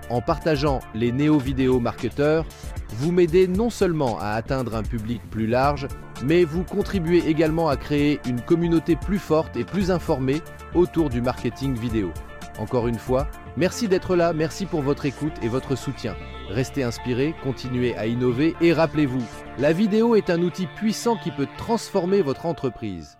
En 0.09 0.21
partageant 0.21 0.79
les 0.95 1.11
néo-vidéo 1.11 1.79
marketeurs, 1.79 2.45
vous 2.89 3.11
m'aidez 3.11 3.47
non 3.47 3.69
seulement 3.69 4.19
à 4.19 4.29
atteindre 4.29 4.75
un 4.75 4.81
public 4.81 5.21
plus 5.29 5.45
large, 5.45 5.87
mais 6.23 6.43
vous 6.43 6.63
contribuez 6.63 7.27
également 7.27 7.69
à 7.69 7.77
créer 7.77 8.19
une 8.27 8.41
communauté 8.41 8.95
plus 8.95 9.19
forte 9.19 9.55
et 9.55 9.63
plus 9.63 9.91
informée 9.91 10.41
autour 10.73 11.09
du 11.09 11.21
marketing 11.21 11.77
vidéo. 11.77 12.11
Encore 12.57 12.87
une 12.87 12.97
fois, 12.97 13.27
merci 13.57 13.87
d'être 13.87 14.15
là, 14.15 14.33
merci 14.33 14.65
pour 14.65 14.81
votre 14.81 15.05
écoute 15.05 15.33
et 15.41 15.47
votre 15.47 15.75
soutien. 15.75 16.15
Restez 16.49 16.83
inspirés, 16.83 17.35
continuez 17.43 17.95
à 17.95 18.07
innover 18.07 18.55
et 18.61 18.73
rappelez-vous, 18.73 19.23
la 19.59 19.71
vidéo 19.73 20.15
est 20.15 20.29
un 20.29 20.41
outil 20.41 20.65
puissant 20.65 21.15
qui 21.15 21.29
peut 21.31 21.47
transformer 21.57 22.21
votre 22.21 22.47
entreprise. 22.47 23.18